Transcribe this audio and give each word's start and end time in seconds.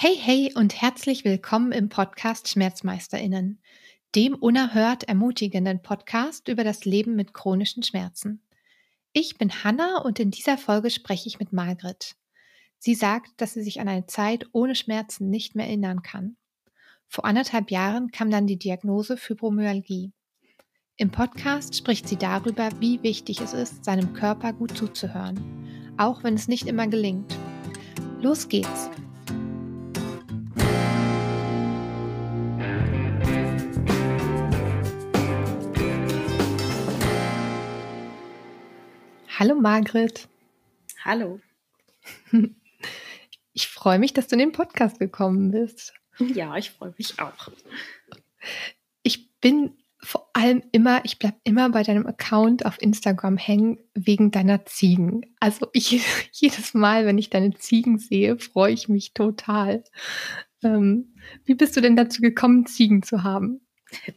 Hey, 0.00 0.14
hey 0.16 0.52
und 0.54 0.80
herzlich 0.80 1.24
willkommen 1.24 1.72
im 1.72 1.88
Podcast 1.88 2.46
Schmerzmeisterinnen, 2.48 3.60
dem 4.14 4.36
unerhört 4.36 5.02
ermutigenden 5.02 5.82
Podcast 5.82 6.46
über 6.46 6.62
das 6.62 6.84
Leben 6.84 7.16
mit 7.16 7.34
chronischen 7.34 7.82
Schmerzen. 7.82 8.40
Ich 9.12 9.38
bin 9.38 9.64
Hanna 9.64 10.02
und 10.02 10.20
in 10.20 10.30
dieser 10.30 10.56
Folge 10.56 10.90
spreche 10.90 11.26
ich 11.26 11.40
mit 11.40 11.52
Margret. 11.52 12.14
Sie 12.78 12.94
sagt, 12.94 13.32
dass 13.38 13.54
sie 13.54 13.62
sich 13.64 13.80
an 13.80 13.88
eine 13.88 14.06
Zeit 14.06 14.46
ohne 14.52 14.76
Schmerzen 14.76 15.30
nicht 15.30 15.56
mehr 15.56 15.66
erinnern 15.66 16.02
kann. 16.02 16.36
Vor 17.08 17.24
anderthalb 17.24 17.72
Jahren 17.72 18.12
kam 18.12 18.30
dann 18.30 18.46
die 18.46 18.56
Diagnose 18.56 19.16
Fibromyalgie. 19.16 20.12
Im 20.96 21.10
Podcast 21.10 21.74
spricht 21.74 22.06
sie 22.08 22.18
darüber, 22.18 22.68
wie 22.78 23.02
wichtig 23.02 23.40
es 23.40 23.52
ist, 23.52 23.84
seinem 23.84 24.12
Körper 24.12 24.52
gut 24.52 24.78
zuzuhören, 24.78 25.40
auch 25.96 26.22
wenn 26.22 26.34
es 26.34 26.46
nicht 26.46 26.68
immer 26.68 26.86
gelingt. 26.86 27.36
Los 28.20 28.48
geht's! 28.48 28.90
Hallo 39.38 39.54
Margret. 39.54 40.28
Hallo. 41.04 41.40
Ich 43.54 43.66
freue 43.66 43.98
mich, 43.98 44.14
dass 44.14 44.28
du 44.28 44.36
in 44.36 44.38
den 44.38 44.52
Podcast 44.52 45.00
gekommen 45.00 45.50
bist. 45.50 45.92
Ja, 46.20 46.56
ich 46.56 46.70
freue 46.70 46.94
mich 46.96 47.18
auch. 47.18 47.50
Ich 49.02 49.32
bin 49.40 49.76
vor 50.00 50.30
allem 50.32 50.62
immer, 50.70 51.04
ich 51.04 51.18
bleibe 51.18 51.38
immer 51.42 51.68
bei 51.70 51.82
deinem 51.82 52.06
Account 52.06 52.64
auf 52.64 52.80
Instagram 52.80 53.36
hängen 53.36 53.80
wegen 53.94 54.30
deiner 54.30 54.64
Ziegen. 54.64 55.22
Also 55.40 55.66
ich 55.72 56.04
jedes 56.30 56.72
Mal, 56.72 57.04
wenn 57.04 57.18
ich 57.18 57.30
deine 57.30 57.52
Ziegen 57.54 57.98
sehe, 57.98 58.38
freue 58.38 58.72
ich 58.72 58.88
mich 58.88 59.12
total. 59.12 59.82
Ähm, 60.62 61.16
wie 61.44 61.54
bist 61.54 61.76
du 61.76 61.80
denn 61.80 61.96
dazu 61.96 62.22
gekommen, 62.22 62.64
Ziegen 62.66 63.02
zu 63.02 63.24
haben? 63.24 63.66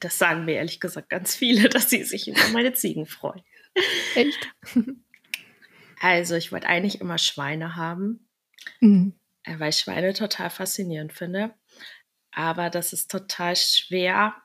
Das 0.02 0.19
sagen 0.19 0.45
mir 0.45 0.56
ehrlich 0.56 0.80
gesagt 0.80 1.09
ganz 1.09 1.35
viele, 1.35 1.67
dass 1.69 1.89
sie 1.89 2.03
sich 2.03 2.28
über 2.28 2.47
meine 2.53 2.73
Ziegen 2.73 3.08
freuen. 3.08 3.41
Echt? 4.13 4.50
Also 6.02 6.33
ich 6.33 6.52
wollte 6.52 6.67
eigentlich 6.67 6.99
immer 6.99 7.19
Schweine 7.19 7.75
haben, 7.75 8.27
mhm. 8.80 9.13
Äh, 9.44 9.59
weil 9.59 9.69
ich 9.69 9.77
Schweine 9.77 10.13
total 10.13 10.49
faszinierend 10.49 11.13
finde. 11.13 11.53
Aber 12.31 12.69
das 12.69 12.91
ist 12.91 13.11
total 13.11 13.55
schwer, 13.55 14.35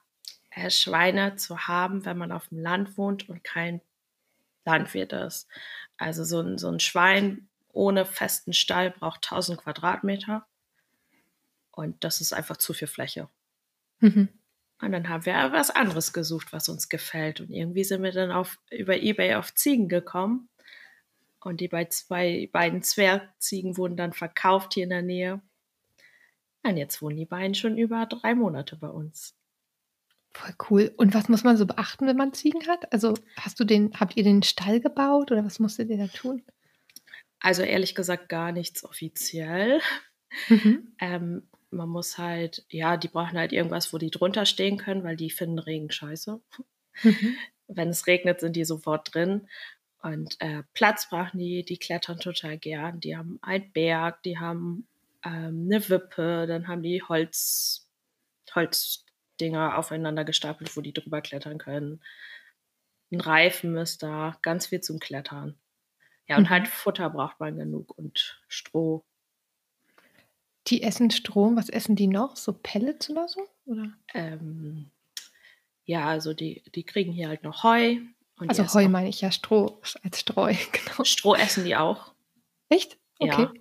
äh, 0.51 0.71
Schweine 0.71 1.37
zu 1.37 1.67
haben, 1.67 2.05
wenn 2.05 2.19
man 2.19 2.31
auf 2.31 2.49
dem 2.49 2.59
Land 2.59 2.99
wohnt 2.99 3.29
und 3.29 3.43
kein 3.43 3.81
Landwirt 4.67 5.15
ist. 5.15 5.49
Also 5.97 6.25
so 6.25 6.41
ein, 6.41 6.59
so 6.59 6.69
ein 6.69 6.81
Schwein 6.81 7.49
ohne 7.73 8.05
festen 8.05 8.53
Stall 8.53 8.91
braucht 8.91 9.25
1000 9.25 9.59
Quadratmeter. 9.59 10.47
Und 11.71 12.05
das 12.05 12.21
ist 12.21 12.35
einfach 12.35 12.59
zu 12.59 12.75
viel 12.75 12.89
Fläche. 12.89 13.31
Mhm. 14.01 14.29
Und 14.83 14.93
dann 14.93 15.09
haben 15.09 15.25
wir 15.25 15.53
was 15.53 15.71
anderes 15.71 16.13
gesucht, 16.13 16.53
was 16.53 16.69
uns 16.69 16.91
gefällt. 16.91 17.41
Und 17.41 17.51
irgendwie 17.51 17.85
sind 17.85 18.03
wir 18.03 18.13
dann 18.13 18.31
auf, 18.31 18.59
über 18.71 18.97
Ebay 18.99 19.37
auf 19.37 19.55
Ziegen 19.55 19.89
gekommen. 19.89 20.51
Und 21.47 21.61
die 21.61 21.69
bei 21.69 21.85
zwei, 21.85 22.51
beiden 22.53 22.83
Zwergziegen 22.83 23.77
wurden 23.77 23.97
dann 23.97 24.13
verkauft 24.13 24.75
hier 24.75 24.83
in 24.83 24.91
der 24.91 25.03
Nähe. 25.03 25.41
Und 26.65 26.77
jetzt 26.77 27.01
wohnen 27.01 27.17
die 27.17 27.25
beiden 27.25 27.55
schon 27.55 27.79
über 27.79 28.05
drei 28.07 28.35
Monate 28.35 28.75
bei 28.75 28.89
uns. 28.89 29.37
Voll 30.33 30.55
cool. 30.69 30.95
Und 30.97 31.15
was 31.15 31.29
muss 31.29 31.45
man 31.45 31.57
so 31.57 31.65
beachten, 31.65 32.09
wenn 32.09 32.17
man 32.17 32.33
Ziegen 32.33 32.67
hat? 32.67 32.93
Also 32.93 33.15
hast 33.39 33.61
du 33.61 33.65
den, 33.65 33.93
habt 33.95 34.17
ihr 34.17 34.25
den 34.25 34.43
Stall 34.43 34.81
gebaut 34.81 35.31
oder 35.31 35.45
was 35.45 35.61
musstet 35.61 35.89
ihr 35.89 35.99
da 35.99 36.09
tun? 36.09 36.43
Also 37.39 37.63
ehrlich 37.63 37.95
gesagt 37.95 38.29
gar 38.29 38.51
nichts 38.51 38.83
offiziell. 38.83 39.81
Mhm. 40.49 40.97
Ähm, 40.99 41.49
man 41.71 41.89
muss 41.89 42.19
halt, 42.19 42.67
ja, 42.71 42.97
die 42.97 43.09
brauchen 43.09 43.39
halt 43.39 43.53
irgendwas, 43.53 43.93
wo 43.93 43.99
die 43.99 44.11
drunter 44.11 44.47
stehen 44.47 44.79
können, 44.79 45.05
weil 45.05 45.17
die 45.17 45.31
finden 45.31 45.61
Regen 45.61 45.93
scheiße. 45.93 46.41
Mhm. 47.05 47.37
Wenn 47.69 47.91
es 47.91 48.09
regnet, 48.09 48.41
sind 48.41 48.57
die 48.57 48.65
sofort 48.65 49.15
drin. 49.15 49.49
Und 50.07 50.41
äh, 50.41 50.63
Platz 50.73 51.09
brauchen 51.11 51.39
die, 51.39 51.65
die 51.65 51.79
klettern 51.79 52.21
total 52.21 52.59
gern. 52.59 53.01
Die 53.01 53.17
haben 53.17 53.41
einen 53.43 53.73
Berg, 53.73 54.23
die 54.23 54.39
haben 54.39 54.87
ähm, 55.25 55.67
eine 55.69 55.89
Wippe, 55.89 56.47
dann 56.47 56.69
haben 56.69 56.85
die 56.85 57.03
Holz, 57.03 57.89
Holzdinger 58.55 59.77
aufeinander 59.77 60.25
gestapelt, 60.25 60.77
wo 60.77 60.81
die 60.81 60.93
drüber 60.93 61.23
klettern 61.23 61.59
können. 61.59 62.05
Ein 63.11 63.21
Reifen 63.21 63.77
ist 63.77 64.05
da, 64.05 64.39
ganz 64.43 64.67
viel 64.67 64.81
zum 64.81 65.01
Klettern. 65.01 65.59
Ja, 66.29 66.37
und 66.37 66.45
mhm. 66.45 66.51
halt 66.51 66.69
Futter 66.69 67.11
braucht 67.11 67.41
man 67.41 67.59
genug 67.59 67.99
und 67.99 68.41
Stroh. 68.47 69.05
Die 70.69 70.85
essen 70.85 71.11
Strom, 71.11 71.57
was 71.57 71.69
essen 71.69 71.97
die 71.97 72.07
noch? 72.07 72.37
So 72.37 72.53
Pellets 72.53 73.11
oder 73.11 73.27
so? 73.27 73.41
Oder? 73.65 73.93
Ähm, 74.15 74.93
ja, 75.85 76.07
also 76.07 76.33
die, 76.33 76.63
die 76.77 76.85
kriegen 76.85 77.11
hier 77.11 77.27
halt 77.29 77.43
noch 77.43 77.65
Heu, 77.65 77.97
und 78.39 78.51
also 78.51 78.73
Heu 78.75 78.89
meine 78.89 79.09
ich 79.09 79.21
ja 79.21 79.31
Stroh 79.31 79.81
als 80.03 80.21
Streu, 80.21 80.55
genau. 80.73 81.05
Stroh 81.05 81.35
essen 81.35 81.65
die 81.65 81.77
auch. 81.77 82.15
Echt? 82.69 82.99
Okay. 83.19 83.43
Ja. 83.43 83.53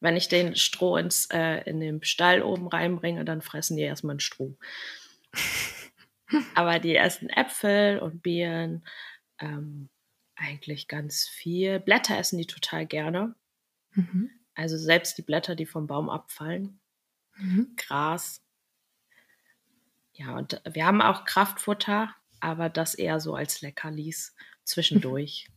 Wenn 0.00 0.16
ich 0.16 0.28
den 0.28 0.56
Stroh 0.56 0.96
ins, 0.96 1.26
äh, 1.26 1.62
in 1.68 1.80
den 1.80 2.02
Stall 2.02 2.42
oben 2.42 2.68
reinbringe, 2.68 3.24
dann 3.24 3.42
fressen 3.42 3.76
die 3.76 3.82
erstmal 3.82 4.16
ein 4.16 4.20
Stroh. 4.20 4.56
Aber 6.54 6.78
die 6.78 6.96
essen 6.96 7.28
Äpfel 7.28 7.98
und 7.98 8.22
Beeren, 8.22 8.86
ähm, 9.40 9.90
eigentlich 10.36 10.88
ganz 10.88 11.28
viel. 11.28 11.80
Blätter 11.80 12.16
essen 12.16 12.38
die 12.38 12.46
total 12.46 12.86
gerne. 12.86 13.34
Mhm. 13.92 14.30
Also 14.54 14.78
selbst 14.78 15.18
die 15.18 15.22
Blätter, 15.22 15.54
die 15.54 15.66
vom 15.66 15.86
Baum 15.86 16.08
abfallen. 16.08 16.80
Mhm. 17.36 17.74
Gras. 17.76 18.42
Ja, 20.14 20.36
und 20.36 20.60
wir 20.64 20.86
haben 20.86 21.02
auch 21.02 21.24
Kraftfutter 21.24 22.14
aber 22.40 22.68
das 22.68 22.94
eher 22.94 23.20
so 23.20 23.34
als 23.34 23.60
Leckerlis 23.60 24.34
zwischendurch. 24.64 25.48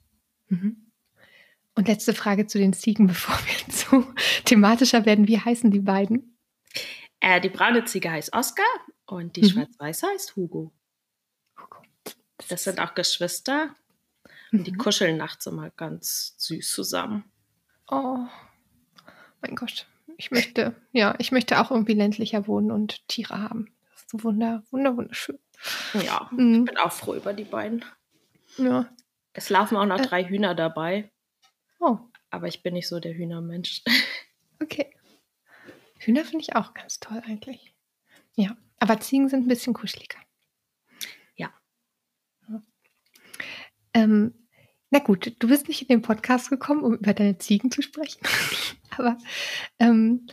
Mhm. 0.47 0.91
Und 1.75 1.87
letzte 1.87 2.13
Frage 2.13 2.47
zu 2.47 2.57
den 2.57 2.73
Ziegen, 2.73 3.07
bevor 3.07 3.35
wir 3.35 3.73
zu 3.73 4.13
thematischer 4.45 5.05
werden. 5.05 5.27
Wie 5.27 5.39
heißen 5.39 5.71
die 5.71 5.79
beiden? 5.79 6.37
Äh, 7.19 7.41
die 7.41 7.49
braune 7.49 7.85
Ziege 7.85 8.11
heißt 8.11 8.33
Oscar 8.33 8.65
und 9.05 9.35
die 9.35 9.41
mhm. 9.41 9.49
schwarz-weiße 9.49 10.07
heißt 10.07 10.35
Hugo. 10.35 10.71
Hugo. 11.59 11.81
Das 12.49 12.63
sind 12.63 12.79
auch 12.79 12.93
Geschwister 12.95 13.73
und 14.51 14.67
die 14.67 14.73
mhm. 14.73 14.77
kuscheln 14.77 15.17
nachts 15.17 15.45
immer 15.45 15.69
ganz 15.71 16.35
süß 16.37 16.71
zusammen. 16.71 17.23
Oh, 17.89 18.19
mein 19.41 19.55
Gott. 19.55 19.87
Ich 20.17 20.31
möchte, 20.31 20.75
ja, 20.91 21.15
ich 21.17 21.31
möchte 21.31 21.59
auch 21.59 21.71
irgendwie 21.71 21.93
ländlicher 21.93 22.47
wohnen 22.47 22.71
und 22.71 23.07
Tiere 23.07 23.41
haben. 23.41 23.71
Das 23.91 24.01
ist 24.01 24.09
so 24.11 24.23
wunder, 24.23 24.63
wunder, 24.69 24.95
wunderschön. 24.95 25.39
Ja, 25.93 26.29
mhm. 26.31 26.59
ich 26.59 26.65
bin 26.65 26.77
auch 26.77 26.91
froh 26.91 27.15
über 27.15 27.33
die 27.33 27.43
beiden. 27.43 27.85
Ja. 28.57 28.89
Es 29.33 29.49
laufen 29.49 29.77
auch 29.77 29.85
noch 29.85 29.99
äh. 29.99 30.03
drei 30.03 30.23
Hühner 30.25 30.55
dabei. 30.55 31.11
Oh. 31.79 31.99
Aber 32.29 32.47
ich 32.47 32.63
bin 32.63 32.73
nicht 32.73 32.87
so 32.87 32.99
der 32.99 33.13
Hühnermensch. 33.13 33.83
Okay. 34.61 34.95
Hühner 35.99 36.23
finde 36.23 36.43
ich 36.43 36.55
auch 36.55 36.73
ganz 36.73 37.01
toll 37.01 37.21
eigentlich. 37.25 37.75
Ja, 38.35 38.55
aber 38.79 39.01
Ziegen 39.01 39.27
sind 39.27 39.43
ein 39.45 39.49
bisschen 39.49 39.73
kuscheliger. 39.73 40.19
Ja. 41.35 41.51
Ähm, 43.93 44.47
na 44.89 44.99
gut, 44.99 45.35
du 45.39 45.47
bist 45.47 45.67
nicht 45.67 45.81
in 45.81 45.87
den 45.87 46.01
Podcast 46.01 46.49
gekommen, 46.49 46.83
um 46.83 46.93
über 46.93 47.13
deine 47.13 47.39
Ziegen 47.39 47.71
zu 47.71 47.81
sprechen. 47.81 48.21
aber 48.97 49.17
ähm, 49.79 50.27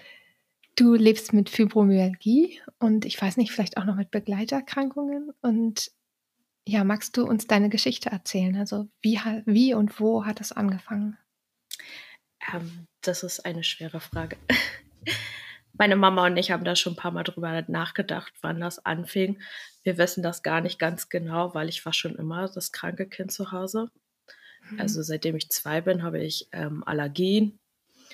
Du 0.81 0.95
lebst 0.95 1.35
mit 1.35 1.51
Fibromyalgie 1.51 2.59
und 2.79 3.05
ich 3.05 3.21
weiß 3.21 3.37
nicht, 3.37 3.53
vielleicht 3.53 3.77
auch 3.77 3.85
noch 3.85 3.97
mit 3.97 4.11
Begleiterkrankungen. 4.11 5.31
Und 5.43 5.91
ja, 6.67 6.85
magst 6.85 7.19
du 7.19 7.27
uns 7.27 7.47
deine 7.47 7.69
Geschichte 7.69 8.09
erzählen? 8.09 8.57
Also 8.57 8.89
wie, 9.03 9.21
wie 9.45 9.75
und 9.75 10.01
wo 10.01 10.25
hat 10.25 10.41
es 10.41 10.53
angefangen? 10.53 11.19
Ähm, 12.51 12.87
das 13.03 13.23
ist 13.25 13.41
eine 13.41 13.63
schwere 13.63 14.01
Frage. 14.01 14.39
Meine 15.75 15.97
Mama 15.97 16.25
und 16.25 16.39
ich 16.39 16.51
haben 16.51 16.65
da 16.65 16.75
schon 16.75 16.95
ein 16.95 16.97
paar 16.97 17.13
Mal 17.13 17.25
drüber 17.25 17.63
nachgedacht, 17.69 18.33
wann 18.41 18.59
das 18.59 18.83
anfing. 18.87 19.39
Wir 19.83 19.99
wissen 19.99 20.23
das 20.23 20.43
gar 20.43 20.63
nicht 20.63 20.79
ganz 20.79 21.11
genau, 21.11 21.53
weil 21.53 21.69
ich 21.69 21.85
war 21.85 21.93
schon 21.93 22.15
immer 22.15 22.49
das 22.49 22.73
kranke 22.73 23.07
Kind 23.07 23.33
zu 23.33 23.53
Hause. 23.53 23.91
Mhm. 24.71 24.81
Also 24.81 25.03
seitdem 25.03 25.37
ich 25.37 25.51
zwei 25.51 25.83
bin, 25.83 26.03
habe 26.03 26.25
ich 26.25 26.49
ähm, 26.53 26.83
Allergien. 26.87 27.59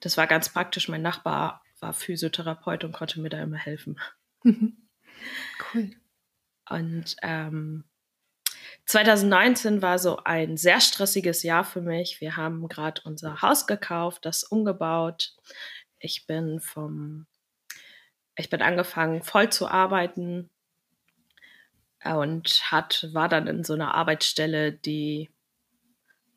Das 0.00 0.16
war 0.16 0.26
ganz 0.26 0.48
praktisch. 0.48 0.88
Mein 0.88 1.02
Nachbar 1.02 1.62
war 1.80 1.92
Physiotherapeut 1.92 2.84
und 2.84 2.92
konnte 2.92 3.20
mir 3.20 3.28
da 3.28 3.42
immer 3.42 3.56
helfen. 3.56 3.98
Mhm. 4.42 4.88
Cool. 5.74 5.90
Und 6.70 7.16
ähm, 7.22 7.84
2019 8.88 9.82
war 9.82 9.98
so 9.98 10.16
ein 10.24 10.56
sehr 10.56 10.80
stressiges 10.80 11.42
Jahr 11.42 11.62
für 11.62 11.82
mich. 11.82 12.22
Wir 12.22 12.38
haben 12.38 12.66
gerade 12.68 13.02
unser 13.04 13.42
Haus 13.42 13.66
gekauft, 13.66 14.24
das 14.24 14.44
umgebaut. 14.44 15.34
Ich 15.98 16.26
bin 16.26 16.58
vom, 16.58 17.26
ich 18.34 18.48
bin 18.48 18.62
angefangen 18.62 19.22
voll 19.22 19.50
zu 19.50 19.68
arbeiten 19.68 20.48
und 22.02 22.62
hat, 22.70 23.10
war 23.12 23.28
dann 23.28 23.46
in 23.46 23.62
so 23.62 23.74
einer 23.74 23.94
Arbeitsstelle, 23.94 24.72
die 24.72 25.28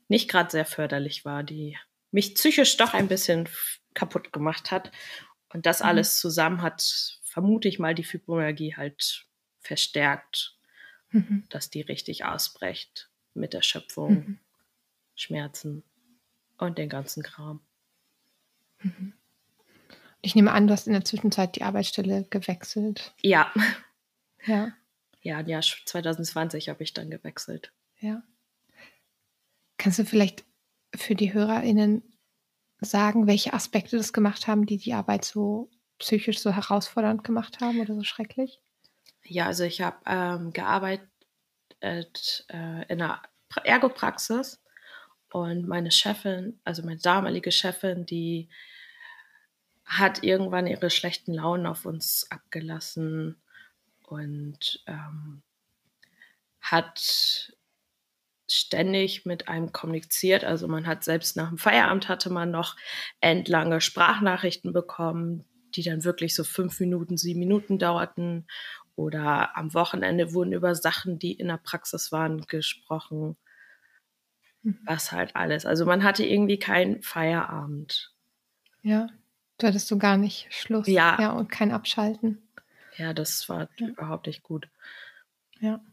nicht 0.10 0.30
gerade 0.30 0.52
sehr 0.52 0.66
förderlich 0.66 1.24
war, 1.24 1.44
die 1.44 1.78
mich 2.12 2.36
psychisch 2.36 2.76
doch 2.76 2.94
ein 2.94 3.08
bisschen 3.08 3.48
kaputt 3.94 4.34
gemacht 4.34 4.72
hat. 4.72 4.92
Und 5.54 5.66
das 5.66 5.80
mhm. 5.80 5.86
alles 5.86 6.20
zusammen 6.20 6.62
hat, 6.62 6.84
vermute 7.24 7.70
ich 7.70 7.80
mal, 7.80 7.96
die 7.96 8.04
Fibromyalgie 8.04 8.76
halt 8.76 9.26
verstärkt, 9.62 10.58
mhm. 11.12 11.44
dass 11.50 11.70
die 11.70 11.82
richtig 11.82 12.26
ausbrecht 12.26 13.10
mit 13.34 13.54
Erschöpfung, 13.54 14.14
mhm. 14.14 14.40
Schmerzen 15.16 15.84
und 16.58 16.78
den 16.78 16.90
ganzen 16.90 17.24
Kram. 17.24 17.62
Mhm. 18.82 19.14
Ich 20.22 20.36
nehme 20.36 20.52
an, 20.52 20.68
du 20.68 20.74
hast 20.74 20.88
in 20.88 20.94
der 20.94 21.06
Zwischenzeit 21.06 21.56
die 21.56 21.64
Arbeitsstelle 21.64 22.26
gewechselt. 22.30 23.14
Ja. 23.22 23.52
Ja. 24.46 24.72
Ja, 25.22 25.40
im 25.40 25.48
Jahr 25.48 25.62
2020 25.62 26.70
habe 26.70 26.84
ich 26.84 26.94
dann 26.94 27.12
gewechselt. 27.12 27.72
Ja. 28.00 28.24
Kannst 29.78 30.00
du 30.00 30.06
vielleicht 30.06 30.44
für 30.96 31.16
die 31.16 31.34
HörerInnen 31.34 32.04
sagen, 32.80 33.28
welche 33.28 33.54
Aspekte 33.54 33.98
das 33.98 34.14
gemacht 34.14 34.48
haben, 34.48 34.66
die 34.66 34.78
die 34.78 34.94
Arbeit 34.94 35.26
so 35.26 35.70
psychisch 36.00 36.40
so 36.40 36.52
herausfordernd 36.52 37.24
gemacht 37.24 37.62
haben 37.62 37.80
oder 37.80 37.94
so 37.96 38.04
schrecklich? 38.04 38.60
Ja, 39.24 39.48
also 39.48 39.64
ich 39.64 39.82
habe 39.82 39.98
ähm, 40.06 40.54
gearbeitet 40.54 41.10
äh, 41.82 42.84
in 42.88 43.02
einer 43.02 43.22
Ergopraxis 43.64 44.62
und 45.32 45.68
meine 45.68 45.92
Chefin, 45.92 46.60
also 46.64 46.84
meine 46.84 47.00
damalige 47.00 47.52
Chefin, 47.52 48.06
die 48.06 48.50
hat 49.86 50.24
irgendwann 50.24 50.68
ihre 50.68 50.90
schlechten 50.90 51.34
Launen 51.34 51.66
auf 51.66 51.86
uns 51.86 52.28
abgelassen 52.30 53.42
und 54.04 54.84
ähm, 54.88 55.42
hat 56.62 57.52
ständig 58.50 59.26
mit 59.26 59.48
einem 59.48 59.72
kommuniziert. 59.72 60.44
Also 60.44 60.68
man 60.68 60.86
hat 60.86 61.04
selbst 61.04 61.38
nach 61.38 61.50
dem 61.50 61.58
Feierabend 61.58 62.10
hatte 62.10 62.30
man 62.30 62.52
noch 62.52 62.76
endlange 63.22 63.82
Sprachnachrichten 63.82 64.74
bekommen, 64.74 65.46
die 65.76 65.84
dann 65.84 66.04
wirklich 66.04 66.36
so 66.36 66.44
fünf 66.44 66.80
Minuten, 66.80 67.18
sieben 67.18 67.40
Minuten 67.40 67.80
dauerten. 67.80 68.48
Oder 68.96 69.58
am 69.58 69.74
Wochenende 69.74 70.34
wurden 70.34 70.54
über 70.54 70.76
Sachen, 70.76 71.18
die 71.18 71.34
in 71.34 71.48
der 71.48 71.58
Praxis 71.58 72.12
waren, 72.12 72.42
gesprochen. 72.42 73.38
Mhm. 74.64 74.80
Was 74.86 75.12
halt 75.12 75.36
alles. 75.36 75.66
Also 75.66 75.86
man 75.86 76.04
hatte 76.04 76.26
irgendwie 76.26 76.60
keinen 76.60 77.02
Feierabend. 77.02 78.14
Ja, 78.84 79.08
du 79.58 79.68
hattest 79.68 79.88
so 79.88 79.98
gar 79.98 80.18
nicht 80.18 80.48
Schluss. 80.54 80.88
Ja. 80.88 81.18
Ja, 81.20 81.32
und 81.32 81.50
kein 81.50 81.72
Abschalten. 81.72 82.42
Ja, 82.98 83.14
das 83.14 83.48
war 83.50 83.70
ja. 83.78 83.88
überhaupt 83.88 84.28
nicht 84.28 84.44
gut. 84.44 84.68
Ja. 85.60 85.84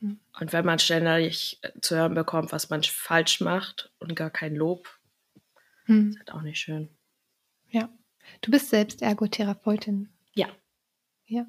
Hm. 0.00 0.18
Und 0.38 0.52
wenn 0.52 0.64
man 0.64 0.78
ständig 0.78 1.60
zu 1.80 1.96
hören 1.96 2.14
bekommt, 2.14 2.52
was 2.52 2.70
man 2.70 2.82
falsch 2.82 3.40
macht 3.40 3.92
und 3.98 4.16
gar 4.16 4.30
kein 4.30 4.54
Lob, 4.54 4.88
hm. 5.84 6.10
ist 6.10 6.18
halt 6.18 6.32
auch 6.32 6.42
nicht 6.42 6.58
schön. 6.58 6.88
Ja. 7.70 7.88
Du 8.40 8.50
bist 8.50 8.70
selbst 8.70 9.02
Ergotherapeutin. 9.02 10.08
Ja. 10.34 10.48
Ja. 11.26 11.46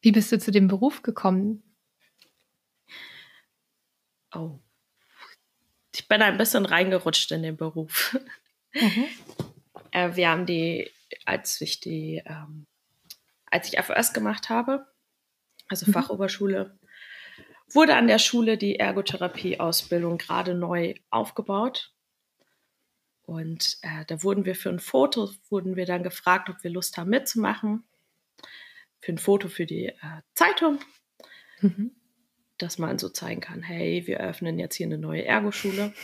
Wie 0.00 0.12
bist 0.12 0.32
du 0.32 0.38
zu 0.38 0.50
dem 0.50 0.68
Beruf 0.68 1.02
gekommen? 1.02 1.62
Oh. 4.34 4.58
Ich 5.94 6.08
bin 6.08 6.22
ein 6.22 6.38
bisschen 6.38 6.66
reingerutscht 6.66 7.32
in 7.32 7.42
den 7.42 7.56
Beruf. 7.56 8.18
Mhm. 8.72 9.06
äh, 9.90 10.14
wir 10.14 10.30
haben 10.30 10.46
die, 10.46 10.90
als 11.26 11.60
ich 11.60 11.80
die 11.80 12.22
ähm, 12.24 12.66
als 13.50 13.72
ich 13.72 13.78
FOS 13.78 14.12
gemacht 14.12 14.48
habe, 14.48 14.86
also 15.68 15.86
mhm. 15.86 15.92
Fachoberschule, 15.92 16.78
wurde 17.72 17.96
an 17.96 18.06
der 18.06 18.18
Schule 18.18 18.56
die 18.56 18.78
Ergotherapie-Ausbildung 18.78 20.18
gerade 20.18 20.54
neu 20.54 20.94
aufgebaut. 21.10 21.92
Und 23.22 23.78
äh, 23.82 24.04
da 24.06 24.22
wurden 24.22 24.44
wir 24.44 24.56
für 24.56 24.70
ein 24.70 24.80
Foto, 24.80 25.30
wurden 25.50 25.76
wir 25.76 25.86
dann 25.86 26.02
gefragt, 26.02 26.48
ob 26.48 26.62
wir 26.64 26.70
Lust 26.70 26.96
haben 26.96 27.10
mitzumachen. 27.10 27.84
Für 29.00 29.12
ein 29.12 29.18
Foto 29.18 29.48
für 29.48 29.66
die 29.66 29.86
äh, 29.86 30.22
Zeitung. 30.34 30.78
Mhm. 31.60 31.92
Dass 32.58 32.78
man 32.78 32.98
so 32.98 33.08
zeigen 33.08 33.40
kann, 33.40 33.62
hey, 33.62 34.06
wir 34.06 34.20
öffnen 34.20 34.58
jetzt 34.58 34.76
hier 34.76 34.86
eine 34.86 34.98
neue 34.98 35.24
Ergoschule. 35.24 35.94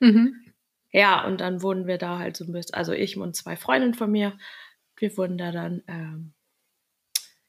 Mhm. 0.00 0.50
Ja, 0.92 1.24
und 1.26 1.40
dann 1.40 1.62
wurden 1.62 1.86
wir 1.86 1.98
da 1.98 2.18
halt 2.18 2.36
so 2.36 2.44
ein 2.44 2.52
bisschen, 2.52 2.74
also 2.74 2.92
ich 2.92 3.16
und 3.16 3.36
zwei 3.36 3.56
Freundinnen 3.56 3.94
von 3.94 4.10
mir, 4.10 4.38
wir 4.96 5.16
wurden 5.16 5.38
da 5.38 5.52
dann 5.52 5.82
ähm, 5.86 6.32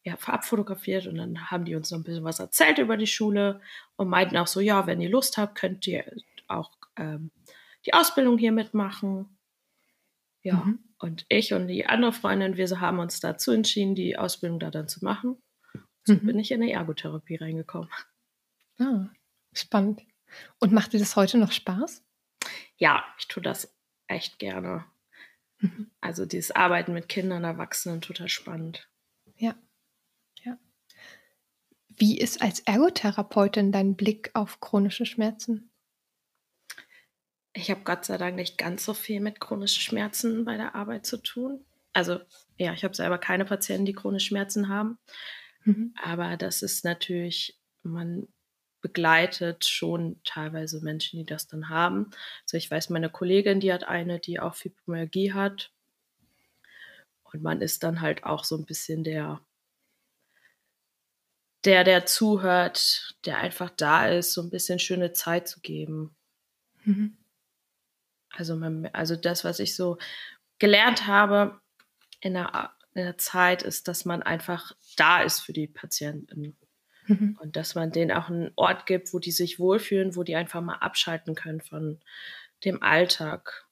ja, 0.03 0.17
abfotografiert 0.25 1.07
und 1.07 1.15
dann 1.15 1.51
haben 1.51 1.65
die 1.65 1.75
uns 1.75 1.91
noch 1.91 1.99
ein 1.99 2.03
bisschen 2.03 2.23
was 2.23 2.39
erzählt 2.39 2.77
über 2.77 2.97
die 2.97 3.07
Schule 3.07 3.61
und 3.95 4.09
meinten 4.09 4.37
auch 4.37 4.47
so, 4.47 4.59
ja, 4.59 4.87
wenn 4.87 5.01
ihr 5.01 5.09
Lust 5.09 5.37
habt, 5.37 5.55
könnt 5.55 5.85
ihr 5.87 6.05
auch 6.47 6.71
ähm, 6.97 7.31
die 7.85 7.93
Ausbildung 7.93 8.37
hier 8.37 8.51
mitmachen. 8.51 9.37
Ja, 10.43 10.55
mhm. 10.55 10.79
Und 11.01 11.25
ich 11.29 11.53
und 11.53 11.67
die 11.67 11.85
andere 11.85 12.13
Freundin, 12.13 12.57
wir 12.57 12.79
haben 12.79 12.99
uns 12.99 13.19
dazu 13.19 13.51
entschieden, 13.51 13.95
die 13.95 14.17
Ausbildung 14.17 14.59
da 14.59 14.71
dann 14.71 14.87
zu 14.87 15.03
machen. 15.03 15.41
So 16.03 16.13
mhm. 16.13 16.25
bin 16.25 16.39
ich 16.39 16.51
in 16.51 16.61
die 16.61 16.71
Ergotherapie 16.71 17.35
reingekommen. 17.35 17.89
Ah, 18.79 19.09
spannend. 19.53 20.01
Und 20.59 20.71
macht 20.71 20.93
dir 20.93 20.99
das 20.99 21.15
heute 21.15 21.37
noch 21.37 21.51
Spaß? 21.51 22.03
Ja, 22.77 23.03
ich 23.19 23.27
tue 23.27 23.43
das 23.43 23.75
echt 24.07 24.39
gerne. 24.39 24.85
Mhm. 25.59 25.91
Also 26.01 26.25
dieses 26.25 26.51
Arbeiten 26.51 26.93
mit 26.93 27.09
Kindern, 27.09 27.43
Erwachsenen, 27.43 28.01
total 28.01 28.29
spannend. 28.29 28.89
Ja. 29.35 29.55
Wie 31.97 32.17
ist 32.17 32.41
als 32.41 32.61
Ergotherapeutin 32.61 33.71
dein 33.71 33.95
Blick 33.95 34.31
auf 34.33 34.59
chronische 34.59 35.05
Schmerzen? 35.05 35.70
Ich 37.53 37.69
habe 37.69 37.81
Gott 37.83 38.05
sei 38.05 38.17
Dank 38.17 38.35
nicht 38.35 38.57
ganz 38.57 38.85
so 38.85 38.93
viel 38.93 39.19
mit 39.19 39.39
chronischen 39.39 39.81
Schmerzen 39.81 40.45
bei 40.45 40.57
der 40.57 40.75
Arbeit 40.75 41.05
zu 41.05 41.17
tun. 41.17 41.65
Also 41.93 42.19
ja, 42.57 42.73
ich 42.73 42.83
habe 42.83 42.95
selber 42.95 43.17
keine 43.17 43.45
Patienten, 43.45 43.85
die 43.85 43.93
chronische 43.93 44.27
Schmerzen 44.27 44.69
haben. 44.69 44.97
Mhm. 45.63 45.93
Aber 46.01 46.37
das 46.37 46.61
ist 46.61 46.85
natürlich, 46.85 47.59
man 47.83 48.27
begleitet 48.81 49.65
schon 49.65 50.19
teilweise 50.23 50.81
Menschen, 50.81 51.19
die 51.19 51.25
das 51.25 51.47
dann 51.47 51.69
haben. 51.69 52.11
Also 52.43 52.57
ich 52.57 52.71
weiß, 52.71 52.89
meine 52.89 53.09
Kollegin, 53.09 53.59
die 53.59 53.73
hat 53.73 53.83
eine, 53.83 54.19
die 54.19 54.39
auch 54.39 54.55
Fibromyalgie 54.55 55.33
hat. 55.33 55.71
Und 57.23 57.43
man 57.43 57.61
ist 57.61 57.83
dann 57.83 58.01
halt 58.01 58.23
auch 58.23 58.43
so 58.43 58.57
ein 58.57 58.65
bisschen 58.65 59.03
der 59.03 59.41
der, 61.65 61.83
der 61.83 62.05
zuhört, 62.05 63.15
der 63.25 63.37
einfach 63.37 63.69
da 63.69 64.07
ist, 64.07 64.33
so 64.33 64.41
ein 64.41 64.49
bisschen 64.49 64.79
schöne 64.79 65.13
Zeit 65.13 65.47
zu 65.47 65.59
geben. 65.61 66.15
Mhm. 66.83 67.17
Also, 68.35 68.55
man, 68.55 68.87
also 68.93 69.15
das, 69.15 69.43
was 69.43 69.59
ich 69.59 69.75
so 69.75 69.97
gelernt 70.59 71.07
habe 71.07 71.59
in 72.19 72.33
der, 72.33 72.71
in 72.93 73.03
der 73.03 73.17
Zeit, 73.17 73.63
ist, 73.63 73.87
dass 73.87 74.05
man 74.05 74.21
einfach 74.21 74.73
da 74.95 75.21
ist 75.21 75.39
für 75.39 75.53
die 75.53 75.67
Patienten. 75.67 76.57
Mhm. 77.07 77.37
Und 77.39 77.55
dass 77.55 77.75
man 77.75 77.91
denen 77.91 78.11
auch 78.11 78.29
einen 78.29 78.51
Ort 78.55 78.85
gibt, 78.85 79.13
wo 79.13 79.19
die 79.19 79.31
sich 79.31 79.59
wohlfühlen, 79.59 80.15
wo 80.15 80.23
die 80.23 80.35
einfach 80.35 80.61
mal 80.61 80.75
abschalten 80.75 81.35
können 81.35 81.61
von 81.61 81.99
dem 82.63 82.81
Alltag. 82.83 83.67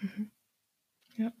Mhm. 0.00 0.30
Ja. 1.16 1.32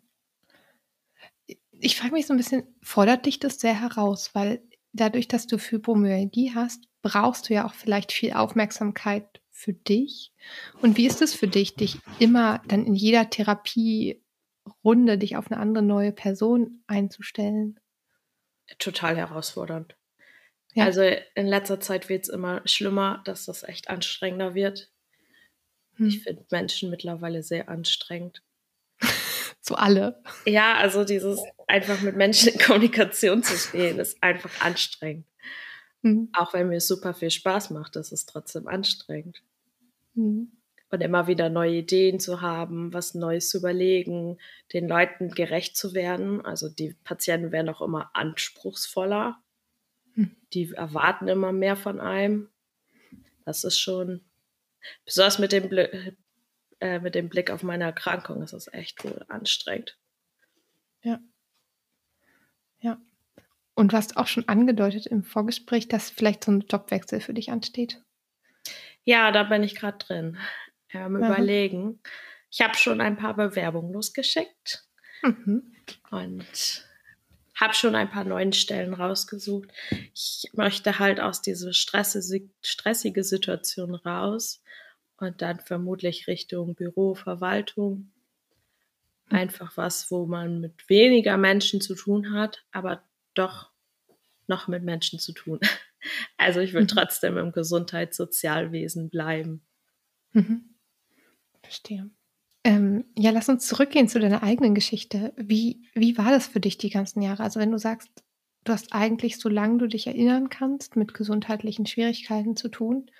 Ich 1.72 1.98
frage 1.98 2.12
mich 2.12 2.26
so 2.26 2.34
ein 2.34 2.36
bisschen, 2.36 2.64
fordert 2.82 3.26
dich 3.26 3.38
das 3.38 3.60
sehr 3.60 3.78
heraus? 3.78 4.34
Weil 4.34 4.62
dadurch, 4.92 5.28
dass 5.28 5.46
du 5.46 5.58
Fibromyalgie 5.58 6.54
hast, 6.54 6.84
brauchst 7.02 7.48
du 7.48 7.54
ja 7.54 7.66
auch 7.66 7.74
vielleicht 7.74 8.12
viel 8.12 8.32
Aufmerksamkeit 8.32 9.39
für 9.60 9.74
dich. 9.74 10.32
Und 10.80 10.96
wie 10.96 11.06
ist 11.06 11.20
es 11.20 11.34
für 11.34 11.48
dich, 11.48 11.74
dich 11.74 11.98
immer 12.18 12.62
dann 12.66 12.86
in 12.86 12.94
jeder 12.94 13.28
Therapierunde 13.28 15.18
dich 15.18 15.36
auf 15.36 15.50
eine 15.50 15.60
andere 15.60 15.84
neue 15.84 16.12
Person 16.12 16.82
einzustellen? 16.86 17.78
Total 18.78 19.16
herausfordernd. 19.16 19.96
Ja. 20.74 20.84
Also 20.84 21.02
in 21.02 21.46
letzter 21.46 21.78
Zeit 21.80 22.08
wird 22.08 22.24
es 22.24 22.28
immer 22.30 22.62
schlimmer, 22.64 23.22
dass 23.26 23.44
das 23.44 23.62
echt 23.62 23.90
anstrengender 23.90 24.54
wird. 24.54 24.90
Hm. 25.96 26.06
Ich 26.06 26.22
finde 26.22 26.46
Menschen 26.50 26.88
mittlerweile 26.88 27.42
sehr 27.42 27.68
anstrengend. 27.68 28.42
so 29.60 29.74
alle. 29.74 30.22
Ja, 30.46 30.76
also 30.76 31.04
dieses 31.04 31.40
einfach 31.66 32.00
mit 32.00 32.16
Menschen 32.16 32.54
in 32.54 32.58
Kommunikation 32.58 33.42
zu 33.42 33.58
stehen, 33.58 33.98
ist 33.98 34.22
einfach 34.22 34.60
anstrengend. 34.62 35.26
Mhm. 36.02 36.30
Auch 36.32 36.54
wenn 36.54 36.68
mir 36.68 36.80
super 36.80 37.12
viel 37.12 37.30
Spaß 37.30 37.70
macht, 37.70 37.96
ist 37.96 38.12
es 38.12 38.24
trotzdem 38.24 38.66
anstrengend. 38.68 39.42
Mhm. 40.20 40.52
Und 40.92 41.00
immer 41.02 41.28
wieder 41.28 41.50
neue 41.50 41.76
Ideen 41.76 42.18
zu 42.18 42.40
haben, 42.40 42.92
was 42.92 43.14
Neues 43.14 43.48
zu 43.48 43.58
überlegen, 43.58 44.38
den 44.72 44.88
Leuten 44.88 45.30
gerecht 45.30 45.76
zu 45.76 45.94
werden. 45.94 46.44
Also 46.44 46.68
die 46.68 46.96
Patienten 47.04 47.52
werden 47.52 47.68
auch 47.68 47.80
immer 47.80 48.10
anspruchsvoller. 48.12 49.40
Mhm. 50.14 50.36
Die 50.52 50.72
erwarten 50.72 51.28
immer 51.28 51.52
mehr 51.52 51.76
von 51.76 52.00
einem. 52.00 52.48
Das 53.44 53.62
ist 53.62 53.78
schon, 53.78 54.22
besonders 55.04 55.38
mit 55.38 55.52
dem, 55.52 55.70
äh, 56.80 56.98
mit 56.98 57.14
dem 57.14 57.28
Blick 57.28 57.52
auf 57.52 57.62
meine 57.62 57.84
Erkrankung, 57.84 58.42
ist 58.42 58.52
das 58.52 58.72
echt 58.72 59.04
cool, 59.04 59.24
anstrengend. 59.28 59.96
Ja. 61.02 61.20
Ja. 62.80 63.00
Und 63.74 63.92
du 63.92 63.96
hast 63.96 64.16
auch 64.16 64.26
schon 64.26 64.48
angedeutet 64.48 65.06
im 65.06 65.22
Vorgespräch, 65.22 65.86
dass 65.86 66.10
vielleicht 66.10 66.44
so 66.44 66.50
ein 66.50 66.64
Jobwechsel 66.68 67.20
für 67.20 67.32
dich 67.32 67.52
ansteht. 67.52 68.02
Ja, 69.04 69.32
da 69.32 69.44
bin 69.44 69.62
ich 69.62 69.74
gerade 69.74 69.98
drin. 69.98 70.38
Ähm, 70.92 71.16
Überlegen. 71.16 72.00
Ich 72.50 72.60
habe 72.60 72.76
schon 72.76 73.00
ein 73.00 73.16
paar 73.16 73.34
Bewerbungen 73.34 73.92
losgeschickt 73.92 74.84
mhm. 75.22 75.74
und 76.10 76.84
habe 77.54 77.74
schon 77.74 77.94
ein 77.94 78.10
paar 78.10 78.24
neuen 78.24 78.52
Stellen 78.52 78.94
rausgesucht. 78.94 79.70
Ich 80.14 80.50
möchte 80.54 80.98
halt 80.98 81.20
aus 81.20 81.42
dieser 81.42 81.72
stressige, 81.72 83.22
Situation 83.22 83.94
raus 83.94 84.62
und 85.18 85.42
dann 85.42 85.60
vermutlich 85.60 86.26
Richtung 86.26 86.74
Büro, 86.74 87.14
Verwaltung. 87.14 88.10
Mhm. 89.28 89.36
Einfach 89.36 89.76
was, 89.76 90.10
wo 90.10 90.26
man 90.26 90.60
mit 90.60 90.88
weniger 90.88 91.36
Menschen 91.36 91.80
zu 91.80 91.94
tun 91.94 92.32
hat, 92.32 92.64
aber 92.72 93.04
doch 93.34 93.70
noch 94.48 94.66
mit 94.66 94.82
Menschen 94.82 95.18
zu 95.18 95.32
tun. 95.32 95.60
Also 96.36 96.60
ich 96.60 96.72
will 96.72 96.82
mhm. 96.82 96.88
trotzdem 96.88 97.36
im 97.36 97.52
Gesundheitssozialwesen 97.52 99.10
bleiben. 99.10 99.66
Mhm. 100.32 100.74
Verstehe. 101.62 102.10
Ähm, 102.64 103.04
ja, 103.16 103.30
lass 103.30 103.48
uns 103.48 103.66
zurückgehen 103.66 104.08
zu 104.08 104.18
deiner 104.18 104.42
eigenen 104.42 104.74
Geschichte. 104.74 105.32
Wie, 105.36 105.86
wie 105.94 106.18
war 106.18 106.30
das 106.30 106.46
für 106.46 106.60
dich 106.60 106.78
die 106.78 106.90
ganzen 106.90 107.22
Jahre? 107.22 107.42
Also 107.42 107.58
wenn 107.58 107.70
du 107.70 107.78
sagst, 107.78 108.10
du 108.64 108.72
hast 108.72 108.92
eigentlich, 108.92 109.38
solange 109.38 109.78
du 109.78 109.86
dich 109.86 110.06
erinnern 110.06 110.50
kannst, 110.50 110.96
mit 110.96 111.14
gesundheitlichen 111.14 111.86
Schwierigkeiten 111.86 112.56
zu 112.56 112.68
tun. 112.68 113.10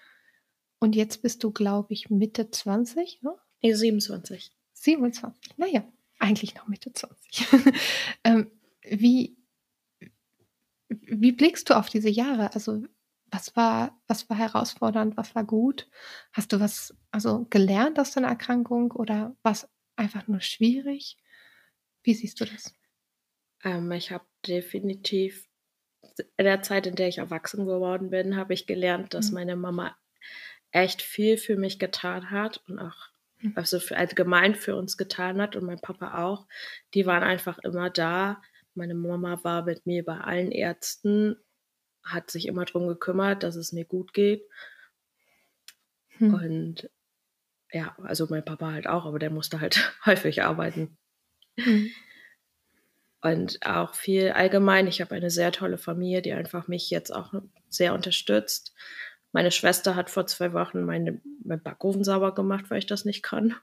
Und 0.79 0.95
jetzt 0.95 1.23
bist 1.23 1.43
du, 1.45 1.53
glaube 1.53 1.93
ich, 1.93 2.11
Mitte 2.11 2.51
20, 2.51 3.23
ne? 3.23 3.35
Nee, 3.63 3.75
27. 3.75 4.53
27, 4.73 5.59
naja, 5.59 5.85
eigentlich 6.19 6.55
noch 6.55 6.69
Mitte 6.69 6.93
20. 6.93 7.47
ähm, 8.25 8.51
wie, 8.83 9.37
wie 10.91 11.33
blickst 11.33 11.71
du 11.71 11.75
auf 11.75 11.89
diese 11.89 12.11
Jahre? 12.11 12.53
Also 12.55 12.83
was 13.31 13.55
war, 13.57 14.01
was 14.09 14.29
war 14.29 14.37
herausfordernd, 14.37 15.17
was 15.17 15.35
war 15.35 15.45
gut? 15.45 15.89
Hast 16.33 16.53
du 16.53 16.61
was 16.61 16.97
also 17.11 17.47
gelernt 17.49 17.99
aus 17.99 18.13
deiner 18.13 18.29
Erkrankung 18.29 18.91
oder 18.91 19.37
was 19.43 19.69
einfach 19.97 20.27
nur 20.27 20.41
schwierig? 20.41 21.17
Wie 22.03 22.15
siehst 22.15 22.41
du 22.41 22.45
das? 22.45 22.75
Ähm, 23.63 23.91
ich 23.93 24.11
habe 24.11 24.25
definitiv 24.47 25.49
in 26.37 26.45
der 26.45 26.63
Zeit, 26.63 26.87
in 26.87 26.97
der 26.97 27.09
ich 27.09 27.19
erwachsen 27.19 27.67
geworden 27.67 28.11
bin, 28.11 28.37
habe 28.37 28.55
ich 28.55 28.67
gelernt, 28.67 29.15
dass 29.15 29.29
mhm. 29.29 29.35
meine 29.35 29.57
Mama 29.57 29.97
echt 30.73 31.03
viel 31.03 31.37
für 31.37 31.57
mich 31.57 31.79
getan 31.79 32.31
hat 32.31 32.63
und 32.69 32.79
auch 32.79 33.11
mhm. 33.41 33.53
also 33.55 33.79
für 33.79 33.97
allgemein 33.97 34.55
für 34.55 34.77
uns 34.77 34.97
getan 34.97 35.41
hat 35.41 35.57
und 35.57 35.65
mein 35.65 35.81
Papa 35.81 36.25
auch. 36.25 36.47
Die 36.95 37.07
waren 37.07 37.23
einfach 37.23 37.59
immer 37.59 37.91
da 37.91 38.43
meine 38.75 38.95
Mama 38.95 39.43
war 39.45 39.65
mit 39.65 39.87
mir 39.87 40.05
bei 40.05 40.19
allen 40.19 40.53
Ärzten, 40.53 41.37
hat 42.03 42.31
sich 42.31 42.47
immer 42.47 42.65
darum 42.65 42.89
gekümmert, 42.89 43.43
dass 43.43 43.57
es 43.57 43.73
mir 43.73 43.85
gut 43.85 44.13
geht. 44.13 44.43
Hm. 46.19 46.35
Und 46.35 46.91
ja, 47.73 47.97
also 48.03 48.27
mein 48.29 48.45
Papa 48.45 48.73
halt 48.73 48.87
auch, 48.87 49.07
aber 49.07 49.19
der 49.19 49.31
musste 49.31 49.61
halt 49.61 49.95
häufig 50.07 50.43
arbeiten. 50.43 50.97
Hm. 51.59 51.91
Und 53.23 53.67
auch 53.67 53.95
viel 53.95 54.31
allgemein. 54.31 54.87
Ich 54.87 55.01
habe 55.01 55.15
eine 55.15 55.31
sehr 55.31 55.53
tolle 55.53 55.77
Familie, 55.77 56.23
die 56.23 56.33
einfach 56.33 56.69
mich 56.69 56.89
jetzt 56.89 57.11
auch 57.11 57.35
sehr 57.69 57.93
unterstützt. 57.93 58.75
Meine 59.33 59.51
Schwester 59.51 59.95
hat 59.95 60.11
vor 60.11 60.27
zwei 60.27 60.53
Wochen 60.55 60.85
meine, 60.85 61.21
meinen 61.45 61.63
Backofen 61.63 62.03
sauber 62.03 62.35
gemacht, 62.35 62.71
weil 62.71 62.79
ich 62.79 62.87
das 62.87 63.05
nicht 63.05 63.23
kann. 63.23 63.55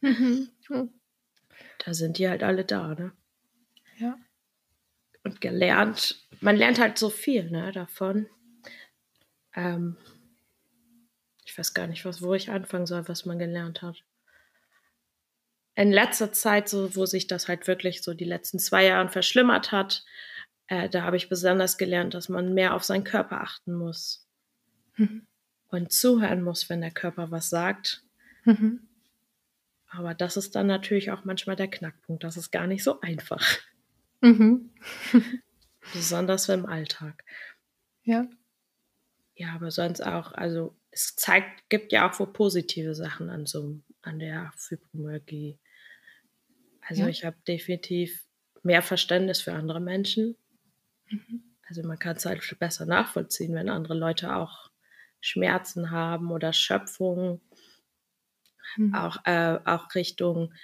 Mhm. 0.00 0.48
Da 1.84 1.94
sind 1.94 2.18
die 2.18 2.28
halt 2.28 2.42
alle 2.42 2.64
da, 2.64 2.94
ne? 2.94 3.12
Und 5.26 5.40
gelernt. 5.40 6.24
Man 6.40 6.54
lernt 6.54 6.78
halt 6.78 6.98
so 6.98 7.10
viel 7.10 7.50
ne, 7.50 7.72
davon. 7.72 8.28
Ähm, 9.56 9.96
ich 11.44 11.58
weiß 11.58 11.74
gar 11.74 11.88
nicht, 11.88 12.04
was, 12.04 12.22
wo 12.22 12.32
ich 12.34 12.48
anfangen 12.48 12.86
soll, 12.86 13.08
was 13.08 13.26
man 13.26 13.40
gelernt 13.40 13.82
hat. 13.82 14.04
In 15.74 15.90
letzter 15.90 16.32
Zeit, 16.32 16.68
so, 16.68 16.94
wo 16.94 17.06
sich 17.06 17.26
das 17.26 17.48
halt 17.48 17.66
wirklich 17.66 18.02
so 18.02 18.14
die 18.14 18.24
letzten 18.24 18.60
zwei 18.60 18.84
Jahre 18.84 19.08
verschlimmert 19.08 19.72
hat, 19.72 20.04
äh, 20.68 20.88
da 20.88 21.02
habe 21.02 21.16
ich 21.16 21.28
besonders 21.28 21.76
gelernt, 21.76 22.14
dass 22.14 22.28
man 22.28 22.54
mehr 22.54 22.72
auf 22.72 22.84
seinen 22.84 23.02
Körper 23.02 23.40
achten 23.40 23.74
muss. 23.74 24.28
Mhm. 24.94 25.26
Und 25.66 25.90
zuhören 25.90 26.42
muss, 26.42 26.70
wenn 26.70 26.82
der 26.82 26.92
Körper 26.92 27.32
was 27.32 27.50
sagt. 27.50 28.04
Mhm. 28.44 28.86
Aber 29.88 30.14
das 30.14 30.36
ist 30.36 30.54
dann 30.54 30.68
natürlich 30.68 31.10
auch 31.10 31.24
manchmal 31.24 31.56
der 31.56 31.68
Knackpunkt. 31.68 32.22
Das 32.22 32.36
ist 32.36 32.52
gar 32.52 32.68
nicht 32.68 32.84
so 32.84 33.00
einfach. 33.00 33.58
Mhm. 34.20 34.70
Besonders 35.92 36.48
im 36.48 36.66
Alltag. 36.66 37.24
Ja. 38.02 38.28
Ja, 39.34 39.54
aber 39.54 39.70
sonst 39.70 40.00
auch, 40.00 40.32
also 40.32 40.76
es 40.90 41.14
zeigt, 41.14 41.68
gibt 41.68 41.92
ja 41.92 42.08
auch 42.08 42.18
wohl 42.18 42.32
positive 42.32 42.94
Sachen 42.94 43.28
an 43.28 43.46
so 43.46 43.80
an 44.02 44.18
der 44.18 44.52
Fibromyalgie. 44.56 45.58
Also 46.80 47.02
ja. 47.02 47.08
ich 47.08 47.24
habe 47.24 47.36
definitiv 47.46 48.24
mehr 48.62 48.82
Verständnis 48.82 49.42
für 49.42 49.52
andere 49.52 49.80
Menschen. 49.80 50.36
Mhm. 51.10 51.42
Also 51.68 51.82
man 51.82 51.98
kann 51.98 52.16
es 52.16 52.24
halt 52.24 52.42
besser 52.58 52.86
nachvollziehen, 52.86 53.54
wenn 53.54 53.68
andere 53.68 53.94
Leute 53.94 54.36
auch 54.36 54.70
Schmerzen 55.20 55.90
haben 55.90 56.30
oder 56.30 56.52
Schöpfung, 56.52 57.40
mhm. 58.76 58.94
auch, 58.94 59.18
äh, 59.24 59.58
auch 59.64 59.94
Richtung 59.94 60.54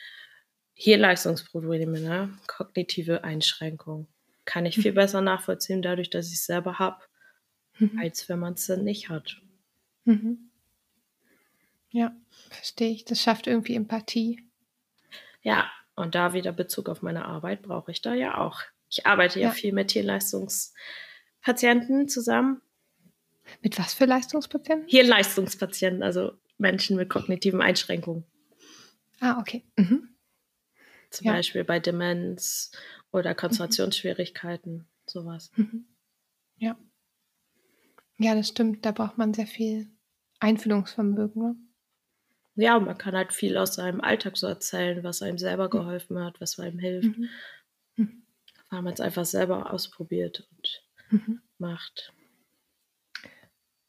hier 0.75 0.99
Leistungsprobleme, 0.99 2.01
ne? 2.01 2.37
kognitive 2.47 3.25
Einschränkungen. 3.25 4.07
Kann 4.45 4.67
ich 4.67 4.77
viel 4.77 4.93
mhm. 4.93 4.97
besser 4.97 5.21
nachvollziehen, 5.21 5.83
dadurch, 5.83 6.11
dass 6.11 6.29
ich 6.29 6.35
es 6.35 6.47
selber 6.47 6.79
habe, 6.79 7.03
mhm. 7.79 7.99
als 8.01 8.29
wenn 8.29 8.41
man 8.41 8.53
es 8.55 8.67
dann 8.67 8.85
nicht 8.85 9.09
hat. 9.09 9.41
Mhm. 10.05 10.51
Ja, 11.91 12.15
verstehe 12.51 12.91
ich. 12.91 13.05
Das 13.05 13.21
schafft 13.21 13.47
irgendwie 13.47 13.77
Empathie. 13.77 14.41
Ja, 15.43 15.71
und 15.95 16.15
da 16.15 16.33
wieder 16.33 16.53
Bezug 16.53 16.89
auf 16.89 17.03
meine 17.03 17.27
Arbeit 17.27 17.61
brauche 17.63 17.91
ich 17.91 18.01
da 18.01 18.15
ja 18.15 18.39
auch. 18.39 18.63
Ich 18.89 19.05
arbeite 19.07 19.41
ja, 19.41 19.49
ja 19.49 19.53
viel 19.53 19.73
mit 19.73 19.91
Hirnleistungspatienten 19.93 22.09
zusammen. 22.09 22.63
Mit 23.61 23.79
was 23.79 23.93
für 23.95 24.07
Leistungspatienten? 24.07 24.89
Hirnleistungspatienten, 24.89 26.03
also 26.03 26.33
Menschen 26.59 26.97
mit 26.97 27.09
kognitiven 27.11 27.61
Einschränkungen. 27.61 28.25
Ah, 29.21 29.39
okay. 29.39 29.65
Mhm. 29.77 30.09
Zum 31.13 31.27
ja. 31.27 31.35
Beispiel 31.35 31.63
bei 31.63 31.79
Demenz 31.79 32.73
oder 33.13 33.31
mhm. 33.31 33.37
Konzentrationsschwierigkeiten, 33.37 34.73
mhm. 34.75 34.87
sowas. 35.07 35.51
Ja. 36.57 36.77
Ja, 38.19 38.35
das 38.35 38.49
stimmt. 38.49 38.85
Da 38.85 38.93
braucht 38.93 39.19
man 39.19 39.35
sehr 39.35 39.47
viel 39.47 39.89
Einfühlungsvermögen. 40.41 41.43
Ne? 41.43 41.57
Ja, 42.55 42.79
man 42.79 42.97
kann 42.97 43.15
halt 43.15 43.33
viel 43.33 43.57
aus 43.57 43.75
seinem 43.75 44.01
Alltag 44.01 44.37
so 44.37 44.47
erzählen, 44.47 45.05
was 45.05 45.23
einem 45.23 45.39
selber 45.39 45.69
geholfen 45.69 46.19
hat, 46.19 46.41
was 46.41 46.59
einem 46.59 46.79
hilft. 46.79 47.19
Mhm. 47.19 47.29
Mhm. 47.97 48.23
Weil 48.71 48.83
man 48.83 48.95
es 48.95 49.01
einfach 49.01 49.25
selber 49.25 49.73
ausprobiert 49.73 50.49
und 50.51 50.83
mhm. 51.11 51.43
macht. 51.59 52.13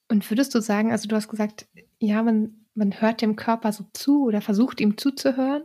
Und 0.09 0.29
würdest 0.29 0.53
du 0.53 0.61
sagen, 0.61 0.91
also 0.91 1.07
du 1.07 1.15
hast 1.15 1.29
gesagt, 1.29 1.67
ja, 1.99 2.21
man, 2.21 2.65
man 2.75 2.99
hört 3.01 3.21
dem 3.21 3.35
Körper 3.35 3.71
so 3.71 3.85
zu 3.93 4.25
oder 4.25 4.41
versucht 4.41 4.81
ihm 4.81 4.97
zuzuhören. 4.97 5.63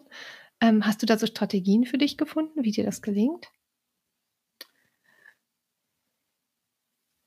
Ähm, 0.61 0.85
hast 0.85 1.03
du 1.03 1.07
da 1.07 1.19
so 1.19 1.27
Strategien 1.27 1.85
für 1.85 1.99
dich 1.99 2.17
gefunden, 2.17 2.65
wie 2.65 2.73
dir 2.73 2.85
das 2.85 3.03
gelingt? 3.03 3.47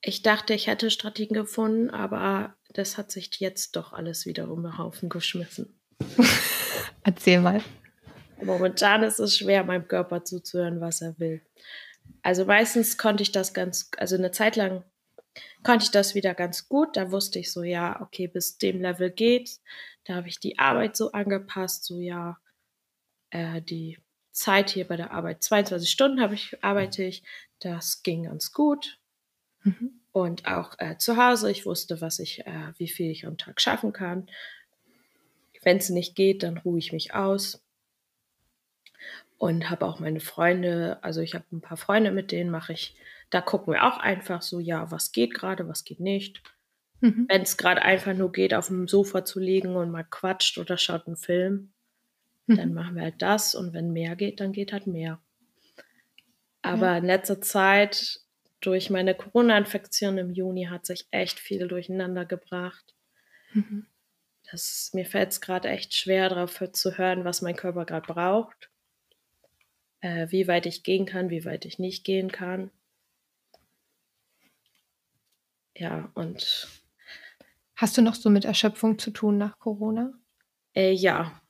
Ich 0.02 0.24
dachte, 0.24 0.54
ich 0.54 0.68
hätte 0.68 0.90
Strategien 0.90 1.36
gefunden, 1.36 1.90
aber 1.92 2.56
das 2.74 2.98
hat 2.98 3.12
sich 3.12 3.30
jetzt 3.40 3.76
doch 3.76 3.94
alles 3.94 4.26
wieder 4.26 4.50
um 4.50 4.64
den 4.64 4.78
Haufen 4.78 5.10
geschmissen. 5.10 5.80
Erzähl 7.04 7.40
mal. 7.40 7.62
Momentan 8.42 9.04
ist 9.04 9.20
es 9.20 9.38
schwer, 9.38 9.64
meinem 9.64 9.88
Körper 9.88 10.24
zuzuhören, 10.24 10.82
was 10.82 11.02
er 11.02 11.20
will. 11.20 11.42
Also 12.24 12.46
meistens 12.46 12.98
konnte 12.98 13.22
ich 13.22 13.32
das 13.32 13.54
ganz, 13.54 13.92
also 13.98 14.16
eine 14.16 14.32
Zeit 14.32 14.56
lang 14.56 14.84
konnte 15.64 15.86
ich 15.86 15.92
das 15.92 16.16
wieder 16.16 16.34
ganz 16.34 16.68
gut. 16.68 16.98
Da 16.98 17.12
wusste 17.12 17.40
ich 17.40 17.52
so, 17.52 17.64
ja, 17.64 18.02
okay, 18.02 18.28
bis 18.28 18.58
dem 18.58 18.82
Level 18.82 19.12
geht's. 19.12 19.62
Da 20.06 20.16
habe 20.16 20.28
ich 20.28 20.40
die 20.40 20.58
Arbeit 20.60 20.98
so 20.98 21.12
angepasst, 21.12 21.86
so 21.86 22.00
ja, 22.00 22.38
äh, 23.32 23.62
die 23.62 23.98
Zeit 24.32 24.70
hier 24.70 24.88
bei 24.88 24.96
der 24.96 25.12
Arbeit. 25.12 25.44
22 25.44 25.90
Stunden 25.90 26.22
habe 26.22 26.36
ich, 26.36 26.64
arbeite 26.64 27.04
ich. 27.04 27.24
Das 27.60 28.04
ging 28.04 28.24
ganz 28.24 28.52
gut. 28.52 29.00
Mhm. 29.64 30.02
Und 30.12 30.46
auch 30.46 30.76
äh, 30.80 30.98
zu 30.98 31.18
Hause, 31.18 31.52
ich 31.52 31.66
wusste, 31.66 32.02
was 32.02 32.20
ich, 32.20 32.46
äh, 32.46 32.74
wie 32.78 32.88
viel 32.88 33.12
ich 33.12 33.26
am 33.26 33.38
Tag 33.38 33.62
schaffen 33.62 33.94
kann. 33.94 34.30
Wenn 35.64 35.78
es 35.78 35.90
nicht 35.90 36.16
geht, 36.16 36.44
dann 36.44 36.58
ruhe 36.58 36.80
ich 36.80 36.92
mich 36.92 37.14
aus. 37.14 37.64
Und 39.38 39.70
habe 39.70 39.86
auch 39.86 40.00
meine 40.00 40.20
Freunde, 40.20 41.00
also 41.02 41.22
ich 41.22 41.34
habe 41.34 41.46
ein 41.52 41.62
paar 41.62 41.78
Freunde, 41.78 42.12
mit 42.12 42.32
denen 42.32 42.52
mache 42.52 42.74
ich, 42.74 42.96
da 43.32 43.42
gucken 43.42 43.74
wir 43.74 43.86
auch 43.86 43.98
einfach 43.98 44.42
so, 44.42 44.60
ja, 44.60 44.92
was 44.92 45.12
geht 45.12 45.34
gerade, 45.34 45.68
was 45.68 45.84
geht 45.84 46.00
nicht. 46.00 46.44
Mhm. 47.00 47.26
Wenn 47.28 47.42
es 47.42 47.58
gerade 47.58 47.82
einfach 47.82 48.14
nur 48.14 48.32
geht, 48.32 48.54
auf 48.54 48.68
dem 48.68 48.88
Sofa 48.88 49.26
zu 49.26 49.40
liegen 49.40 49.76
und 49.76 49.90
mal 49.90 50.04
quatscht 50.04 50.58
oder 50.58 50.78
schaut 50.78 51.08
einen 51.08 51.16
Film, 51.16 51.74
mhm. 52.48 52.58
dann 52.58 52.74
machen 52.74 52.96
wir 52.96 53.04
halt 53.04 53.22
das. 53.22 53.56
Und 53.56 53.74
wenn 53.74 53.92
mehr 53.92 54.16
geht, 54.16 54.40
dann 54.40 54.52
geht 54.52 54.74
halt 54.74 54.88
mehr. 54.88 55.22
Aber 56.62 56.92
ja. 56.92 56.98
in 56.98 57.06
letzter 57.06 57.42
Zeit, 57.42 58.20
durch 58.60 58.90
meine 58.90 59.16
Corona-Infektion 59.16 60.18
im 60.18 60.32
Juni, 60.32 60.66
hat 60.66 60.86
sich 60.86 61.08
echt 61.12 61.40
viel 61.40 61.68
durcheinander 61.68 62.26
gebracht. 62.26 62.94
Mhm. 63.54 63.88
Das, 64.52 64.92
mir 64.94 65.06
fällt 65.06 65.32
es 65.32 65.42
gerade 65.42 65.70
echt 65.70 65.96
schwer, 65.96 66.30
darauf 66.30 66.62
zu 66.74 66.98
hören, 66.98 67.26
was 67.26 67.42
mein 67.42 67.56
Körper 67.56 67.86
gerade 67.86 68.14
braucht. 68.14 68.70
Äh, 70.02 70.28
wie 70.30 70.48
weit 70.48 70.66
ich 70.66 70.84
gehen 70.84 71.06
kann, 71.06 71.30
wie 71.30 71.46
weit 71.46 71.66
ich 71.66 71.80
nicht 71.80 72.04
gehen 72.04 72.32
kann. 72.32 72.72
Ja, 75.76 76.12
und 76.16 76.68
Hast 77.82 77.98
du 77.98 78.04
noch 78.04 78.14
so 78.14 78.30
mit 78.30 78.46
Erschöpfung 78.46 79.00
zu 79.00 79.10
tun 79.10 79.40
nach 79.40 79.58
Corona? 79.58 80.14
Äh, 80.76 80.92
ja, 80.92 81.41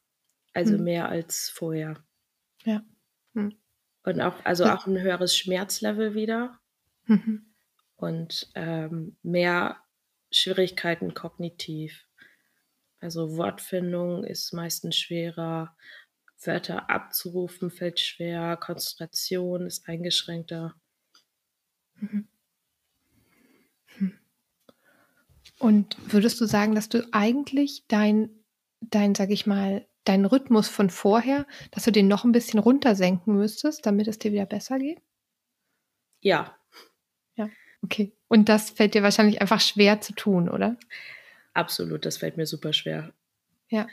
also 0.54 0.76
hm. 0.76 0.84
mehr 0.84 1.10
als 1.10 1.50
vorher. 1.50 2.04
Ja. 2.64 2.84
Hm. 3.34 3.56
Und 4.04 4.22
auch, 4.22 4.44
also 4.44 4.66
ja. 4.66 4.76
auch 4.76 4.88
ein 4.88 5.00
höheres 5.00 5.36
Schmerzlevel 5.38 6.16
wieder. 6.16 6.60
Mhm. 7.06 7.54
Und 7.96 8.50
ähm, 8.56 9.16
mehr 9.22 9.78
Schwierigkeiten 10.32 11.14
kognitiv. 11.14 12.08
Also 13.00 13.38
Wortfindung 13.38 14.24
ist 14.24 14.54
meistens 14.54 14.98
schwerer, 14.98 15.76
Wörter 16.44 16.90
abzurufen 16.90 17.70
fällt 17.70 18.00
schwer, 18.00 18.58
Konzentration 18.58 19.68
ist 19.68 19.88
eingeschränkter. 19.88 20.76
Mhm. 21.96 22.28
Und 25.60 25.96
würdest 26.12 26.42
du 26.42 26.46
sagen, 26.46 26.74
dass 26.74 26.90
du 26.90 27.08
eigentlich 27.12 27.86
dein, 27.88 28.32
dein, 28.80 29.14
sag 29.14 29.30
ich 29.30 29.46
mal, 29.46 29.86
deinen 30.06 30.26
Rhythmus 30.26 30.68
von 30.68 30.90
vorher, 30.90 31.46
dass 31.72 31.84
du 31.84 31.92
den 31.92 32.08
noch 32.08 32.24
ein 32.24 32.32
bisschen 32.32 32.60
runtersenken 32.60 33.36
müsstest, 33.36 33.86
damit 33.86 34.08
es 34.08 34.20
dir 34.20 34.32
wieder 34.32 34.46
besser 34.46 34.80
geht? 34.80 35.02
Ja. 36.22 36.56
Ja, 37.36 37.50
okay. 37.84 38.14
Und 38.28 38.50
das 38.50 38.72
fällt 38.72 38.94
dir 38.94 39.04
wahrscheinlich 39.04 39.42
einfach 39.42 39.60
schwer 39.60 40.02
zu 40.02 40.14
tun, 40.14 40.50
oder? 40.50 40.78
Absolut, 41.54 42.06
das 42.06 42.18
fällt 42.18 42.38
mir 42.38 42.46
super 42.46 42.74
schwer. 42.74 43.14
Ja. 43.70 43.88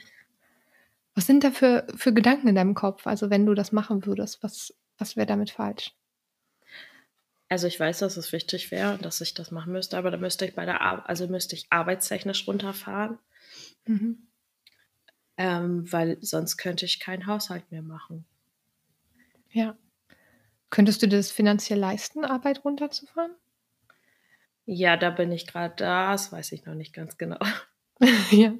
Was 1.15 1.27
sind 1.27 1.43
da 1.43 1.50
für, 1.50 1.87
für 1.97 2.12
Gedanken 2.12 2.49
in 2.49 2.55
deinem 2.55 2.75
Kopf? 2.75 3.07
Also 3.07 3.31
wenn 3.31 3.45
du 3.45 3.55
das 3.55 3.73
machen 3.73 4.07
würdest, 4.07 4.43
was, 4.43 4.75
was 4.99 5.17
wäre 5.17 5.27
damit 5.27 5.50
falsch? 5.50 5.93
Also 7.49 7.67
ich 7.67 7.81
weiß, 7.81 8.00
dass 8.00 8.17
es 8.17 8.33
wichtig 8.33 8.71
wäre 8.71 8.93
und 8.93 9.05
dass 9.05 9.21
ich 9.21 9.35
das 9.35 9.50
machen 9.50 9.73
müsste, 9.73 9.97
aber 9.97 10.11
da 10.11 10.19
müsste 10.19 10.45
ich 10.45 10.55
bei 10.55 10.67
der 10.67 10.83
Ar 10.83 11.09
also 11.09 11.27
müsste 11.29 11.57
ich 11.57 11.67
arbeitstechnisch 11.71 12.47
runterfahren. 12.47 13.19
Mhm. 13.87 14.28
Ähm, 15.38 15.90
weil 15.90 16.18
sonst 16.21 16.57
könnte 16.59 16.85
ich 16.85 17.00
keinen 17.00 17.26
Haushalt 17.26 17.71
mehr 17.71 17.83
machen. 17.83 18.26
Ja. 19.50 19.76
Könntest 20.68 21.00
du 21.02 21.09
das 21.09 21.30
finanziell 21.30 21.78
leisten, 21.78 22.25
Arbeit 22.25 22.64
runterzufahren? 22.64 23.31
Ja, 24.66 24.98
da 24.98 25.11
bin 25.11 25.33
ich 25.33 25.46
gerade 25.46 25.74
da, 25.77 26.12
das 26.12 26.31
weiß 26.31 26.53
ich 26.53 26.66
noch 26.66 26.74
nicht 26.74 26.92
ganz 26.92 27.16
genau. 27.16 27.38
ja. 28.31 28.55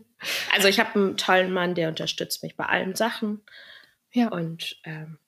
Also 0.53 0.69
ich 0.69 0.81
habe 0.81 0.95
einen 0.95 1.17
tollen 1.17 1.53
Mann, 1.53 1.75
der 1.75 1.89
unterstützt 1.89 2.43
mich 2.43 2.57
bei 2.57 2.65
allen 2.67 2.95
Sachen. 2.95 3.43
Ja. 4.13 4.29
Und 4.29 4.81
ähm, 4.85 5.19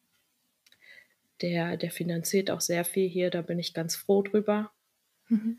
der, 1.42 1.76
der 1.76 1.90
finanziert 1.90 2.50
auch 2.50 2.60
sehr 2.60 2.84
viel 2.84 3.08
hier, 3.08 3.30
da 3.30 3.42
bin 3.42 3.58
ich 3.58 3.74
ganz 3.74 3.96
froh 3.96 4.22
drüber. 4.22 4.72
Mhm. 5.28 5.58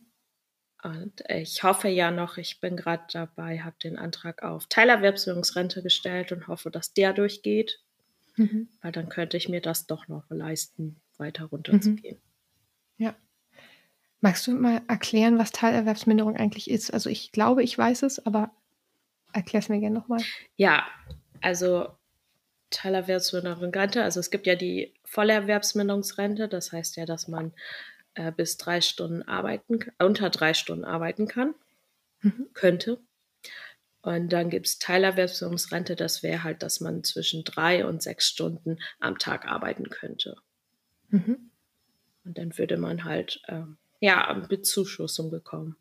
Und 0.83 1.23
ich 1.29 1.63
hoffe 1.63 1.89
ja 1.89 2.09
noch, 2.09 2.37
ich 2.37 2.59
bin 2.59 2.75
gerade 2.75 3.03
dabei, 3.11 3.59
habe 3.59 3.75
den 3.83 3.97
Antrag 3.97 4.41
auf 4.41 4.65
Teilerwerbsführungsrente 4.67 5.83
gestellt 5.83 6.31
und 6.31 6.47
hoffe, 6.47 6.71
dass 6.71 6.93
der 6.93 7.13
durchgeht. 7.13 7.79
Mhm. 8.35 8.67
Weil 8.81 8.91
dann 8.91 9.09
könnte 9.09 9.37
ich 9.37 9.47
mir 9.49 9.61
das 9.61 9.85
doch 9.85 10.07
noch 10.07 10.23
leisten, 10.29 10.99
weiter 11.17 11.45
runterzugehen. 11.45 12.17
Mhm. 12.97 13.05
Ja. 13.05 13.15
Magst 14.21 14.47
du 14.47 14.51
mal 14.53 14.81
erklären, 14.87 15.37
was 15.37 15.51
Teilerwerbsminderung 15.51 16.35
eigentlich 16.35 16.69
ist? 16.69 16.91
Also 16.91 17.09
ich 17.09 17.31
glaube, 17.31 17.63
ich 17.63 17.77
weiß 17.77 18.03
es, 18.03 18.25
aber 18.25 18.51
erklär 19.33 19.59
es 19.59 19.69
mir 19.69 19.79
gerne 19.79 19.95
nochmal. 19.95 20.21
Ja, 20.57 20.87
also 21.41 21.89
Teilerwerbsminderungsrente. 22.71 24.03
Also 24.03 24.19
es 24.19 24.31
gibt 24.31 24.47
ja 24.47 24.55
die 24.55 24.93
Vollerwerbsminderungsrente, 25.05 26.47
das 26.47 26.71
heißt 26.71 26.97
ja, 26.97 27.05
dass 27.05 27.27
man 27.27 27.53
äh, 28.15 28.31
bis 28.31 28.57
drei 28.57 28.81
Stunden 28.81 29.23
arbeiten, 29.23 29.79
unter 29.99 30.29
drei 30.29 30.53
Stunden 30.53 30.85
arbeiten 30.85 31.27
kann, 31.27 31.55
mhm. 32.21 32.47
könnte. 32.53 32.99
Und 34.01 34.33
dann 34.33 34.49
gibt 34.49 34.67
es 34.67 34.79
Teilerwerbsminderungsrente, 34.79 35.95
das 35.95 36.23
wäre 36.23 36.43
halt, 36.43 36.63
dass 36.63 36.81
man 36.81 37.03
zwischen 37.03 37.43
drei 37.43 37.85
und 37.85 38.01
sechs 38.01 38.27
Stunden 38.27 38.79
am 38.99 39.19
Tag 39.19 39.45
arbeiten 39.47 39.89
könnte. 39.89 40.37
Mhm. 41.09 41.51
Und 42.25 42.37
dann 42.37 42.57
würde 42.57 42.77
man 42.77 43.03
halt 43.03 43.41
ähm, 43.47 43.77
ja 43.99 44.33
Bezuschussung 44.33 45.29
bekommen. 45.29 45.75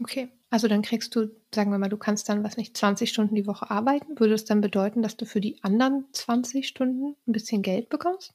Okay, 0.00 0.30
also 0.50 0.68
dann 0.68 0.82
kriegst 0.82 1.14
du, 1.14 1.30
sagen 1.54 1.70
wir 1.70 1.78
mal, 1.78 1.88
du 1.88 1.96
kannst 1.96 2.28
dann, 2.28 2.44
was 2.44 2.56
nicht, 2.56 2.76
20 2.76 3.10
Stunden 3.10 3.34
die 3.34 3.46
Woche 3.46 3.70
arbeiten. 3.70 4.18
Würde 4.18 4.34
es 4.34 4.44
dann 4.44 4.60
bedeuten, 4.60 5.02
dass 5.02 5.16
du 5.16 5.26
für 5.26 5.40
die 5.40 5.62
anderen 5.62 6.06
20 6.12 6.66
Stunden 6.66 7.16
ein 7.26 7.32
bisschen 7.32 7.62
Geld 7.62 7.88
bekommst? 7.88 8.34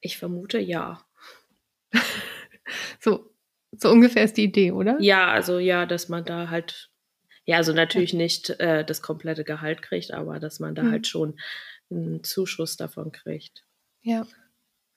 Ich 0.00 0.18
vermute 0.18 0.58
ja. 0.58 1.05
so, 3.00 3.30
so 3.72 3.90
ungefähr 3.90 4.24
ist 4.24 4.36
die 4.36 4.44
Idee, 4.44 4.72
oder? 4.72 4.96
Ja, 5.00 5.28
also 5.28 5.58
ja, 5.58 5.86
dass 5.86 6.08
man 6.08 6.24
da 6.24 6.50
halt, 6.50 6.90
ja, 7.44 7.56
also 7.56 7.72
natürlich 7.72 8.14
nicht 8.14 8.50
äh, 8.60 8.84
das 8.84 9.02
komplette 9.02 9.44
Gehalt 9.44 9.82
kriegt, 9.82 10.12
aber 10.12 10.38
dass 10.38 10.60
man 10.60 10.74
da 10.74 10.82
hm. 10.82 10.90
halt 10.90 11.06
schon 11.06 11.38
einen 11.90 12.24
Zuschuss 12.24 12.76
davon 12.76 13.12
kriegt. 13.12 13.64
Ja. 14.02 14.26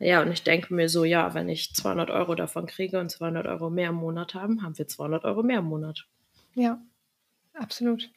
Ja, 0.01 0.21
und 0.21 0.31
ich 0.31 0.43
denke 0.43 0.73
mir 0.73 0.87
so, 0.87 1.03
ja, 1.03 1.33
wenn 1.33 1.49
ich 1.49 1.73
200 1.75 2.09
Euro 2.09 2.33
davon 2.33 2.67
kriege 2.67 2.99
und 2.99 3.11
200 3.11 3.45
Euro 3.47 3.69
mehr 3.69 3.89
im 3.89 3.95
Monat 3.95 4.33
haben, 4.33 4.63
haben 4.63 4.77
wir 4.77 4.87
200 4.87 5.25
Euro 5.25 5.43
mehr 5.43 5.59
im 5.59 5.65
Monat. 5.65 6.07
Ja, 6.55 6.81
absolut. 7.53 8.09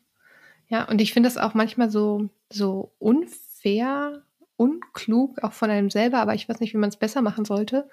Ja, 0.68 0.88
und 0.88 1.00
ich 1.00 1.12
finde 1.12 1.26
das 1.26 1.38
auch 1.38 1.54
manchmal 1.54 1.90
so, 1.90 2.30
so 2.50 2.94
unfair, 3.00 4.22
unklug, 4.56 5.42
auch 5.42 5.52
von 5.52 5.70
einem 5.70 5.90
selber, 5.90 6.18
aber 6.18 6.34
ich 6.34 6.48
weiß 6.48 6.60
nicht, 6.60 6.72
wie 6.72 6.78
man 6.78 6.88
es 6.88 6.96
besser 6.96 7.20
machen 7.20 7.44
sollte. 7.44 7.90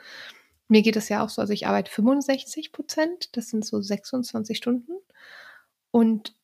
Mir 0.70 0.82
geht 0.84 0.96
es 0.96 1.10
ja 1.10 1.24
auch 1.24 1.30
so, 1.30 1.42
also 1.42 1.54
ich 1.54 1.68
arbeite 1.68 1.92
65 1.92 2.72
Prozent, 2.72 3.36
das 3.36 3.50
sind 3.50 3.66
so 3.66 3.82
26 3.82 4.58
Stunden. 4.58 4.94
Und 5.92 6.36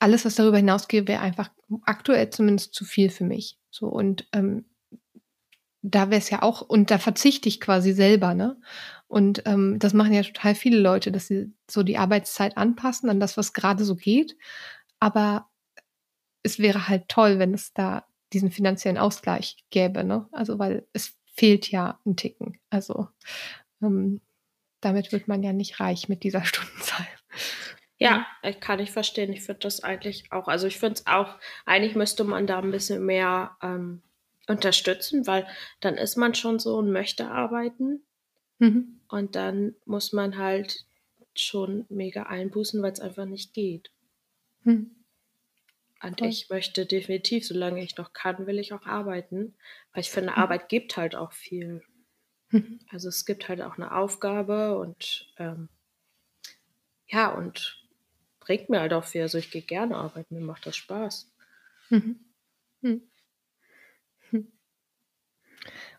alles, 0.00 0.24
was 0.24 0.34
darüber 0.36 0.56
hinausgeht, 0.56 1.08
wäre 1.08 1.20
einfach 1.20 1.50
aktuell 1.84 2.30
zumindest 2.30 2.74
zu 2.74 2.84
viel 2.84 3.10
für 3.10 3.24
mich. 3.24 3.58
So, 3.70 3.86
und 3.88 4.26
ähm, 4.32 4.64
da 5.82 6.10
wäre 6.10 6.18
es 6.20 6.30
ja 6.30 6.42
auch, 6.42 6.62
und 6.62 6.90
da 6.90 6.98
verzichte 6.98 7.48
ich 7.48 7.60
quasi 7.60 7.92
selber, 7.92 8.34
ne? 8.34 8.56
Und 9.06 9.42
ähm, 9.46 9.78
das 9.78 9.92
machen 9.92 10.12
ja 10.14 10.22
total 10.22 10.54
viele 10.54 10.78
Leute, 10.80 11.12
dass 11.12 11.26
sie 11.26 11.52
so 11.70 11.82
die 11.82 11.98
Arbeitszeit 11.98 12.56
anpassen 12.56 13.10
an 13.10 13.20
das, 13.20 13.36
was 13.36 13.52
gerade 13.52 13.84
so 13.84 13.94
geht. 13.96 14.36
Aber 14.98 15.50
es 16.42 16.58
wäre 16.58 16.88
halt 16.88 17.08
toll, 17.08 17.38
wenn 17.38 17.54
es 17.54 17.72
da 17.74 18.06
diesen 18.32 18.50
finanziellen 18.50 18.98
Ausgleich 18.98 19.56
gäbe, 19.70 20.04
ne? 20.04 20.28
Also, 20.32 20.58
weil 20.58 20.86
es 20.92 21.16
fehlt 21.34 21.70
ja 21.70 22.00
ein 22.06 22.16
Ticken. 22.16 22.58
Also, 22.70 23.08
ähm, 23.82 24.20
damit 24.80 25.12
wird 25.12 25.28
man 25.28 25.42
ja 25.42 25.52
nicht 25.52 25.80
reich 25.80 26.08
mit 26.08 26.22
dieser 26.22 26.44
Stundenzahl. 26.44 27.06
Ja, 27.96 28.26
kann 28.60 28.80
ich 28.80 28.90
verstehen. 28.90 29.32
Ich 29.32 29.42
finde 29.42 29.60
das 29.60 29.82
eigentlich 29.82 30.30
auch, 30.32 30.48
also 30.48 30.66
ich 30.66 30.78
finde 30.78 30.94
es 30.94 31.06
auch, 31.06 31.38
eigentlich 31.64 31.94
müsste 31.94 32.24
man 32.24 32.46
da 32.46 32.58
ein 32.58 32.70
bisschen 32.70 33.04
mehr 33.06 33.56
ähm, 33.62 34.02
unterstützen, 34.46 35.26
weil 35.26 35.46
dann 35.80 35.94
ist 35.94 36.16
man 36.16 36.34
schon 36.34 36.58
so 36.58 36.76
und 36.76 36.90
möchte 36.90 37.28
arbeiten. 37.28 38.02
Mhm. 38.58 39.00
Und 39.08 39.36
dann 39.36 39.74
muss 39.84 40.12
man 40.12 40.36
halt 40.36 40.84
schon 41.34 41.86
mega 41.88 42.24
einbußen, 42.24 42.82
weil 42.82 42.92
es 42.92 43.00
einfach 43.00 43.26
nicht 43.26 43.54
geht. 43.54 43.90
Mhm. 44.64 44.90
Und 46.02 46.18
Voll. 46.18 46.28
ich 46.28 46.50
möchte 46.50 46.84
definitiv, 46.84 47.46
solange 47.46 47.82
ich 47.82 47.96
noch 47.96 48.12
kann, 48.12 48.46
will 48.46 48.58
ich 48.58 48.72
auch 48.72 48.84
arbeiten. 48.84 49.54
Weil 49.92 50.02
ich 50.02 50.10
finde, 50.10 50.32
mhm. 50.32 50.38
Arbeit 50.38 50.68
gibt 50.68 50.96
halt 50.96 51.16
auch 51.16 51.32
viel. 51.32 51.82
Mhm. 52.54 52.78
Also 52.88 53.08
es 53.08 53.24
gibt 53.24 53.48
halt 53.48 53.60
auch 53.60 53.78
eine 53.78 53.92
Aufgabe 53.96 54.78
und 54.78 55.26
ähm, 55.38 55.68
ja, 57.08 57.32
und 57.32 57.84
bringt 58.38 58.68
mir 58.68 58.78
halt 58.78 58.92
auch 58.92 59.02
viel. 59.02 59.22
Also 59.22 59.38
ich 59.38 59.50
gehe 59.50 59.62
gerne 59.62 59.96
arbeiten, 59.96 60.36
mir 60.36 60.40
macht 60.40 60.64
das 60.64 60.76
Spaß. 60.76 61.32
Mhm. 61.90 62.20
Hm. 62.82 63.02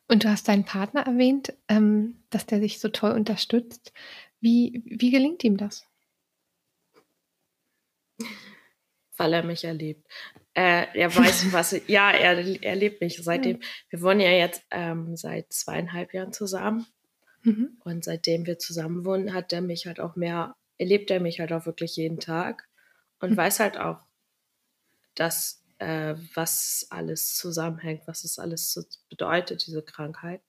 Und 0.07 0.23
du 0.23 0.29
hast 0.29 0.47
deinen 0.47 0.63
Partner 0.63 1.01
erwähnt, 1.01 1.53
ähm, 1.67 2.23
dass 2.29 2.45
der 2.45 2.61
sich 2.61 2.79
so 2.79 2.87
toll 2.87 3.11
unterstützt. 3.11 3.91
Wie, 4.39 4.81
wie 4.85 5.11
gelingt 5.11 5.43
ihm 5.43 5.57
das? 5.57 5.85
Weil 9.17 9.33
er 9.33 9.43
mich 9.43 9.63
erlebt. 9.63 10.05
Äh, 10.53 10.87
er 10.93 11.15
weiß, 11.15 11.45
was. 11.53 11.75
ja, 11.87 12.11
er, 12.11 12.63
er 12.63 12.75
liebt 12.75 13.01
mich 13.01 13.21
seitdem. 13.23 13.59
Wir 13.89 14.01
wohnen 14.01 14.19
ja 14.19 14.31
jetzt 14.31 14.63
ähm, 14.71 15.15
seit 15.15 15.51
zweieinhalb 15.53 16.13
Jahren 16.13 16.33
zusammen. 16.33 16.85
Mhm. 17.43 17.77
Und 17.83 18.03
seitdem 18.03 18.45
wir 18.45 18.57
zusammen 18.57 19.05
wohnen, 19.05 19.33
hat 19.33 19.53
er 19.53 19.61
mich 19.61 19.85
halt 19.85 19.99
auch 19.99 20.15
mehr, 20.15 20.55
erlebt 20.77 21.11
er 21.11 21.19
mich 21.19 21.39
halt 21.39 21.53
auch 21.53 21.65
wirklich 21.65 21.95
jeden 21.95 22.19
Tag 22.19 22.67
und 23.19 23.31
mhm. 23.31 23.37
weiß 23.37 23.59
halt 23.59 23.77
auch, 23.77 24.01
dass 25.13 25.63
äh, 25.77 26.15
was 26.33 26.87
alles 26.89 27.35
zusammenhängt, 27.35 28.07
was 28.07 28.23
es 28.23 28.39
alles 28.39 28.73
so 28.73 28.81
bedeutet, 29.09 29.65
diese 29.65 29.83
Krankheit. 29.83 30.41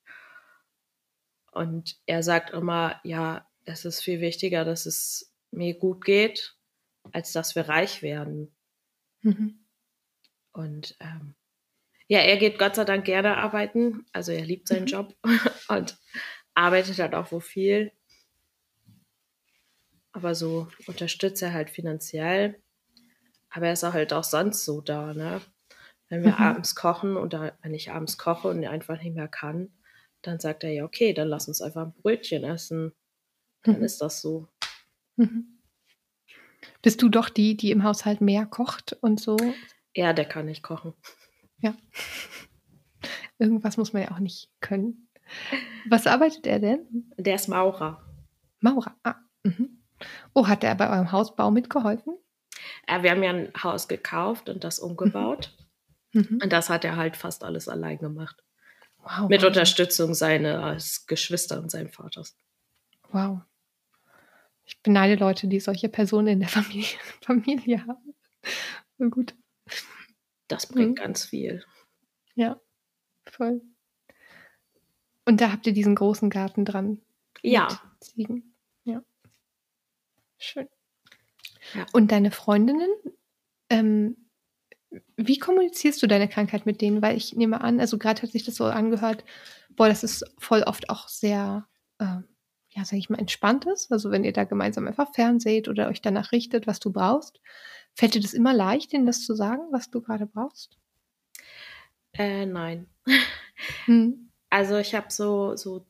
Und 1.53 1.99
er 2.07 2.23
sagt 2.23 2.51
immer, 2.51 3.01
ja, 3.05 3.47
es 3.65 3.85
ist 3.85 4.03
viel 4.03 4.21
wichtiger, 4.21 4.65
dass 4.65 4.87
es 4.87 5.35
mir 5.51 5.75
gut 5.79 6.05
geht, 6.05 6.57
als 7.13 7.33
dass 7.33 7.55
wir 7.55 7.69
reich 7.69 8.03
werden. 8.03 8.56
Mhm. 9.27 9.59
Und 10.53 10.97
ähm, 11.01 11.35
ja, 12.07 12.21
er 12.21 12.37
geht 12.37 12.61
Gott 12.61 12.77
sei 12.77 12.85
Dank 12.85 13.05
gerne 13.05 13.37
arbeiten. 13.37 14.07
Also 14.13 14.31
er 14.31 14.45
liebt 14.45 14.69
seinen 14.69 14.83
mhm. 14.83 14.89
Job 14.89 15.17
und 15.69 15.99
arbeitet 16.55 16.99
halt 17.01 17.15
auch 17.15 17.33
wo 17.33 17.41
viel. 17.41 17.91
Aber 20.13 20.35
so 20.35 20.69
unterstützt 20.87 21.43
er 21.43 21.53
halt 21.53 21.71
finanziell. 21.71 22.63
Aber 23.51 23.67
er 23.67 23.73
ist 23.73 23.85
auch 23.85 23.95
halt 23.95 24.13
auch 24.13 24.25
sonst 24.25 24.65
so 24.65 24.81
da, 24.81 25.13
ne? 25.13 25.41
Wenn 26.09 26.23
wir 26.23 26.35
mhm. 26.35 26.43
abends 26.43 26.77
kochen 26.77 27.17
oder 27.17 27.59
wenn 27.63 27.75
ich 27.75 27.91
abends 27.91 28.17
koche 28.17 28.47
und 28.47 28.65
einfach 28.65 29.03
nicht 29.03 29.17
mehr 29.17 29.29
kann, 29.29 29.73
dann 30.23 30.39
sagt 30.39 30.63
er 30.63 30.71
ja, 30.71 30.85
okay, 30.85 31.13
dann 31.13 31.29
lass 31.29 31.49
uns 31.49 31.61
einfach 31.61 31.83
ein 31.83 31.95
Brötchen 31.95 32.45
essen. 32.45 32.93
Dann 33.63 33.79
mhm. 33.79 33.85
ist 33.85 34.01
das 34.01 34.21
so. 34.21 34.47
Mhm. 35.17 35.56
Bist 36.83 37.03
du 37.03 37.09
doch 37.09 37.29
die, 37.29 37.57
die 37.57 37.71
im 37.71 37.83
Haushalt 37.83 38.21
mehr 38.21 38.47
kocht 38.47 38.97
und 39.01 39.21
so? 39.21 39.37
Ja, 39.95 40.13
der 40.13 40.25
kann 40.25 40.47
nicht 40.47 40.63
kochen. 40.63 40.95
Ja. 41.59 41.75
Irgendwas 43.39 43.77
muss 43.77 43.93
man 43.93 44.03
ja 44.03 44.11
auch 44.13 44.19
nicht 44.19 44.51
können. 44.61 45.09
Was 45.89 46.07
arbeitet 46.07 46.47
er 46.47 46.59
denn? 46.59 47.11
Der 47.17 47.35
ist 47.35 47.49
Maurer. 47.49 48.03
Maurer, 48.61 48.95
ah. 49.03 49.17
Mhm. 49.43 49.83
Oh, 50.35 50.47
hat 50.47 50.65
er 50.65 50.75
bei 50.75 50.91
eurem 50.91 51.13
Hausbau 51.13 51.51
mitgeholfen? 51.51 52.15
Ja, 52.89 53.03
wir 53.03 53.11
haben 53.11 53.23
ja 53.23 53.31
ein 53.31 53.53
Haus 53.63 53.89
gekauft 53.89 54.49
und 54.49 54.65
das 54.65 54.79
umgebaut. 54.79 55.55
Mhm. 56.13 56.27
mhm. 56.31 56.41
Und 56.43 56.53
das 56.53 56.71
hat 56.71 56.85
er 56.85 56.97
halt 56.97 57.17
fast 57.17 57.45
alles 57.45 57.69
allein 57.69 57.99
gemacht. 57.99 58.43
Wow, 58.99 59.29
Mit 59.29 59.43
wow. 59.43 59.49
Unterstützung 59.49 60.15
seines 60.15 61.07
Geschwister 61.07 61.61
und 61.61 61.71
seines 61.71 61.95
Vaters. 61.95 62.37
Wow. 63.13 63.41
Ich 64.67 64.83
beneide 64.83 65.15
Leute, 65.15 65.47
die 65.47 65.61
solche 65.61 65.89
Personen 65.89 66.29
in 66.29 66.41
der 66.41 66.49
Familie, 66.49 66.99
Familie 67.23 67.87
haben. 67.87 68.15
Gut. 69.11 69.35
Das 70.49 70.67
bringt 70.67 70.91
mhm. 70.91 70.95
ganz 70.97 71.25
viel. 71.25 71.65
Ja, 72.35 72.61
voll. 73.27 73.63
Und 75.25 75.41
da 75.41 75.53
habt 75.53 75.67
ihr 75.67 75.73
diesen 75.73 75.95
großen 75.95 76.31
Garten 76.31 76.65
dran. 76.65 77.01
Ja. 77.43 77.69
Ziegen. 78.01 78.55
Ja. 78.85 79.03
Schön. 80.39 80.69
Ja. 81.75 81.87
Und 81.93 82.13
deine 82.13 82.31
Freundinnen, 82.31 82.91
ähm, 83.71 84.29
wie 85.17 85.39
kommunizierst 85.39 86.03
du 86.03 86.07
deine 86.07 86.29
Krankheit 86.29 86.67
mit 86.67 86.81
denen? 86.81 87.03
Weil 87.03 87.17
ich 87.17 87.35
nehme 87.35 87.61
an, 87.61 87.81
also 87.81 87.99
gerade 87.99 88.23
hat 88.23 88.31
sich 88.31 88.45
das 88.45 88.57
so 88.57 88.65
angehört, 88.65 89.25
boah, 89.71 89.89
das 89.89 90.05
ist 90.05 90.25
voll 90.39 90.63
oft 90.63 90.89
auch 90.91 91.09
sehr, 91.09 91.67
äh, 91.99 92.19
ja, 92.77 92.85
sag 92.85 92.99
ich 92.99 93.09
mal, 93.09 93.19
entspannt 93.19 93.65
ist. 93.65 93.91
Also 93.91 94.11
wenn 94.11 94.25
ihr 94.25 94.35
da 94.35 94.45
gemeinsam 94.45 94.87
einfach 94.87 95.13
fernseht 95.15 95.69
oder 95.69 95.89
euch 95.89 96.03
danach 96.03 96.33
richtet, 96.33 96.67
was 96.67 96.79
du 96.79 96.93
brauchst. 96.93 97.41
Fällt 97.95 98.15
dir 98.15 98.21
das 98.21 98.35
immer 98.35 98.53
leicht, 98.53 98.93
ihnen 98.93 99.07
das 99.07 99.25
zu 99.25 99.35
sagen, 99.35 99.63
was 99.71 99.91
du 99.91 100.03
gerade 100.03 100.27
brauchst? 100.27 100.79
Äh, 102.13 102.47
nein. 102.47 102.87
Hm. 103.87 104.31
Also 104.51 104.77
ich 104.77 104.95
habe 104.95 105.07
so, 105.11 105.57
so 105.57 105.87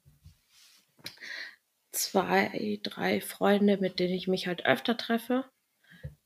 zwei, 1.91 2.79
drei 2.85 3.21
Freunde, 3.21 3.79
mit 3.79 3.99
denen 3.99 4.15
ich 4.15 4.29
mich 4.29 4.47
halt 4.47 4.65
öfter 4.65 4.97
treffe. 4.97 5.45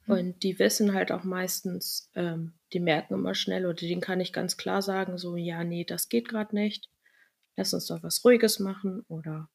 Hm. 0.02 0.14
Und 0.14 0.42
die 0.42 0.58
wissen 0.58 0.92
halt 0.92 1.12
auch 1.12 1.24
meistens, 1.24 2.10
ähm, 2.14 2.52
die 2.74 2.80
merken 2.80 3.14
immer 3.14 3.34
schnell 3.34 3.64
oder 3.64 3.74
denen 3.74 4.02
kann 4.02 4.20
ich 4.20 4.34
ganz 4.34 4.58
klar 4.58 4.82
sagen, 4.82 5.16
so, 5.16 5.36
ja, 5.36 5.64
nee, 5.64 5.84
das 5.84 6.10
geht 6.10 6.28
gerade 6.28 6.54
nicht. 6.54 6.90
Lass 7.56 7.72
uns 7.72 7.86
doch 7.86 8.02
was 8.02 8.22
Ruhiges 8.22 8.58
machen. 8.58 9.02
Oder 9.08 9.48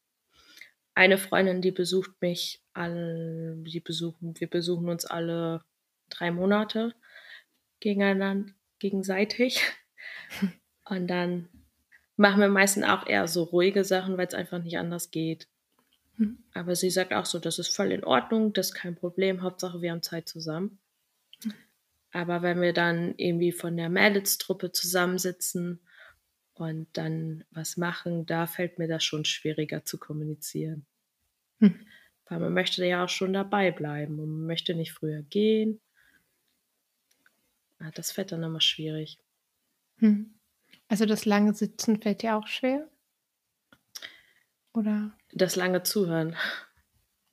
eine 0.96 1.18
Freundin, 1.18 1.62
die 1.62 1.72
besucht 1.72 2.22
mich 2.22 2.62
alle, 2.74 3.58
die 3.58 3.82
besuchen, 3.82 4.40
wir 4.40 4.50
besuchen 4.50 4.90
uns 4.90 5.06
alle 5.06 5.62
drei 6.10 6.32
Monate 6.32 6.96
gegeneinander, 7.82 8.54
gegenseitig. 8.80 9.62
Und 10.86 11.08
dann 11.08 11.50
machen 12.16 12.40
wir 12.40 12.48
meistens 12.48 12.86
auch 12.86 13.06
eher 13.06 13.28
so 13.28 13.44
ruhige 13.44 13.84
Sachen, 13.84 14.18
weil 14.18 14.28
es 14.28 14.34
einfach 14.34 14.64
nicht 14.64 14.78
anders 14.78 15.12
geht. 15.12 15.48
Mhm. 16.18 16.38
Aber 16.54 16.76
sie 16.76 16.90
sagt 16.90 17.14
auch 17.14 17.26
so, 17.26 17.40
das 17.40 17.60
ist 17.60 17.76
voll 17.76 17.92
in 17.92 18.04
Ordnung, 18.04 18.54
das 18.54 18.68
ist 18.68 18.76
kein 18.76 18.96
Problem, 18.96 19.42
Hauptsache 19.42 19.82
wir 19.82 19.92
haben 19.92 20.02
Zeit 20.02 20.30
zusammen. 20.30 20.80
Mhm. 21.44 21.54
Aber 22.12 22.42
wenn 22.42 22.62
wir 22.62 22.72
dann 22.72 23.16
irgendwie 23.18 23.52
von 23.52 23.76
der 23.76 23.90
Mädelstruppe 23.90 24.72
zusammensitzen 24.72 25.82
und 26.56 26.88
dann 26.94 27.44
was 27.52 27.78
machen, 27.78 28.26
da 28.26 28.48
fällt 28.48 28.80
mir 28.80 28.88
das 28.88 29.04
schon 29.04 29.26
schwieriger 29.26 29.86
zu 29.86 29.98
kommunizieren. 29.98 30.86
Mhm. 31.60 31.86
Weil 32.28 32.40
man 32.40 32.54
möchte 32.54 32.86
ja 32.86 33.04
auch 33.04 33.10
schon 33.10 33.34
dabei 33.34 33.72
bleiben 33.72 34.20
und 34.20 34.30
man 34.30 34.48
möchte 34.48 34.74
nicht 34.74 34.94
früher 34.94 35.22
gehen. 35.22 35.80
Ja, 37.80 37.92
das 37.92 38.12
fällt 38.12 38.32
dann 38.32 38.44
immer 38.44 38.62
schwierig. 38.62 39.20
Hm. 39.98 40.34
Also 40.88 41.06
das 41.06 41.26
lange 41.26 41.54
Sitzen 41.54 42.02
fällt 42.02 42.22
dir 42.22 42.36
auch 42.36 42.48
schwer? 42.48 42.90
Oder? 44.74 45.16
Das 45.34 45.56
lange 45.56 45.84
Zuhören. 45.84 46.36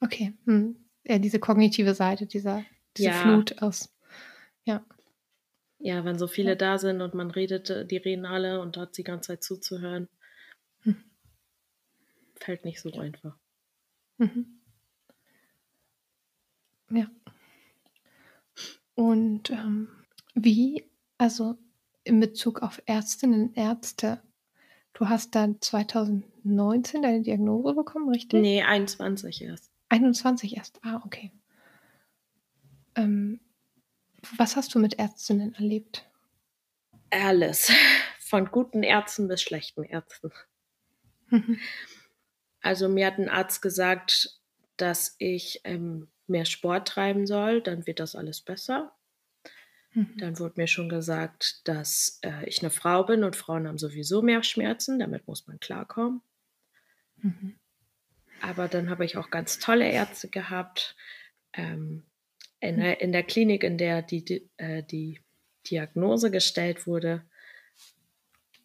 Okay. 0.01 0.33
Hm. 0.45 0.77
Ja, 1.05 1.19
diese 1.19 1.41
kognitive 1.41 1.95
Seite, 1.95 2.27
dieser, 2.27 2.65
diese 2.97 3.11
ja. 3.11 3.23
Flut 3.23 3.63
aus. 3.63 3.95
Ja. 4.65 4.85
Ja, 5.85 6.05
wenn 6.05 6.16
so 6.16 6.29
viele 6.29 6.51
ja. 6.51 6.55
da 6.55 6.79
sind 6.79 7.01
und 7.01 7.12
man 7.14 7.33
redet, 7.33 7.90
die 7.90 7.97
reden 7.97 8.25
alle 8.25 8.61
und 8.61 8.77
hat 8.77 8.97
die 8.97 9.03
ganze 9.03 9.29
Zeit 9.29 9.42
zuzuhören, 9.42 10.09
hm. 10.83 10.97
fällt 12.37 12.64
nicht 12.64 12.81
so 12.81 12.92
einfach. 12.92 13.37
Mhm. 14.18 14.61
Ja. 16.90 17.11
Und 18.95 19.51
ähm, 19.51 19.88
wie, 20.35 20.85
also 21.18 21.59
in 22.05 22.21
Bezug 22.21 22.62
auf 22.62 22.81
Ärztinnen 22.87 23.49
und 23.49 23.57
Ärzte, 23.57 24.23
du 24.92 25.09
hast 25.09 25.35
dann 25.35 25.61
2019 25.61 27.03
deine 27.03 27.23
Diagnose 27.23 27.75
bekommen, 27.75 28.09
richtig? 28.09 28.40
Nee, 28.40 28.62
21 28.62 29.42
erst. 29.42 29.73
21 29.88 30.57
erst, 30.57 30.79
ah, 30.85 31.03
okay. 31.05 31.33
Ähm, 32.95 33.40
was 34.37 34.57
hast 34.57 34.75
du 34.75 34.79
mit 34.79 34.99
Ärztinnen 34.99 35.55
erlebt? 35.55 36.09
Alles. 37.11 37.71
Von 38.21 38.47
guten 38.47 38.83
Ärzten 38.83 39.29
bis 39.29 39.43
schlechten 39.43 39.85
Ärzten. 39.85 40.33
Mhm. 41.29 41.59
Also 42.63 42.89
mir 42.89 43.07
hat 43.07 43.19
ein 43.19 43.29
Arzt 43.29 43.61
gesagt, 43.61 44.41
dass 44.77 45.17
ich 45.19 45.61
ähm, 45.65 46.09
mehr 46.27 46.45
Sport 46.45 46.89
treiben 46.89 47.27
soll, 47.27 47.61
dann 47.61 47.87
wird 47.87 48.01
das 48.01 48.15
alles 48.15 48.41
besser. 48.41 48.97
Mhm. 49.93 50.17
Dann 50.17 50.39
wurde 50.39 50.55
mir 50.57 50.67
schon 50.67 50.89
gesagt, 50.89 51.69
dass 51.69 52.19
äh, 52.23 52.47
ich 52.47 52.63
eine 52.63 52.71
Frau 52.71 53.05
bin 53.05 53.25
und 53.25 53.37
Frauen 53.37 53.69
haben 53.69 53.79
sowieso 53.79 54.23
mehr 54.23 54.43
Schmerzen, 54.43 54.99
damit 54.99 55.27
muss 55.27 55.47
man 55.47 55.61
klarkommen. 55.61 56.23
Mhm. 57.17 57.57
Aber 58.41 58.69
dann 58.69 58.91
habe 58.91 59.05
ich 59.05 59.17
auch 59.17 59.31
ganz 59.31 59.59
tolle 59.59 59.89
Ärzte 59.91 60.29
gehabt. 60.29 60.97
Ähm, 61.53 62.05
in, 62.62 62.79
der, 62.79 63.01
in, 63.01 63.12
der, 63.12 63.25
Klinik, 63.25 63.64
in 63.64 63.77
der 63.77 64.03
die, 64.03 64.25
die, 64.25 64.48
äh, 64.57 64.83
die 64.85 65.20
Diagnose 65.68 66.31
gestellt 66.31 66.87
wurde, 66.87 67.25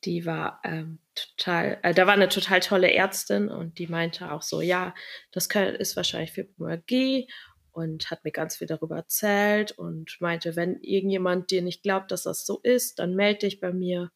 die 0.06 0.26
war 0.26 0.62
ähm, 0.64 1.00
total, 1.16 1.80
äh, 1.82 1.94
da 1.96 2.06
war 2.06 2.14
eine 2.14 2.30
total 2.30 2.60
tolle 2.60 2.94
Ärztin 2.94 3.50
und 3.50 3.80
die 3.80 3.88
meinte 3.88 4.32
auch 4.32 4.44
so, 4.44 4.62
ja, 4.62 4.94
das 5.32 5.50
kann, 5.50 5.74
ist 5.76 5.96
wahrscheinlich 5.96 6.32
Fibromyalgie 6.32 7.28
und 7.72 8.12
hat 8.12 8.24
mir 8.24 8.32
ganz 8.32 8.58
viel 8.58 8.68
darüber 8.68 8.98
erzählt 8.98 9.72
und 9.72 10.18
meinte, 10.20 10.56
wenn 10.56 10.80
irgendjemand 10.82 11.50
dir 11.50 11.64
nicht 11.64 11.82
glaubt, 11.82 12.12
dass 12.12 12.24
das 12.24 12.46
so 12.46 12.60
ist, 12.62 13.00
dann 13.00 13.16
melde 13.16 13.40
dich 13.40 13.60
bei 13.60 13.74
mir. 13.74 14.12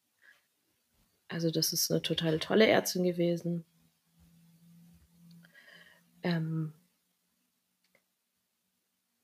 Also 1.27 1.49
das 1.49 1.73
ist 1.73 1.89
eine 1.89 2.03
total 2.03 2.37
tolle 2.37 2.67
Ärztin 2.67 3.03
gewesen. 3.03 3.65
Ähm, 6.21 6.73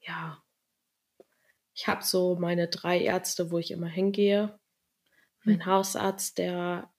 ja, 0.01 0.41
ich 1.77 1.87
habe 1.87 2.03
so 2.03 2.35
meine 2.35 2.67
drei 2.67 2.99
Ärzte, 2.99 3.51
wo 3.51 3.59
ich 3.59 3.69
immer 3.69 3.87
hingehe. 3.87 4.59
Mein 5.43 5.59
hm. 5.59 5.65
Hausarzt, 5.67 6.39
der 6.39 6.91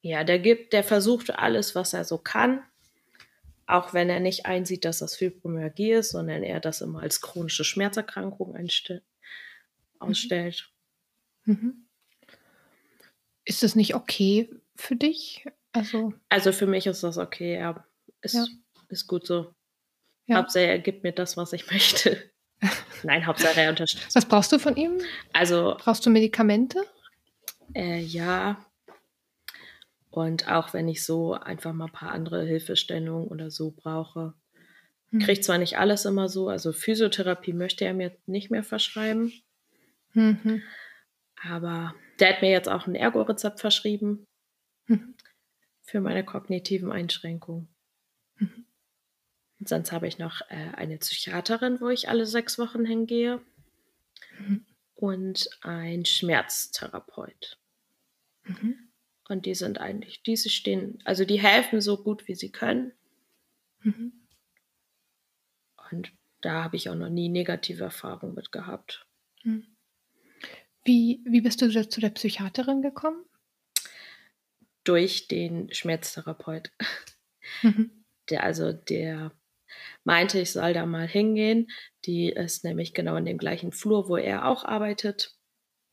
Ja, 0.00 0.22
der 0.22 0.38
gibt, 0.38 0.72
der 0.72 0.84
versucht 0.84 1.30
alles, 1.30 1.74
was 1.74 1.92
er 1.92 2.04
so 2.04 2.16
kann. 2.16 2.62
Auch 3.66 3.92
wenn 3.92 4.08
er 4.08 4.20
nicht 4.20 4.46
einsieht, 4.46 4.84
dass 4.84 5.00
das 5.00 5.16
Fibromyalgie 5.16 5.92
ist, 5.92 6.12
sondern 6.12 6.44
er 6.44 6.60
das 6.60 6.82
immer 6.82 7.00
als 7.02 7.20
chronische 7.20 7.64
Schmerzerkrankung 7.64 8.52
mhm. 8.52 9.00
ausstellt. 9.98 10.72
Mhm. 11.44 11.88
Ist 13.44 13.64
das 13.64 13.74
nicht 13.74 13.96
okay 13.96 14.50
für 14.76 14.94
dich? 14.94 15.44
Also, 15.72 16.14
also 16.28 16.52
für 16.52 16.68
mich 16.68 16.86
ist 16.86 17.02
das 17.02 17.18
okay, 17.18 17.56
ja. 17.58 17.84
Ist, 18.22 18.34
ja. 18.34 18.46
ist 18.88 19.08
gut 19.08 19.26
so. 19.26 19.52
Ja. 20.26 20.36
Hauptsache, 20.36 20.66
er 20.66 20.78
gibt 20.78 21.02
mir 21.02 21.12
das, 21.12 21.36
was 21.36 21.52
ich 21.52 21.66
möchte. 21.72 22.29
Nein, 23.04 23.26
Hauptsache, 23.26 23.60
er 23.60 23.70
unterstützt. 23.70 24.14
Was 24.14 24.26
brauchst 24.26 24.52
du 24.52 24.58
von 24.58 24.76
ihm? 24.76 25.00
Also. 25.32 25.76
Brauchst 25.78 26.04
du 26.04 26.10
Medikamente? 26.10 26.78
Äh, 27.74 28.00
ja. 28.00 28.64
Und 30.10 30.48
auch 30.48 30.74
wenn 30.74 30.88
ich 30.88 31.04
so 31.04 31.34
einfach 31.34 31.72
mal 31.72 31.86
ein 31.86 31.92
paar 31.92 32.10
andere 32.10 32.44
Hilfestellungen 32.44 33.28
oder 33.28 33.50
so 33.50 33.70
brauche, 33.70 34.34
hm. 35.10 35.20
kriege 35.20 35.40
zwar 35.40 35.58
nicht 35.58 35.78
alles 35.78 36.04
immer 36.04 36.28
so, 36.28 36.48
also 36.48 36.72
Physiotherapie 36.72 37.52
möchte 37.52 37.84
er 37.84 37.94
mir 37.94 38.16
nicht 38.26 38.50
mehr 38.50 38.64
verschreiben. 38.64 39.32
Mhm. 40.12 40.62
Aber 41.42 41.94
der 42.18 42.34
hat 42.34 42.42
mir 42.42 42.50
jetzt 42.50 42.68
auch 42.68 42.86
ein 42.86 42.94
Ergo-Rezept 42.94 43.60
verschrieben 43.60 44.26
mhm. 44.86 45.14
für 45.82 46.00
meine 46.00 46.24
kognitiven 46.24 46.92
Einschränkungen. 46.92 47.69
Und 49.60 49.68
sonst 49.68 49.92
habe 49.92 50.08
ich 50.08 50.18
noch 50.18 50.40
äh, 50.48 50.72
eine 50.74 50.96
Psychiaterin, 50.96 51.80
wo 51.80 51.90
ich 51.90 52.08
alle 52.08 52.24
sechs 52.24 52.58
Wochen 52.58 52.86
hingehe. 52.86 53.40
Mhm. 54.38 54.64
Und 54.94 55.50
ein 55.60 56.06
Schmerztherapeut. 56.06 57.58
Mhm. 58.44 58.88
Und 59.28 59.46
die 59.46 59.54
sind 59.54 59.78
eigentlich, 59.78 60.22
diese 60.22 60.48
stehen, 60.48 60.98
also 61.04 61.24
die 61.24 61.40
helfen 61.40 61.80
so 61.80 62.02
gut, 62.02 62.26
wie 62.26 62.34
sie 62.34 62.50
können. 62.50 62.92
Mhm. 63.82 64.12
Und 65.92 66.12
da 66.40 66.64
habe 66.64 66.76
ich 66.76 66.88
auch 66.88 66.94
noch 66.94 67.10
nie 67.10 67.28
negative 67.28 67.84
Erfahrungen 67.84 68.34
mit 68.34 68.52
gehabt. 68.52 69.06
Mhm. 69.44 69.66
Wie, 70.84 71.20
wie 71.26 71.42
bist 71.42 71.60
du 71.60 71.70
zu 71.70 72.00
der 72.00 72.10
Psychiaterin 72.10 72.80
gekommen? 72.80 73.24
Durch 74.84 75.28
den 75.28 75.72
Schmerztherapeut. 75.72 76.72
Mhm. 77.62 77.90
Der, 78.30 78.44
also 78.44 78.72
der 78.72 79.32
meinte, 80.04 80.40
ich 80.40 80.52
soll 80.52 80.72
da 80.72 80.86
mal 80.86 81.06
hingehen. 81.06 81.68
Die 82.04 82.30
ist 82.30 82.64
nämlich 82.64 82.94
genau 82.94 83.16
in 83.16 83.24
dem 83.24 83.38
gleichen 83.38 83.72
Flur, 83.72 84.08
wo 84.08 84.16
er 84.16 84.46
auch 84.46 84.64
arbeitet. 84.64 85.36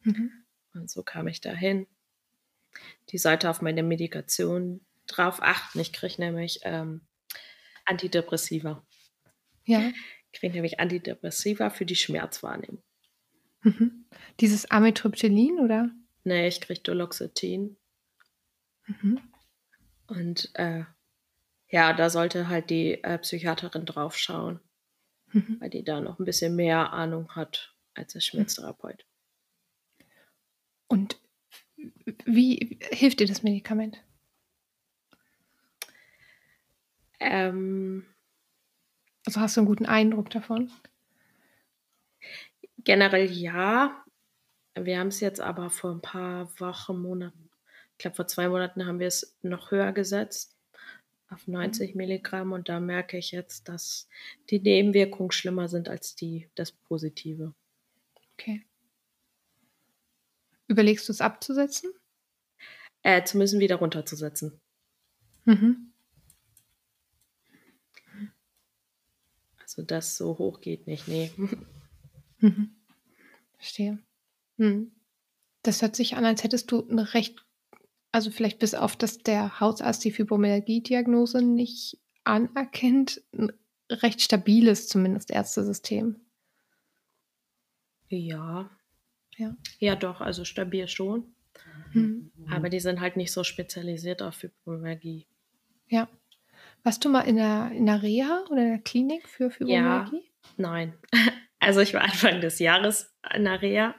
Mhm. 0.02 0.32
Und 0.74 0.90
so 0.90 1.04
kam 1.04 1.28
ich 1.28 1.42
da 1.42 1.52
hin. 1.52 1.88
Die 3.10 3.18
sollte 3.18 3.50
auf 3.50 3.62
meine 3.62 3.84
Medikation 3.84 4.86
drauf 5.08 5.42
achten. 5.42 5.80
Ich 5.80 5.94
kriege 5.94 6.16
nämlich 6.20 6.60
ähm, 6.64 7.02
Antidepressiva. 7.86 8.86
Ja. 9.66 9.92
Ich 10.32 10.40
kriege 10.40 10.54
nämlich 10.54 10.80
Antidepressiva 10.80 11.70
für 11.70 11.86
die 11.86 11.96
Schmerzwahrnehmung. 11.96 12.84
Mhm. 13.62 14.06
Dieses 14.40 14.70
Amitriptylin, 14.70 15.60
oder? 15.60 15.90
Nee, 16.24 16.48
ich 16.48 16.62
kriege 16.62 16.82
Duloxetin. 16.82 17.78
Mhm. 18.86 19.22
Und 20.08 20.52
äh, 20.54 20.84
ja, 21.70 21.94
da 21.94 22.10
sollte 22.10 22.48
halt 22.48 22.70
die 22.70 23.04
äh, 23.04 23.18
Psychiaterin 23.18 23.86
drauf 23.86 24.18
schauen, 24.18 24.60
mhm. 25.34 25.58
weil 25.60 25.70
die 25.70 25.84
da 25.84 26.00
noch 26.00 26.20
ein 26.20 26.26
bisschen 26.26 26.56
mehr 26.56 26.94
Ahnung 26.94 27.36
hat 27.36 27.76
als 27.94 28.14
der 28.14 28.22
Schmerztherapeut. 28.22 29.06
Und 30.88 31.20
wie 32.26 32.80
hilft 32.92 33.20
dir 33.20 33.28
das 33.28 33.44
Medikament? 33.44 34.02
Ähm, 37.20 38.06
also 39.26 39.42
hast 39.42 39.58
du 39.58 39.62
einen 39.62 39.68
guten 39.68 39.86
Eindruck 39.86 40.30
davon? 40.30 40.72
Generell 42.78 43.30
ja. 43.30 44.04
Wir 44.80 45.00
haben 45.00 45.08
es 45.08 45.20
jetzt 45.20 45.42
aber 45.42 45.70
vor 45.70 45.92
ein 45.92 46.02
paar 46.02 46.48
Wochen, 46.60 47.02
Monaten, 47.02 47.50
ich 47.94 47.98
glaube 47.98 48.16
vor 48.16 48.28
zwei 48.28 48.48
Monaten 48.48 48.86
haben 48.86 49.00
wir 49.00 49.08
es 49.08 49.38
noch 49.42 49.72
höher 49.72 49.92
gesetzt 49.92 50.57
auf 51.30 51.48
90 51.48 51.92
mhm. 51.94 51.98
Milligramm 51.98 52.52
und 52.52 52.70
da 52.70 52.80
merke 52.80 53.18
ich 53.18 53.32
jetzt, 53.32 53.68
dass 53.70 54.08
die 54.50 54.60
Nebenwirkungen 54.60 55.32
schlimmer 55.32 55.68
sind 55.68 55.90
als 55.90 56.16
die, 56.16 56.50
das 56.56 56.72
Positive. 56.72 57.54
Okay. 58.34 58.66
Überlegst 60.68 61.08
du 61.08 61.12
es 61.12 61.22
abzusetzen? 61.22 61.92
Äh, 63.04 63.24
zumindest 63.24 63.60
wieder 63.60 63.78
runterzusetzen. 63.78 64.60
Mhm. 65.46 65.94
Also 69.60 69.82
das 69.82 70.18
so 70.18 70.38
hoch 70.38 70.62
geht 70.62 70.88
nicht, 70.88 71.08
nee. 71.08 71.32
Mhm. 72.40 72.76
Verstehe. 73.58 74.00
Mhm. 74.58 74.92
Das 75.64 75.82
hört 75.82 75.96
sich 75.96 76.16
an, 76.16 76.26
als 76.26 76.44
hättest 76.44 76.72
du 76.72 76.88
eine 76.88 77.14
recht, 77.14 77.46
also 78.12 78.32
vielleicht 78.32 78.60
bis 78.60 78.74
auf, 78.74 78.96
dass 78.96 79.20
der 79.20 79.60
Hausarzt 79.60 80.04
die 80.04 80.12
Fibromyalgie-Diagnose 80.12 81.42
nicht 81.42 81.98
anerkennt, 82.24 83.22
ein 83.34 83.52
recht 83.90 84.22
stabiles 84.22 84.88
zumindest 84.88 85.32
Ärztesystem. 85.32 86.20
Ja. 88.10 88.70
Ja. 89.38 89.56
Ja, 89.80 89.96
doch, 89.96 90.22
also 90.22 90.46
stabil 90.46 90.88
schon. 90.88 91.36
Mhm. 91.94 92.32
Aber 92.50 92.70
die 92.70 92.80
sind 92.80 93.00
halt 93.00 93.18
nicht 93.18 93.32
so 93.32 93.44
spezialisiert 93.44 94.22
auf 94.22 94.36
Fibromyalgie. 94.36 95.28
Ja. 95.88 96.08
Warst 96.84 97.04
du 97.06 97.10
mal 97.10 97.22
in 97.22 97.36
der, 97.36 97.72
in 97.72 97.86
der 97.86 98.02
Reha 98.02 98.46
oder 98.50 98.62
in 98.62 98.70
der 98.70 98.80
Klinik 98.80 99.28
für 99.28 99.52
Fibromyalgie? 99.52 100.24
Ja, 100.24 100.54
nein. 100.58 100.94
Also 101.60 101.80
ich 101.80 101.96
war 101.96 102.02
Anfang 102.02 102.40
des 102.40 102.60
Jahres 102.60 103.16
in 103.34 103.46
der 103.46 103.60
Reha. 103.64 103.96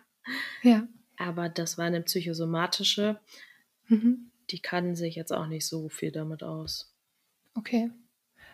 Ja. 0.62 0.86
Aber 1.16 1.48
das 1.48 1.76
war 1.76 1.86
eine 1.86 2.02
psychosomatische. 2.02 3.18
Mhm. 3.88 4.30
Die 4.50 4.60
kannten 4.60 4.94
sich 4.94 5.14
jetzt 5.14 5.32
auch 5.32 5.46
nicht 5.46 5.66
so 5.66 5.88
viel 5.88 6.12
damit 6.12 6.42
aus. 6.42 6.94
Okay. 7.54 7.90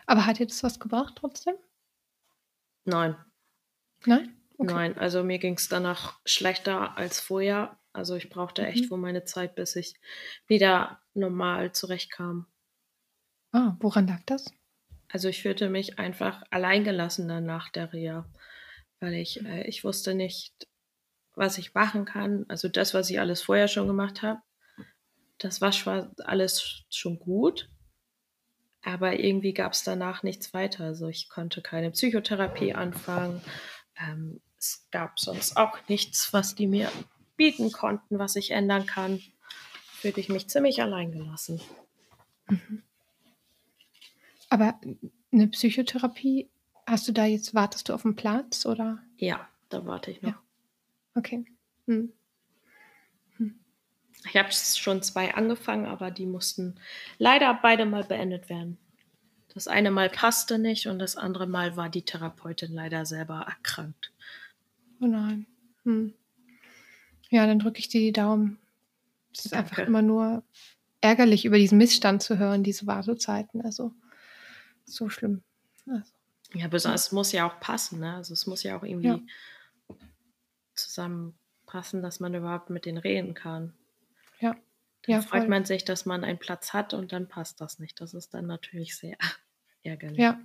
Aber 0.05 0.25
hat 0.25 0.39
dir 0.39 0.47
das 0.47 0.63
was 0.63 0.79
gebracht 0.79 1.15
trotzdem? 1.17 1.55
Nein. 2.85 3.15
Nein? 4.05 4.35
Okay. 4.57 4.73
Nein, 4.73 4.97
also 4.97 5.23
mir 5.23 5.39
ging 5.39 5.55
es 5.55 5.67
danach 5.67 6.19
schlechter 6.25 6.97
als 6.97 7.19
vorher. 7.19 7.77
Also 7.93 8.15
ich 8.15 8.29
brauchte 8.29 8.61
mhm. 8.61 8.67
echt 8.69 8.91
wohl 8.91 8.97
meine 8.97 9.23
Zeit, 9.25 9.55
bis 9.55 9.75
ich 9.75 9.95
wieder 10.47 11.01
normal 11.13 11.71
zurechtkam. 11.73 12.45
Ah, 13.51 13.75
woran 13.79 14.07
lag 14.07 14.21
das? 14.25 14.53
Also 15.09 15.29
ich 15.29 15.41
fühlte 15.41 15.69
mich 15.69 15.99
einfach 15.99 16.43
alleingelassener 16.51 17.41
nach 17.41 17.69
der 17.69 17.93
Reha, 17.93 18.29
weil 18.99 19.13
ich, 19.13 19.45
äh, 19.45 19.67
ich 19.67 19.83
wusste 19.83 20.13
nicht, 20.13 20.67
was 21.35 21.57
ich 21.57 21.73
machen 21.73 22.05
kann. 22.05 22.45
Also 22.47 22.67
das, 22.67 22.93
was 22.93 23.09
ich 23.09 23.19
alles 23.19 23.41
vorher 23.41 23.67
schon 23.67 23.87
gemacht 23.87 24.21
habe, 24.21 24.41
das 25.37 25.61
war 25.61 25.71
schon 25.71 26.11
alles 26.19 26.83
schon 26.89 27.19
gut. 27.19 27.69
Aber 28.83 29.19
irgendwie 29.19 29.53
gab 29.53 29.73
es 29.73 29.83
danach 29.83 30.21
nichts 30.21 30.53
weiter. 30.53 30.85
Also 30.85 31.07
ich 31.07 31.29
konnte 31.29 31.61
keine 31.61 31.91
Psychotherapie 31.91 32.73
anfangen. 32.73 33.41
Ähm, 33.97 34.41
es 34.59 34.87
gab 34.91 35.19
sonst 35.19 35.57
auch 35.57 35.77
nichts, 35.87 36.33
was 36.33 36.55
die 36.55 36.67
mir 36.67 36.91
bieten 37.35 37.71
konnten, 37.71 38.19
was 38.19 38.35
ich 38.35 38.51
ändern 38.51 38.85
kann, 38.85 39.21
fühlte 39.91 40.19
ich 40.19 40.29
mich 40.29 40.47
ziemlich 40.47 40.81
allein 40.81 41.11
gelassen. 41.11 41.59
Mhm. 42.47 42.83
Aber 44.49 44.79
eine 45.31 45.47
Psychotherapie, 45.47 46.49
hast 46.85 47.07
du 47.07 47.11
da 47.11 47.25
jetzt, 47.25 47.53
wartest 47.53 47.89
du 47.89 47.93
auf 47.93 48.03
den 48.03 48.15
Platz 48.15 48.65
oder? 48.65 48.99
Ja, 49.17 49.47
da 49.69 49.85
warte 49.85 50.11
ich 50.11 50.21
noch. 50.21 50.31
Ja. 50.31 50.41
Okay. 51.15 51.45
Hm. 51.87 51.95
Hm. 51.95 52.13
Ich 54.27 54.35
habe 54.35 54.51
schon 54.51 55.01
zwei 55.01 55.35
angefangen, 55.35 55.85
aber 55.85 56.11
die 56.11 56.25
mussten 56.25 56.75
leider 57.17 57.53
beide 57.61 57.85
mal 57.85 58.03
beendet 58.03 58.49
werden. 58.49 58.77
Das 59.53 59.67
eine 59.67 59.89
Mal 59.89 60.09
passte 60.09 60.59
nicht 60.59 60.87
und 60.87 60.99
das 60.99 61.15
andere 61.15 61.47
Mal 61.47 61.77
war 61.77 61.89
die 61.89 62.01
Therapeutin 62.01 62.73
leider 62.73 63.05
selber 63.05 63.45
erkrankt. 63.47 64.11
Oh 64.99 65.05
nein. 65.05 65.45
Hm. 65.83 66.13
Ja, 67.29 67.47
dann 67.47 67.59
drücke 67.59 67.79
ich 67.79 67.87
dir 67.87 68.01
die 68.01 68.11
Daumen. 68.11 68.59
Es 69.33 69.45
ist 69.45 69.53
Danke. 69.53 69.71
einfach 69.71 69.87
immer 69.87 70.01
nur 70.01 70.43
ärgerlich, 71.01 71.45
über 71.45 71.57
diesen 71.57 71.77
Missstand 71.77 72.21
zu 72.21 72.37
hören, 72.37 72.63
diese 72.63 72.87
Wartezeiten. 72.87 73.61
Also 73.61 73.93
so 74.85 75.09
schlimm. 75.09 75.43
Also, 75.87 76.11
ja, 76.53 76.67
besonders 76.67 77.05
ja. 77.05 77.07
es 77.07 77.11
muss 77.11 77.31
ja 77.31 77.47
auch 77.47 77.59
passen, 77.59 77.99
ne? 77.99 78.15
Also 78.15 78.33
es 78.33 78.47
muss 78.47 78.63
ja 78.63 78.77
auch 78.77 78.83
irgendwie 78.83 79.07
ja. 79.07 79.19
zusammenpassen, 80.75 82.01
dass 82.01 82.19
man 82.19 82.33
überhaupt 82.33 82.69
mit 82.69 82.85
denen 82.85 82.97
reden 82.97 83.33
kann. 83.33 83.73
Dann 85.07 85.15
ja, 85.15 85.21
freut 85.21 85.41
voll. 85.43 85.49
man 85.49 85.65
sich, 85.65 85.85
dass 85.85 86.05
man 86.05 86.23
einen 86.23 86.39
Platz 86.39 86.73
hat 86.73 86.93
und 86.93 87.11
dann 87.11 87.27
passt 87.27 87.61
das 87.61 87.79
nicht. 87.79 88.01
Das 88.01 88.13
ist 88.13 88.33
dann 88.33 88.47
natürlich 88.47 88.95
sehr 88.97 89.17
ärgerlich. 89.83 90.19
Ja. 90.19 90.39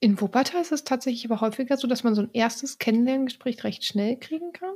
In 0.00 0.20
Wuppertal 0.20 0.62
ist 0.62 0.72
es 0.72 0.84
tatsächlich 0.84 1.24
aber 1.30 1.40
häufiger 1.40 1.76
so, 1.76 1.86
dass 1.86 2.04
man 2.04 2.14
so 2.14 2.22
ein 2.22 2.30
erstes 2.32 2.78
Kennenlerngespräch 2.78 3.64
recht 3.64 3.84
schnell 3.84 4.18
kriegen 4.18 4.52
kann. 4.52 4.74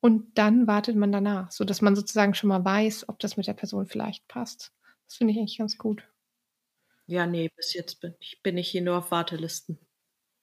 und 0.00 0.38
dann 0.38 0.66
wartet 0.66 0.96
man 0.96 1.12
danach, 1.12 1.50
sodass 1.50 1.80
man 1.82 1.96
sozusagen 1.96 2.34
schon 2.34 2.48
mal 2.48 2.64
weiß, 2.64 3.08
ob 3.08 3.18
das 3.20 3.36
mit 3.38 3.46
der 3.46 3.54
Person 3.54 3.86
vielleicht 3.86 4.28
passt. 4.28 4.72
Das 5.06 5.16
finde 5.16 5.32
ich 5.32 5.38
eigentlich 5.38 5.58
ganz 5.58 5.78
gut. 5.78 6.08
Ja, 7.06 7.26
nee, 7.26 7.50
bis 7.56 7.72
jetzt 7.74 8.00
bin 8.00 8.14
ich, 8.20 8.42
bin 8.42 8.58
ich 8.58 8.68
hier 8.70 8.82
nur 8.82 8.98
auf 8.98 9.10
Wartelisten. 9.10 9.78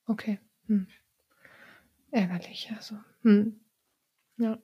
Okay. 0.08 0.39
Hm. 0.67 0.88
Ärgerlich, 2.12 2.71
also. 2.75 2.95
Hm. 3.23 3.60
Ja. 4.38 4.58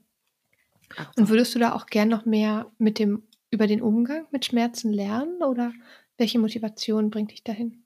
Und 1.16 1.30
würdest 1.30 1.54
du 1.54 1.60
da 1.60 1.74
auch 1.74 1.86
gern 1.86 2.08
noch 2.08 2.26
mehr 2.26 2.72
mit 2.78 3.00
dem 3.00 3.24
über 3.50 3.68
den 3.68 3.82
Umgang 3.82 4.28
mit 4.32 4.46
Schmerzen 4.46 4.92
lernen 4.92 5.42
oder 5.42 5.74
welche 6.18 6.40
Motivation 6.40 7.10
bringt 7.10 7.32
dich 7.32 7.44
dahin? 7.44 7.86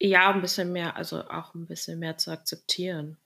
Ja, 0.00 0.32
ein 0.32 0.40
bisschen 0.40 0.72
mehr, 0.72 0.96
also 0.96 1.28
auch 1.28 1.54
ein 1.54 1.66
bisschen 1.66 1.98
mehr 2.00 2.18
zu 2.18 2.32
akzeptieren. 2.32 3.18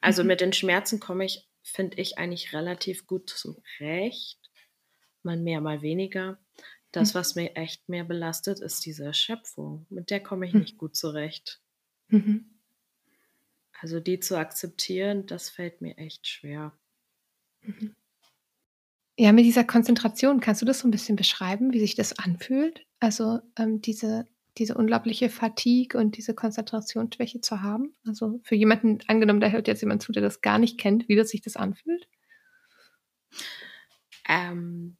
Also 0.00 0.22
mhm. 0.22 0.28
mit 0.28 0.40
den 0.40 0.52
Schmerzen 0.52 0.98
komme 0.98 1.24
ich, 1.24 1.48
finde 1.62 1.96
ich, 1.98 2.18
eigentlich 2.18 2.52
relativ 2.52 3.06
gut 3.06 3.30
zurecht. 3.30 4.50
Mal 5.22 5.36
mehr, 5.36 5.60
mal 5.60 5.82
weniger. 5.82 6.38
Das, 6.90 7.14
mhm. 7.14 7.18
was 7.18 7.34
mir 7.36 7.54
echt 7.54 7.88
mehr 7.88 8.04
belastet, 8.04 8.60
ist 8.60 8.84
diese 8.84 9.04
Erschöpfung. 9.04 9.86
Mit 9.90 10.10
der 10.10 10.20
komme 10.20 10.46
ich 10.46 10.54
mhm. 10.54 10.60
nicht 10.60 10.78
gut 10.78 10.96
zurecht. 10.96 11.60
Mhm. 12.08 12.58
Also 13.80 14.00
die 14.00 14.18
zu 14.18 14.36
akzeptieren, 14.36 15.26
das 15.26 15.50
fällt 15.50 15.80
mir 15.82 15.96
echt 15.98 16.26
schwer. 16.26 16.76
Mhm. 17.68 17.94
Ja, 19.18 19.32
mit 19.32 19.44
dieser 19.44 19.64
Konzentration, 19.64 20.40
kannst 20.40 20.62
du 20.62 20.66
das 20.66 20.78
so 20.78 20.88
ein 20.88 20.92
bisschen 20.92 21.16
beschreiben, 21.16 21.72
wie 21.72 21.80
sich 21.80 21.96
das 21.96 22.18
anfühlt? 22.18 22.86
Also 23.00 23.40
ähm, 23.56 23.82
diese, 23.82 24.28
diese 24.58 24.74
unglaubliche 24.74 25.28
Fatigue 25.28 25.98
und 26.00 26.16
diese 26.16 26.34
Konzentrationsschwäche 26.34 27.40
zu 27.40 27.60
haben? 27.60 27.94
Also 28.06 28.40
für 28.44 28.54
jemanden, 28.54 28.98
angenommen, 29.08 29.40
da 29.40 29.48
hört 29.48 29.66
jetzt 29.66 29.80
jemand 29.82 30.02
zu, 30.02 30.12
der 30.12 30.22
das 30.22 30.40
gar 30.40 30.58
nicht 30.58 30.78
kennt, 30.78 31.08
wie 31.08 31.16
das 31.16 31.30
sich 31.30 31.42
das 31.42 31.56
anfühlt? 31.56 32.08
Ähm, 34.28 34.96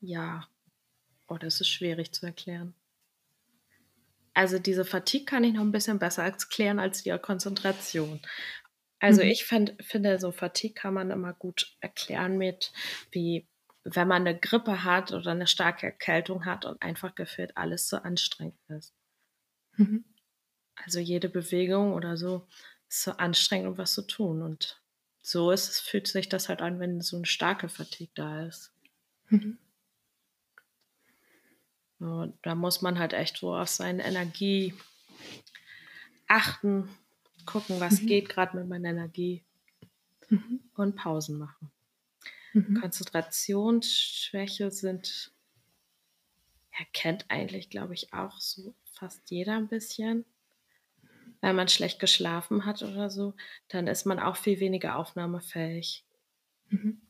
ja, 0.00 0.48
oh, 1.28 1.38
das 1.38 1.60
ist 1.60 1.68
schwierig 1.68 2.12
zu 2.12 2.26
erklären. 2.26 2.74
Also 4.34 4.58
diese 4.58 4.84
Fatigue 4.84 5.26
kann 5.26 5.44
ich 5.44 5.54
noch 5.54 5.62
ein 5.62 5.72
bisschen 5.72 5.98
besser 5.98 6.24
erklären 6.24 6.78
als 6.78 7.02
die 7.02 7.16
Konzentration. 7.18 8.20
Also 9.00 9.22
mhm. 9.22 9.28
ich 9.28 9.44
find, 9.44 9.74
finde, 9.80 10.18
so 10.20 10.30
Fatigue 10.30 10.74
kann 10.74 10.94
man 10.94 11.10
immer 11.10 11.32
gut 11.32 11.76
erklären 11.80 12.38
mit, 12.38 12.72
wie 13.10 13.46
wenn 13.82 14.08
man 14.08 14.26
eine 14.26 14.38
Grippe 14.38 14.84
hat 14.84 15.12
oder 15.12 15.30
eine 15.30 15.46
starke 15.46 15.86
Erkältung 15.86 16.44
hat 16.44 16.66
und 16.66 16.80
einfach 16.82 17.14
gefühlt 17.14 17.56
alles 17.56 17.88
so 17.88 17.96
anstrengend 17.96 18.58
ist. 18.68 18.94
Mhm. 19.76 20.04
Also 20.76 20.98
jede 20.98 21.28
Bewegung 21.28 21.94
oder 21.94 22.16
so 22.16 22.46
ist 22.88 23.02
so 23.02 23.12
anstrengend, 23.12 23.68
um 23.68 23.78
was 23.78 23.94
zu 23.94 24.02
tun. 24.02 24.42
Und 24.42 24.82
so 25.22 25.50
ist 25.50 25.68
es, 25.70 25.80
fühlt 25.80 26.06
sich 26.06 26.28
das 26.28 26.48
halt 26.50 26.60
an, 26.60 26.78
wenn 26.78 27.00
so 27.00 27.16
eine 27.16 27.26
starke 27.26 27.68
Fatigue 27.70 28.12
da 28.14 28.46
ist. 28.46 28.72
Mhm. 29.28 29.58
Und 31.98 32.38
da 32.42 32.54
muss 32.54 32.82
man 32.82 32.98
halt 32.98 33.12
echt 33.12 33.38
so 33.38 33.54
auf 33.54 33.68
seine 33.68 34.04
Energie 34.04 34.74
achten, 36.28 36.88
gucken, 37.50 37.80
was 37.80 38.02
mhm. 38.02 38.06
geht 38.06 38.28
gerade 38.28 38.56
mit 38.56 38.68
meiner 38.68 38.90
Energie 38.90 39.44
mhm. 40.28 40.60
und 40.74 40.96
Pausen 40.96 41.38
machen. 41.38 41.70
Mhm. 42.52 42.80
Konzentrationsschwäche 42.80 44.70
sind, 44.70 45.32
erkennt 46.78 47.26
eigentlich, 47.28 47.70
glaube 47.70 47.94
ich, 47.94 48.12
auch 48.12 48.40
so 48.40 48.74
fast 48.92 49.30
jeder 49.30 49.56
ein 49.56 49.68
bisschen. 49.68 50.24
Wenn 51.40 51.56
man 51.56 51.68
schlecht 51.68 52.00
geschlafen 52.00 52.66
hat 52.66 52.82
oder 52.82 53.08
so, 53.08 53.34
dann 53.68 53.86
ist 53.86 54.04
man 54.04 54.18
auch 54.18 54.36
viel 54.36 54.60
weniger 54.60 54.96
aufnahmefähig. 54.96 56.04
Mhm. 56.68 57.00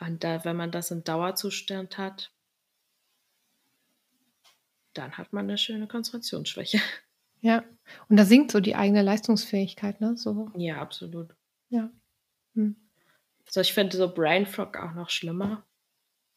Und 0.00 0.24
da, 0.24 0.44
wenn 0.44 0.56
man 0.56 0.70
das 0.70 0.90
im 0.90 1.04
Dauerzustand 1.04 1.98
hat, 1.98 2.32
dann 4.94 5.16
hat 5.16 5.32
man 5.32 5.44
eine 5.44 5.58
schöne 5.58 5.86
Konzentrationsschwäche. 5.86 6.80
Ja, 7.40 7.64
und 8.08 8.16
da 8.16 8.24
sinkt 8.24 8.52
so 8.52 8.60
die 8.60 8.76
eigene 8.76 9.02
Leistungsfähigkeit, 9.02 10.00
ne? 10.00 10.16
So. 10.16 10.50
Ja, 10.56 10.80
absolut. 10.80 11.34
Ja. 11.68 11.90
Hm. 12.54 12.76
Also 13.46 13.60
ich 13.60 13.72
finde 13.72 13.96
so 13.96 14.12
Brain 14.12 14.46
Fog 14.46 14.76
auch 14.76 14.94
noch 14.94 15.10
schlimmer. 15.10 15.64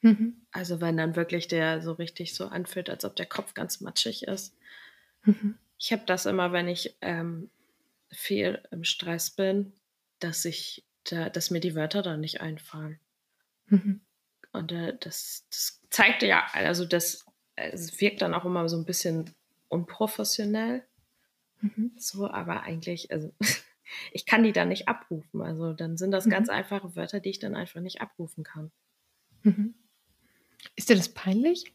Mhm. 0.02 0.46
Also 0.52 0.82
wenn 0.82 0.98
dann 0.98 1.16
wirklich 1.16 1.48
der 1.48 1.82
so 1.82 1.94
richtig 1.94 2.34
so 2.34 2.48
anfühlt, 2.48 2.90
als 2.90 3.06
ob 3.06 3.16
der 3.16 3.26
Kopf 3.26 3.54
ganz 3.54 3.82
matschig 3.82 4.24
ist. 4.24 4.56
Mhm. 5.24 5.58
Ich 5.78 5.92
habe 5.92 6.04
das 6.06 6.26
immer, 6.26 6.52
wenn 6.52 6.68
ich 6.68 6.98
ähm, 7.02 7.50
viel 8.10 8.62
im 8.72 8.84
Stress 8.84 9.32
bin, 9.32 9.74
dass 10.20 10.46
ich, 10.46 10.86
da, 11.10 11.30
dass 11.30 11.52
mir 11.52 11.60
die 11.60 11.76
Wörter 11.76 12.02
dann 12.02 12.22
nicht 12.22 12.42
einfallen. 12.42 13.00
Mhm. 13.68 14.02
Und 14.54 14.72
äh, 14.72 14.98
das, 15.00 15.46
das 15.50 15.82
zeigt 15.90 16.24
ja, 16.24 16.46
also 16.54 16.86
das 16.86 17.26
es 17.56 18.00
wirkt 18.00 18.22
dann 18.22 18.34
auch 18.34 18.46
immer 18.46 18.68
so 18.70 18.78
ein 18.78 18.86
bisschen 18.86 19.34
unprofessionell. 19.70 20.84
Mhm. 21.62 21.92
So, 21.98 22.30
aber 22.30 22.64
eigentlich, 22.64 23.12
also 23.12 23.34
ich 24.12 24.26
kann 24.26 24.44
die 24.44 24.54
dann 24.54 24.70
nicht 24.70 24.88
abrufen. 24.88 25.42
Also 25.42 25.74
dann 25.74 25.98
sind 25.98 26.12
das 26.12 26.26
mhm. 26.26 26.32
ganz 26.32 26.50
einfache 26.50 26.96
Wörter, 26.96 27.20
die 27.20 27.30
ich 27.30 27.40
dann 27.40 27.56
einfach 27.56 27.82
nicht 27.82 28.02
abrufen 28.02 28.44
kann. 28.44 28.72
Mhm. 29.44 29.76
Ist 30.76 30.90
dir 30.90 30.96
das 30.96 31.10
peinlich? 31.10 31.74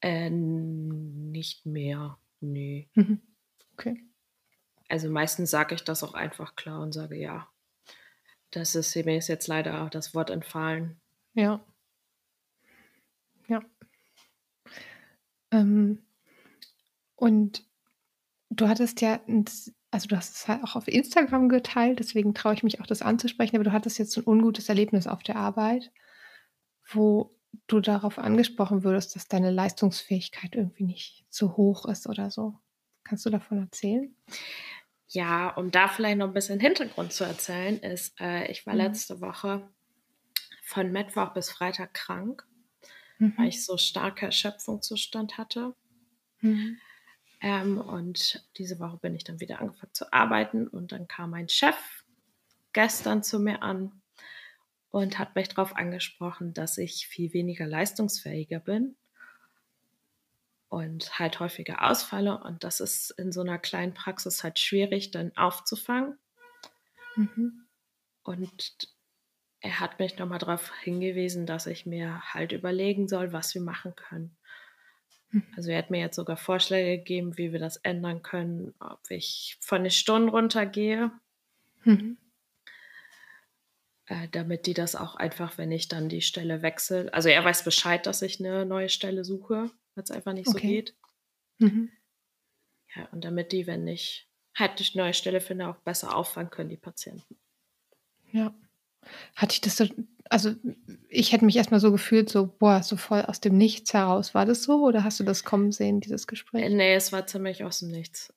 Äh, 0.00 0.30
nicht 0.30 1.66
mehr, 1.66 2.18
nee. 2.40 2.88
Mhm. 2.94 3.20
Okay. 3.74 4.02
Also 4.88 5.10
meistens 5.10 5.50
sage 5.50 5.74
ich 5.74 5.84
das 5.84 6.02
auch 6.02 6.14
einfach 6.14 6.56
klar 6.56 6.80
und 6.80 6.92
sage, 6.92 7.16
ja, 7.16 7.48
das 8.50 8.74
ist 8.74 8.96
mir 8.96 9.16
ist 9.16 9.28
jetzt 9.28 9.46
leider 9.46 9.88
das 9.90 10.14
Wort 10.14 10.30
entfallen. 10.30 11.00
Ja. 11.34 11.64
Ja. 13.46 13.60
Ähm, 15.52 16.02
und 17.14 17.64
du 18.50 18.68
hattest 18.68 19.00
ja, 19.00 19.20
also 19.90 20.08
du 20.08 20.16
hast 20.16 20.36
es 20.36 20.48
halt 20.48 20.62
auch 20.64 20.76
auf 20.76 20.88
Instagram 20.88 21.48
geteilt, 21.48 21.98
deswegen 21.98 22.34
traue 22.34 22.54
ich 22.54 22.62
mich 22.62 22.80
auch 22.80 22.86
das 22.86 23.02
anzusprechen, 23.02 23.56
aber 23.56 23.64
du 23.64 23.72
hattest 23.72 23.98
jetzt 23.98 24.16
ein 24.16 24.26
ungutes 24.26 24.68
Erlebnis 24.68 25.06
auf 25.06 25.22
der 25.22 25.36
Arbeit, 25.36 25.90
wo 26.88 27.34
du 27.66 27.80
darauf 27.80 28.18
angesprochen 28.18 28.84
würdest, 28.84 29.16
dass 29.16 29.28
deine 29.28 29.50
Leistungsfähigkeit 29.50 30.54
irgendwie 30.54 30.84
nicht 30.84 31.24
so 31.28 31.56
hoch 31.56 31.86
ist 31.86 32.06
oder 32.06 32.30
so. 32.30 32.58
Kannst 33.04 33.26
du 33.26 33.30
davon 33.30 33.58
erzählen? 33.58 34.14
Ja, 35.08 35.48
um 35.50 35.72
da 35.72 35.88
vielleicht 35.88 36.18
noch 36.18 36.28
ein 36.28 36.34
bisschen 36.34 36.60
Hintergrund 36.60 37.12
zu 37.12 37.24
erzählen, 37.24 37.78
ist, 37.80 38.20
äh, 38.20 38.50
ich 38.50 38.66
war 38.66 38.74
mhm. 38.74 38.80
letzte 38.80 39.20
Woche 39.20 39.68
von 40.62 40.92
Mittwoch 40.92 41.32
bis 41.32 41.50
Freitag 41.50 41.94
krank 41.94 42.46
mhm. 43.20 43.34
weil 43.36 43.48
ich 43.48 43.64
so 43.64 43.76
starke 43.76 44.26
Erschöpfungszustand 44.26 45.38
hatte. 45.38 45.74
Mhm. 46.40 46.78
Ähm, 47.40 47.78
und 47.80 48.46
diese 48.56 48.78
Woche 48.78 48.98
bin 48.98 49.14
ich 49.14 49.24
dann 49.24 49.40
wieder 49.40 49.60
angefangen 49.60 49.94
zu 49.94 50.12
arbeiten 50.12 50.68
und 50.68 50.92
dann 50.92 51.08
kam 51.08 51.30
mein 51.30 51.48
Chef 51.48 51.76
gestern 52.72 53.22
zu 53.22 53.38
mir 53.40 53.62
an 53.62 54.02
und 54.90 55.18
hat 55.18 55.34
mich 55.34 55.48
darauf 55.48 55.74
angesprochen, 55.76 56.52
dass 56.52 56.76
ich 56.78 57.06
viel 57.06 57.32
weniger 57.32 57.66
leistungsfähiger 57.66 58.60
bin 58.60 58.96
und 60.68 61.18
halt 61.18 61.40
häufiger 61.40 61.90
ausfalle. 61.90 62.42
Und 62.42 62.64
das 62.64 62.80
ist 62.80 63.10
in 63.12 63.32
so 63.32 63.40
einer 63.40 63.58
kleinen 63.58 63.94
Praxis 63.94 64.44
halt 64.44 64.58
schwierig 64.58 65.10
dann 65.10 65.36
aufzufangen. 65.36 66.18
Mhm. 67.16 67.66
Und 68.22 68.88
er 69.60 69.80
hat 69.80 69.98
mich 69.98 70.18
nochmal 70.18 70.38
darauf 70.38 70.72
hingewiesen, 70.82 71.46
dass 71.46 71.66
ich 71.66 71.86
mir 71.86 72.20
halt 72.34 72.52
überlegen 72.52 73.08
soll, 73.08 73.32
was 73.32 73.54
wir 73.54 73.62
machen 73.62 73.94
können. 73.94 74.36
Mhm. 75.30 75.46
Also 75.56 75.70
er 75.70 75.78
hat 75.78 75.90
mir 75.90 76.00
jetzt 76.00 76.16
sogar 76.16 76.36
Vorschläge 76.36 76.98
gegeben, 76.98 77.38
wie 77.38 77.52
wir 77.52 77.58
das 77.58 77.76
ändern 77.78 78.22
können, 78.22 78.74
ob 78.80 79.00
ich 79.10 79.56
von 79.60 79.82
den 79.82 79.90
Stunden 79.90 80.28
runtergehe, 80.28 81.12
mhm. 81.84 82.16
äh, 84.06 84.28
damit 84.32 84.66
die 84.66 84.74
das 84.74 84.96
auch 84.96 85.14
einfach, 85.16 85.58
wenn 85.58 85.72
ich 85.72 85.88
dann 85.88 86.08
die 86.08 86.22
Stelle 86.22 86.62
wechsle, 86.62 87.12
also 87.14 87.28
er 87.28 87.44
weiß 87.44 87.64
Bescheid, 87.64 88.06
dass 88.06 88.22
ich 88.22 88.40
eine 88.40 88.66
neue 88.66 88.88
Stelle 88.88 89.24
suche, 89.24 89.70
weil 89.94 90.04
es 90.04 90.10
einfach 90.10 90.32
nicht 90.32 90.48
okay. 90.48 90.58
so 90.58 90.68
geht. 90.68 90.94
Mhm. 91.58 91.90
Ja, 92.96 93.06
und 93.12 93.24
damit 93.24 93.52
die, 93.52 93.66
wenn 93.66 93.86
ich 93.86 94.26
halt 94.54 94.80
eine 94.80 95.04
neue 95.04 95.14
Stelle 95.14 95.40
finde, 95.40 95.68
auch 95.68 95.76
besser 95.76 96.16
auffangen 96.16 96.50
können, 96.50 96.70
die 96.70 96.76
Patienten. 96.76 97.36
Ja. 98.32 98.52
Hatte 99.36 99.54
ich 99.54 99.60
das 99.60 99.76
so, 99.76 99.86
also 100.28 100.54
ich 101.20 101.32
hätte 101.32 101.44
mich 101.44 101.56
erstmal 101.56 101.80
so 101.80 101.92
gefühlt, 101.92 102.30
so, 102.30 102.46
boah, 102.46 102.82
so 102.82 102.96
voll 102.96 103.20
aus 103.22 103.40
dem 103.40 103.56
Nichts 103.58 103.92
heraus. 103.92 104.34
War 104.34 104.46
das 104.46 104.62
so 104.62 104.82
oder 104.86 105.04
hast 105.04 105.20
du 105.20 105.24
das 105.24 105.44
kommen 105.44 105.70
sehen, 105.70 106.00
dieses 106.00 106.26
Gespräch? 106.26 106.64
Äh, 106.64 106.70
nee, 106.70 106.94
es 106.94 107.12
war 107.12 107.26
ziemlich 107.26 107.62
aus 107.62 107.80
dem 107.80 107.90
Nichts. 107.90 108.34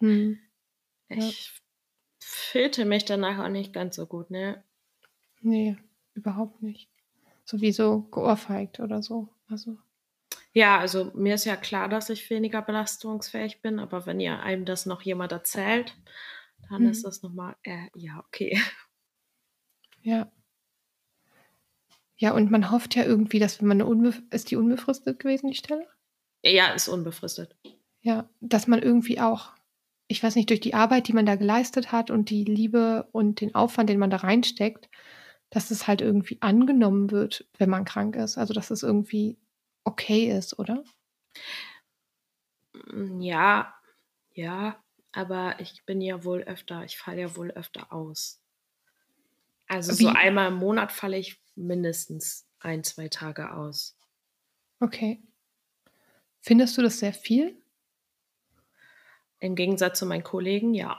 Hm. 0.00 0.38
Ich 1.14 1.44
ja. 1.44 1.52
fühlte 2.22 2.86
mich 2.86 3.04
danach 3.04 3.44
auch 3.44 3.50
nicht 3.50 3.74
ganz 3.74 3.96
so 3.96 4.06
gut, 4.06 4.30
ne? 4.30 4.64
Nee, 5.42 5.76
überhaupt 6.14 6.62
nicht. 6.62 6.88
Sowieso 7.44 8.00
geohrfeigt 8.10 8.80
oder 8.80 9.02
so. 9.02 9.28
Also. 9.46 9.76
Ja, 10.54 10.78
also 10.78 11.10
mir 11.14 11.34
ist 11.34 11.44
ja 11.44 11.56
klar, 11.56 11.90
dass 11.90 12.08
ich 12.08 12.30
weniger 12.30 12.62
belastungsfähig 12.62 13.60
bin, 13.60 13.78
aber 13.78 14.06
wenn 14.06 14.20
ihr 14.20 14.40
einem 14.40 14.64
das 14.64 14.86
noch 14.86 15.02
jemand 15.02 15.32
erzählt, 15.32 15.94
dann 16.70 16.84
mhm. 16.84 16.88
ist 16.88 17.04
das 17.04 17.22
nochmal, 17.22 17.56
äh, 17.62 17.88
ja, 17.94 18.24
okay. 18.26 18.58
Ja. 20.00 20.32
Ja, 22.22 22.34
und 22.34 22.52
man 22.52 22.70
hofft 22.70 22.94
ja 22.94 23.02
irgendwie, 23.02 23.40
dass 23.40 23.60
wenn 23.60 23.66
man 23.66 23.82
eine 23.82 24.14
ist 24.30 24.52
die 24.52 24.54
unbefristet 24.54 25.18
gewesen, 25.18 25.50
die 25.50 25.56
Stelle? 25.56 25.88
Ja, 26.44 26.68
ist 26.68 26.86
unbefristet. 26.86 27.56
Ja, 28.00 28.30
dass 28.38 28.68
man 28.68 28.80
irgendwie 28.80 29.18
auch, 29.20 29.50
ich 30.06 30.22
weiß 30.22 30.36
nicht, 30.36 30.48
durch 30.48 30.60
die 30.60 30.74
Arbeit, 30.74 31.08
die 31.08 31.14
man 31.14 31.26
da 31.26 31.34
geleistet 31.34 31.90
hat 31.90 32.12
und 32.12 32.30
die 32.30 32.44
Liebe 32.44 33.08
und 33.10 33.40
den 33.40 33.56
Aufwand, 33.56 33.90
den 33.90 33.98
man 33.98 34.10
da 34.10 34.18
reinsteckt, 34.18 34.88
dass 35.50 35.72
es 35.72 35.88
halt 35.88 36.00
irgendwie 36.00 36.38
angenommen 36.40 37.10
wird, 37.10 37.44
wenn 37.58 37.70
man 37.70 37.84
krank 37.84 38.14
ist. 38.14 38.38
Also, 38.38 38.54
dass 38.54 38.70
es 38.70 38.84
irgendwie 38.84 39.36
okay 39.82 40.30
ist, 40.30 40.60
oder? 40.60 40.84
Mm, 42.72 43.20
ja, 43.20 43.74
ja, 44.32 44.80
aber 45.10 45.58
ich 45.58 45.84
bin 45.86 46.00
ja 46.00 46.22
wohl 46.22 46.42
öfter, 46.42 46.84
ich 46.84 46.98
falle 46.98 47.22
ja 47.22 47.34
wohl 47.34 47.50
öfter 47.50 47.92
aus. 47.92 48.40
Also 49.66 49.90
Wie? 49.90 50.04
so 50.04 50.08
einmal 50.10 50.52
im 50.52 50.58
Monat 50.58 50.92
falle 50.92 51.18
ich 51.18 51.41
mindestens 51.54 52.46
ein, 52.58 52.84
zwei 52.84 53.08
Tage 53.08 53.52
aus. 53.52 53.96
Okay. 54.80 55.22
Findest 56.40 56.76
du 56.76 56.82
das 56.82 56.98
sehr 56.98 57.12
viel? 57.12 57.56
Im 59.38 59.54
Gegensatz 59.54 59.98
zu 59.98 60.06
meinen 60.06 60.24
Kollegen, 60.24 60.74
ja. 60.74 60.98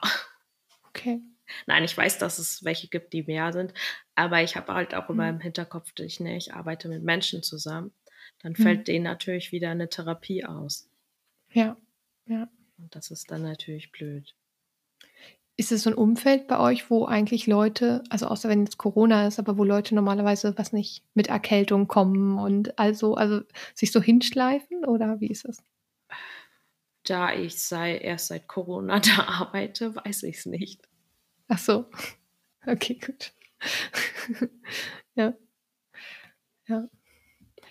Okay. 0.89 1.21
Nein, 1.65 1.83
ich 1.83 1.97
weiß, 1.97 2.17
dass 2.19 2.39
es 2.39 2.63
welche 2.63 2.87
gibt, 2.87 3.13
die 3.13 3.23
mehr 3.23 3.51
sind, 3.51 3.73
aber 4.15 4.43
ich 4.43 4.55
habe 4.55 4.73
halt 4.73 4.93
auch 4.95 5.09
mhm. 5.09 5.15
immer 5.15 5.29
im 5.29 5.39
Hinterkopf, 5.39 5.91
ich, 5.99 6.19
ne, 6.19 6.37
ich 6.37 6.53
arbeite 6.53 6.87
mit 6.87 7.03
Menschen 7.03 7.43
zusammen. 7.43 7.91
Dann 8.39 8.55
fällt 8.55 8.79
mhm. 8.79 8.83
denen 8.85 9.03
natürlich 9.03 9.51
wieder 9.51 9.71
eine 9.71 9.89
Therapie 9.89 10.45
aus. 10.45 10.89
Ja, 11.51 11.77
ja. 12.25 12.49
Und 12.77 12.95
das 12.95 13.11
ist 13.11 13.31
dann 13.31 13.43
natürlich 13.43 13.91
blöd. 13.91 14.35
Ist 15.55 15.71
es 15.71 15.83
so 15.83 15.91
ein 15.91 15.95
Umfeld 15.95 16.47
bei 16.47 16.59
euch, 16.59 16.89
wo 16.89 17.05
eigentlich 17.05 17.45
Leute, 17.45 18.03
also 18.09 18.25
außer 18.27 18.49
wenn 18.49 18.65
jetzt 18.65 18.77
Corona 18.77 19.27
ist, 19.27 19.37
aber 19.37 19.57
wo 19.57 19.63
Leute 19.63 19.93
normalerweise, 19.93 20.57
was 20.57 20.73
nicht, 20.73 21.03
mit 21.13 21.27
Erkältung 21.27 21.87
kommen 21.87 22.39
und 22.39 22.79
also, 22.79 23.13
also 23.15 23.41
sich 23.75 23.91
so 23.91 24.01
hinschleifen 24.01 24.83
oder 24.85 25.19
wie 25.19 25.27
ist 25.27 25.45
es? 25.45 25.63
Da 27.03 27.33
ich 27.33 27.61
sei 27.61 27.97
erst 27.97 28.27
seit 28.27 28.47
Corona 28.47 28.99
da 28.99 29.25
arbeite, 29.27 29.95
weiß 29.95 30.23
ich 30.23 30.37
es 30.37 30.45
nicht. 30.45 30.81
Ach 31.47 31.59
so. 31.59 31.85
Okay, 32.65 32.97
gut. 32.97 33.33
ja. 35.15 35.33
Ja. 36.67 36.87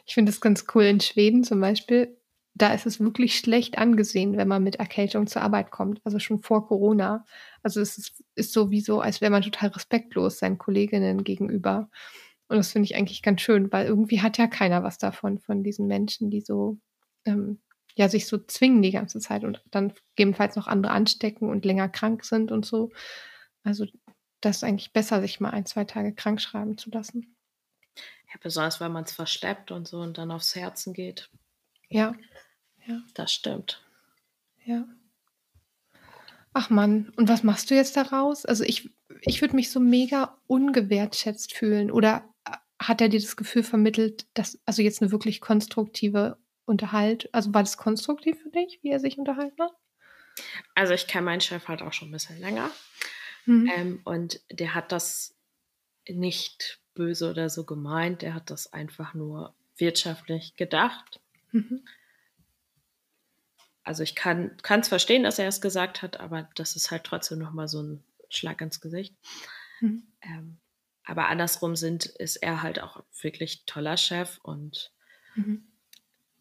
Ich 0.05 0.13
finde 0.13 0.31
das 0.31 0.43
ganz 0.43 0.67
cool 0.75 0.85
in 0.85 1.01
Schweden 1.01 1.45
zum 1.45 1.63
Beispiel. 1.63 2.15
Da 2.55 2.75
ist 2.75 2.87
es 2.87 3.01
wirklich 3.01 3.39
schlecht 3.39 3.79
angesehen, 3.79 4.37
wenn 4.37 4.49
man 4.49 4.63
mit 4.63 4.77
Erkältung 4.77 5.27
zur 5.27 5.43
Arbeit 5.43 5.71
kommt. 5.71 6.01
Also 6.05 6.19
schon 6.19 6.39
vor 6.39 6.67
Corona. 6.67 7.25
Also 7.63 7.81
es 7.81 7.97
ist, 7.97 8.23
ist 8.35 8.53
sowieso, 8.53 9.01
als 9.01 9.21
wäre 9.21 9.31
man 9.31 9.43
total 9.43 9.71
respektlos 9.71 10.39
seinen 10.39 10.59
Kolleginnen 10.59 11.25
gegenüber. 11.25 11.89
Und 12.49 12.59
das 12.59 12.73
finde 12.73 12.85
ich 12.85 12.97
eigentlich 12.97 13.23
ganz 13.23 13.41
schön, 13.41 13.73
weil 13.73 13.87
irgendwie 13.87 14.21
hat 14.21 14.37
ja 14.37 14.47
keiner 14.47 14.83
was 14.83 14.99
davon, 14.99 15.39
von 15.39 15.63
diesen 15.65 15.87
Menschen, 15.87 16.31
die 16.31 16.43
so, 16.43 16.79
ähm, 17.25 17.63
ja, 17.97 18.11
sich 18.11 18.27
so 18.27 18.37
zwingen 18.37 18.83
die 18.83 18.91
ganze 18.91 19.21
Zeit 19.21 19.45
und 19.45 19.63
dann 19.71 19.95
gegebenenfalls 20.17 20.57
noch 20.57 20.67
andere 20.67 20.93
anstecken 20.93 21.49
und 21.49 21.65
länger 21.65 21.89
krank 21.89 22.25
sind 22.25 22.53
und 22.53 22.67
so. 22.67 22.91
Also 23.65 23.87
das 24.43 24.57
ist 24.57 24.65
eigentlich 24.65 24.93
besser, 24.93 25.23
sich 25.23 25.41
mal 25.41 25.51
ein, 25.51 25.65
zwei 25.65 25.85
Tage 25.85 26.15
krank 26.15 26.43
schreiben 26.43 26.77
zu 26.77 26.91
lassen. 26.91 27.37
Ja, 27.97 28.39
besonders 28.43 28.81
weil 28.81 28.91
man 28.91 29.05
es 29.05 29.13
verschleppt 29.13 29.71
und 29.71 29.89
so 29.89 30.01
und 30.01 30.19
dann 30.19 30.31
aufs 30.31 30.55
Herzen 30.55 30.93
geht. 30.93 31.31
Ja. 31.95 32.15
ja. 32.87 33.03
Das 33.15 33.33
stimmt. 33.33 33.83
Ja. 34.65 34.87
Ach 36.55 36.71
Mann, 36.71 37.13
und 37.17 37.29
was 37.29 37.43
machst 37.43 37.71
du 37.71 37.75
jetzt 37.75 37.97
daraus? 37.97 38.45
Also 38.45 38.65
ich, 38.65 38.91
ich 39.23 39.41
würde 39.41 39.57
mich 39.57 39.71
so 39.71 39.81
mega 39.81 40.39
ungewertschätzt 40.47 41.55
fühlen. 41.55 41.91
Oder 41.91 42.29
hat 42.79 43.01
er 43.01 43.09
dir 43.09 43.21
das 43.21 43.37
Gefühl 43.37 43.63
vermittelt, 43.63 44.27
dass, 44.35 44.61
also 44.67 44.83
jetzt 44.83 45.01
eine 45.03 45.13
wirklich 45.13 45.41
konstruktive 45.41 46.39
Unterhalt, 46.65 47.29
also 47.33 47.53
war 47.55 47.63
das 47.63 47.77
konstruktiv 47.77 48.41
für 48.43 48.51
dich, 48.51 48.81
wie 48.83 48.91
er 48.91 49.01
sich 49.01 49.19
unterhalten 49.19 49.61
hat? 49.63 49.73
Also 50.75 50.95
ich 50.95 51.07
kenne 51.07 51.27
meinen 51.27 51.41
Chef 51.41 51.69
halt 51.69 51.83
auch 51.83 51.93
schon 51.93 52.09
ein 52.09 52.13
bisschen 52.13 52.41
länger. 52.41 52.71
Mhm. 53.47 53.71
Ähm, 53.75 54.01
und 54.05 54.41
der 54.51 54.75
hat 54.75 54.93
das 54.93 55.37
nicht 56.09 56.81
böse 56.95 57.31
oder 57.31 57.49
so 57.49 57.65
gemeint, 57.65 58.23
der 58.23 58.35
hat 58.35 58.51
das 58.51 58.73
einfach 58.73 59.15
nur 59.15 59.55
wirtschaftlich 59.77 60.57
gedacht. 60.57 61.21
Mhm. 61.53 61.85
Also 63.85 64.03
ich 64.03 64.15
kann 64.15 64.57
es 64.63 64.89
verstehen, 64.89 65.25
dass 65.25 65.39
er 65.39 65.49
es 65.49 65.61
gesagt 65.61 66.03
hat, 66.03 66.21
aber 66.21 66.49
das 66.55 66.77
ist 66.77 66.91
halt 66.91 67.05
trotzdem 67.05 67.39
nochmal 67.39 67.69
so 67.69 67.83
ein 67.83 68.05
Schlag 68.29 68.61
ins 68.61 68.81
Gesicht. 68.81 69.15
Mhm. 69.81 70.05
Ähm, 70.23 70.59
aber 71.05 71.29
andersrum 71.29 71.75
sind, 71.75 72.07
ist 72.07 72.37
er 72.37 72.63
halt 72.63 72.81
auch 72.81 73.03
wirklich 73.21 73.65
toller 73.67 73.97
Chef 73.97 74.39
und 74.43 74.93
mhm. 75.35 75.67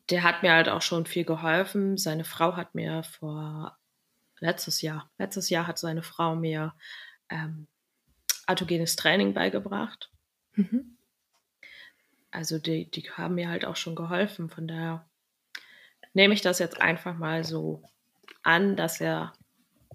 der 0.09 0.24
hat 0.24 0.43
mir 0.43 0.53
halt 0.53 0.70
auch 0.70 0.84
schon 0.84 1.07
viel 1.07 1.26
geholfen. 1.26 1.97
Seine 1.97 2.26
Frau 2.26 2.55
hat 2.55 2.76
mir 2.76 3.03
vor 3.03 3.78
letztes 4.39 4.82
Jahr, 4.82 5.09
letztes 5.18 5.49
Jahr 5.49 5.66
hat 5.66 5.80
seine 5.80 6.03
Frau 6.03 6.36
mir 6.36 6.76
ähm, 7.30 7.68
autogenes 8.45 8.95
Training 8.95 9.34
beigebracht. 9.34 10.12
Mhm. 10.53 10.97
Also 12.32 12.59
die, 12.59 12.89
die 12.89 13.09
haben 13.11 13.36
mir 13.36 13.49
halt 13.49 13.65
auch 13.65 13.75
schon 13.75 13.95
geholfen. 13.95 14.49
Von 14.49 14.67
daher 14.67 15.05
nehme 16.13 16.34
ich 16.34 16.41
das 16.41 16.59
jetzt 16.59 16.82
einfach 16.82 17.17
mal 17.17 17.43
so 17.43 17.84
an, 18.41 18.75
dass 18.75 19.01
er 19.01 19.34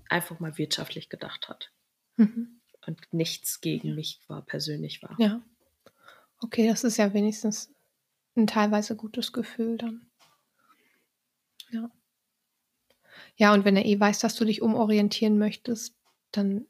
einfach 0.08 0.38
mal 0.38 0.58
wirtschaftlich 0.58 1.08
gedacht 1.08 1.48
hat. 1.48 1.72
Mhm. 2.16 2.60
Und 2.86 3.12
nichts 3.12 3.60
gegen 3.60 3.94
mich 3.94 4.20
war, 4.28 4.42
persönlich 4.42 5.02
war. 5.02 5.16
Ja. 5.18 5.42
Okay, 6.40 6.68
das 6.68 6.84
ist 6.84 6.98
ja 6.98 7.12
wenigstens 7.14 7.72
ein 8.36 8.46
teilweise 8.46 8.94
gutes 8.94 9.32
Gefühl 9.32 9.78
dann. 9.78 10.10
Ja. 11.70 11.90
Ja, 13.36 13.52
und 13.54 13.64
wenn 13.64 13.76
er 13.76 13.84
eh 13.86 13.98
weiß, 13.98 14.20
dass 14.20 14.34
du 14.34 14.44
dich 14.44 14.62
umorientieren 14.62 15.38
möchtest, 15.38 15.96
dann, 16.32 16.66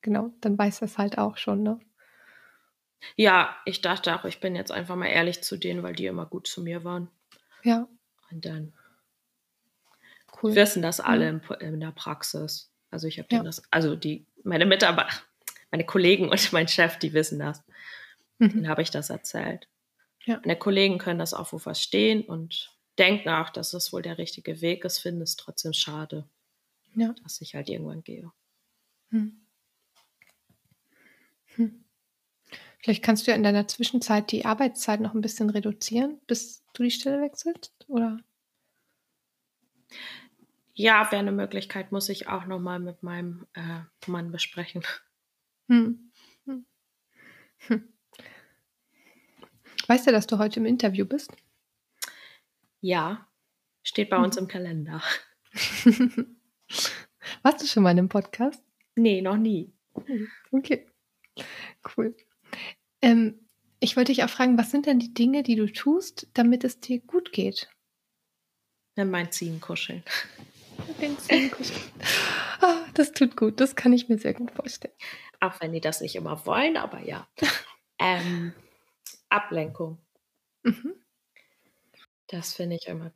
genau, 0.00 0.32
dann 0.40 0.56
weiß 0.56 0.80
er 0.80 0.86
es 0.86 0.98
halt 0.98 1.18
auch 1.18 1.36
schon, 1.36 1.62
ne? 1.62 1.80
Ja, 3.16 3.56
ich 3.64 3.80
dachte 3.80 4.14
auch, 4.14 4.24
ich 4.24 4.40
bin 4.40 4.56
jetzt 4.56 4.72
einfach 4.72 4.96
mal 4.96 5.06
ehrlich 5.06 5.42
zu 5.42 5.56
denen, 5.56 5.82
weil 5.82 5.94
die 5.94 6.06
immer 6.06 6.26
gut 6.26 6.46
zu 6.46 6.62
mir 6.62 6.84
waren. 6.84 7.08
Ja. 7.62 7.88
Und 8.30 8.44
dann 8.44 8.72
cool. 10.42 10.54
wissen 10.54 10.82
das 10.82 11.00
alle 11.00 11.24
ja. 11.24 11.56
in, 11.60 11.74
in, 11.74 11.80
der 11.80 11.92
Praxis. 11.92 12.70
Also 12.90 13.06
ich 13.06 13.18
habe 13.18 13.28
ja. 13.30 13.42
das, 13.42 13.62
also 13.70 13.96
die, 13.96 14.26
meine 14.44 14.66
Mitarbeiter, 14.66 15.12
meine 15.70 15.84
Kollegen 15.84 16.28
und 16.30 16.52
mein 16.52 16.68
Chef, 16.68 16.98
die 16.98 17.12
wissen 17.12 17.38
das. 17.38 17.62
Mhm. 18.38 18.50
Dann 18.54 18.68
habe 18.68 18.82
ich 18.82 18.90
das 18.90 19.10
erzählt. 19.10 19.68
Ja. 20.24 20.40
Meine 20.44 20.58
Kollegen 20.58 20.98
können 20.98 21.18
das 21.18 21.34
auch 21.34 21.52
wo 21.52 21.58
verstehen 21.58 22.22
und 22.22 22.72
denken 22.98 23.28
auch, 23.28 23.50
dass 23.50 23.70
das 23.70 23.92
wohl 23.92 24.02
der 24.02 24.18
richtige 24.18 24.60
Weg 24.60 24.84
ist, 24.84 24.98
finden 24.98 25.22
es 25.22 25.36
trotzdem 25.36 25.72
schade, 25.72 26.28
ja. 26.94 27.14
dass 27.22 27.40
ich 27.40 27.54
halt 27.54 27.68
irgendwann 27.68 28.04
gehe. 28.04 28.30
Hm. 29.10 29.40
Hm. 31.56 31.81
Vielleicht 32.82 33.04
kannst 33.04 33.26
du 33.26 33.30
ja 33.30 33.36
in 33.36 33.44
deiner 33.44 33.68
Zwischenzeit 33.68 34.32
die 34.32 34.44
Arbeitszeit 34.44 35.00
noch 35.00 35.14
ein 35.14 35.20
bisschen 35.20 35.50
reduzieren, 35.50 36.20
bis 36.26 36.64
du 36.74 36.82
die 36.82 36.90
Stelle 36.90 37.22
wechselst, 37.22 37.72
oder? 37.86 38.18
Ja, 40.74 41.06
wäre 41.12 41.20
eine 41.20 41.30
Möglichkeit, 41.30 41.92
muss 41.92 42.08
ich 42.08 42.26
auch 42.26 42.46
nochmal 42.46 42.80
mit 42.80 43.04
meinem 43.04 43.46
äh, 43.52 43.82
Mann 44.08 44.32
besprechen. 44.32 44.82
Hm. 45.68 46.10
Hm. 46.44 46.66
Hm. 47.68 47.88
Weißt 49.86 50.08
du, 50.08 50.10
dass 50.10 50.26
du 50.26 50.38
heute 50.38 50.58
im 50.58 50.66
Interview 50.66 51.04
bist? 51.04 51.30
Ja, 52.80 53.28
steht 53.84 54.10
bei 54.10 54.16
uns 54.16 54.36
im 54.36 54.48
Kalender. 54.48 55.00
Warst 57.42 57.62
du 57.62 57.66
schon 57.66 57.84
mal 57.84 57.92
in 57.92 57.98
einem 57.98 58.08
Podcast? 58.08 58.64
Nee, 58.96 59.22
noch 59.22 59.36
nie. 59.36 59.72
Okay, 60.50 60.88
cool. 61.96 62.16
Ähm, 63.02 63.48
ich 63.80 63.96
wollte 63.96 64.12
dich 64.12 64.22
auch 64.22 64.30
fragen, 64.30 64.56
was 64.56 64.70
sind 64.70 64.86
denn 64.86 65.00
die 65.00 65.12
Dinge, 65.12 65.42
die 65.42 65.56
du 65.56 65.66
tust, 65.66 66.28
damit 66.34 66.64
es 66.64 66.80
dir 66.80 67.00
gut 67.00 67.32
geht? 67.32 67.68
Dann 68.94 69.10
mein 69.10 69.32
Ziehen 69.32 69.60
kuscheln. 69.60 70.04
Den 71.00 71.18
Ziehen 71.18 71.50
kuscheln. 71.50 71.80
Oh, 72.62 72.78
das 72.94 73.12
tut 73.12 73.36
gut, 73.36 73.60
das 73.60 73.74
kann 73.74 73.92
ich 73.92 74.08
mir 74.08 74.18
sehr 74.18 74.34
gut 74.34 74.52
vorstellen. 74.52 74.94
Auch 75.40 75.60
wenn 75.60 75.72
die 75.72 75.80
das 75.80 76.00
nicht 76.00 76.14
immer 76.14 76.46
wollen, 76.46 76.76
aber 76.76 77.00
ja. 77.00 77.26
ähm, 77.98 78.54
Ablenkung. 79.28 79.98
Mhm. 80.62 80.94
Das 82.28 82.54
finde 82.54 82.76
ich 82.76 82.86
immer. 82.86 83.12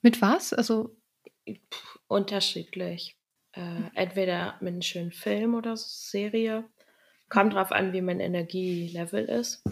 Mit 0.00 0.20
was? 0.20 0.52
Also 0.52 0.96
unterschiedlich. 2.08 3.16
Äh, 3.52 3.82
entweder 3.94 4.56
mit 4.60 4.72
einem 4.72 4.82
schönen 4.82 5.12
Film 5.12 5.54
oder 5.54 5.76
Serie. 5.76 6.68
Kommt 7.32 7.54
drauf 7.54 7.72
an, 7.72 7.94
wie 7.94 8.02
mein 8.02 8.20
Energielevel 8.20 9.24
ist. 9.24 9.64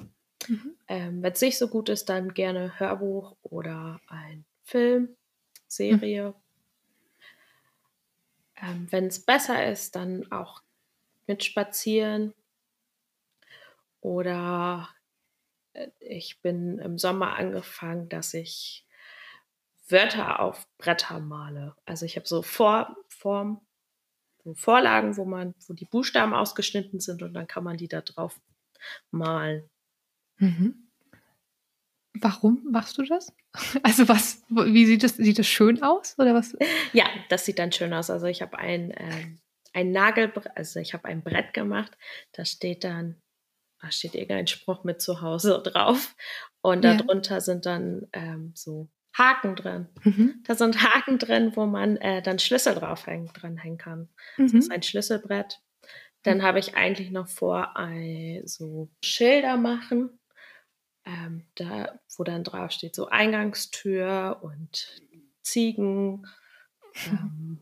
Mhm. 0.48 0.78
Ähm, 0.88 1.22
Wenn 1.22 1.32
es 1.34 1.42
nicht 1.42 1.58
so 1.58 1.68
gut 1.68 1.90
ist, 1.90 2.08
dann 2.08 2.32
gerne 2.32 2.80
Hörbuch 2.80 3.36
oder 3.42 4.00
ein 4.06 4.46
Film, 4.62 5.14
Serie. 5.68 6.28
Mhm. 6.28 6.34
Ähm, 8.62 8.86
Wenn 8.88 9.06
es 9.08 9.26
besser 9.26 9.70
ist, 9.70 9.94
dann 9.94 10.32
auch 10.32 10.62
mit 11.26 11.44
spazieren. 11.44 12.32
Oder 14.00 14.88
äh, 15.74 15.88
ich 15.98 16.40
bin 16.40 16.78
im 16.78 16.96
Sommer 16.96 17.36
angefangen, 17.36 18.08
dass 18.08 18.32
ich 18.32 18.86
Wörter 19.86 20.40
auf 20.40 20.66
Bretter 20.78 21.20
male. 21.20 21.76
Also 21.84 22.06
ich 22.06 22.16
habe 22.16 22.26
so 22.26 22.40
Form, 22.40 22.96
so 23.10 23.60
Vorlagen, 24.54 25.16
wo 25.16 25.24
man, 25.24 25.54
wo 25.66 25.74
die 25.74 25.84
Buchstaben 25.84 26.34
ausgeschnitten 26.34 27.00
sind 27.00 27.22
und 27.22 27.34
dann 27.34 27.46
kann 27.46 27.64
man 27.64 27.76
die 27.76 27.88
da 27.88 28.00
drauf 28.00 28.40
malen. 29.10 29.68
Mhm. 30.38 30.88
Warum 32.20 32.66
machst 32.70 32.98
du 32.98 33.02
das? 33.02 33.32
Also 33.82 34.08
was, 34.08 34.42
wie 34.48 34.86
sieht 34.86 35.02
das, 35.02 35.16
sieht 35.16 35.38
das 35.38 35.46
schön 35.46 35.82
aus 35.82 36.16
oder 36.18 36.34
was? 36.34 36.56
Ja, 36.92 37.06
das 37.28 37.44
sieht 37.44 37.58
dann 37.58 37.72
schön 37.72 37.92
aus. 37.92 38.08
Also 38.10 38.26
ich 38.26 38.42
habe 38.42 38.56
ein, 38.58 38.92
äh, 38.92 39.26
ein 39.72 39.90
Nagelbrett, 39.90 40.56
also 40.56 40.78
ich 40.80 40.94
habe 40.94 41.06
ein 41.06 41.22
Brett 41.22 41.52
gemacht, 41.52 41.96
da 42.32 42.44
steht 42.44 42.84
dann, 42.84 43.16
da 43.80 43.90
steht 43.90 44.14
irgendein 44.14 44.46
Spruch 44.46 44.84
mit 44.84 45.00
zu 45.00 45.20
Hause 45.20 45.60
drauf 45.64 46.14
und 46.62 46.84
Ja. 46.84 46.94
darunter 46.94 47.40
sind 47.40 47.66
dann 47.66 48.06
ähm, 48.12 48.52
so 48.54 48.88
Haken 49.16 49.56
drin. 49.56 49.88
Mhm. 50.04 50.42
Da 50.46 50.54
sind 50.54 50.82
Haken 50.82 51.18
drin, 51.18 51.52
wo 51.56 51.66
man 51.66 51.96
äh, 51.96 52.22
dann 52.22 52.38
Schlüssel 52.38 52.74
draufhängen, 52.74 53.30
dranhängen 53.32 53.78
kann. 53.78 54.08
Das 54.38 54.52
Mhm. 54.52 54.58
ist 54.58 54.70
ein 54.70 54.82
Schlüsselbrett. 54.82 55.60
Dann 56.22 56.42
habe 56.42 56.58
ich 56.58 56.76
eigentlich 56.76 57.10
noch 57.10 57.28
vor, 57.28 57.76
ein, 57.76 58.42
so 58.46 58.90
Schilder 59.02 59.56
machen, 59.56 60.18
ähm, 61.06 61.46
da, 61.54 61.98
wo 62.16 62.24
dann 62.24 62.44
drauf 62.44 62.72
steht, 62.72 62.94
so 62.94 63.08
Eingangstür 63.08 64.38
und 64.42 65.00
Ziegen, 65.42 66.26
ähm, 67.06 67.58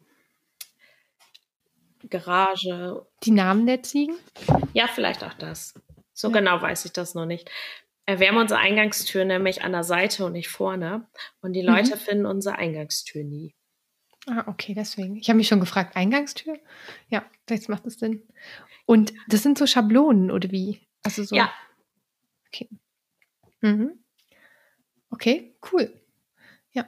Garage. 2.10 3.06
Die 3.24 3.30
Namen 3.30 3.66
der 3.66 3.82
Ziegen? 3.82 4.16
Ja, 4.72 4.86
vielleicht 4.88 5.24
auch 5.24 5.34
das. 5.34 5.74
So 6.12 6.28
Ja. 6.28 6.34
genau 6.38 6.60
weiß 6.62 6.84
ich 6.84 6.92
das 6.92 7.14
noch 7.14 7.26
nicht. 7.26 7.50
Wir 8.16 8.28
haben 8.28 8.38
unsere 8.38 8.60
Eingangstür 8.60 9.24
nämlich 9.26 9.62
an 9.62 9.72
der 9.72 9.84
Seite 9.84 10.24
und 10.24 10.32
nicht 10.32 10.48
vorne. 10.48 11.06
Und 11.42 11.52
die 11.52 11.60
Leute 11.62 11.96
Mhm. 11.96 12.00
finden 12.00 12.26
unsere 12.26 12.56
Eingangstür 12.56 13.22
nie. 13.22 13.54
Ah, 14.26 14.44
okay, 14.46 14.74
deswegen. 14.74 15.16
Ich 15.16 15.28
habe 15.28 15.36
mich 15.36 15.48
schon 15.48 15.60
gefragt, 15.60 15.94
Eingangstür? 15.96 16.58
Ja, 17.08 17.24
jetzt 17.50 17.68
macht 17.68 17.86
es 17.86 17.98
Sinn. 17.98 18.26
Und 18.86 19.12
das 19.28 19.42
sind 19.42 19.58
so 19.58 19.66
Schablonen 19.66 20.30
oder 20.30 20.50
wie? 20.50 20.80
Also 21.02 21.22
so. 21.24 21.36
Ja. 21.36 21.52
Okay. 22.48 22.68
Mhm. 23.60 24.02
Okay, 25.10 25.56
cool. 25.72 25.92
Ja. 26.72 26.86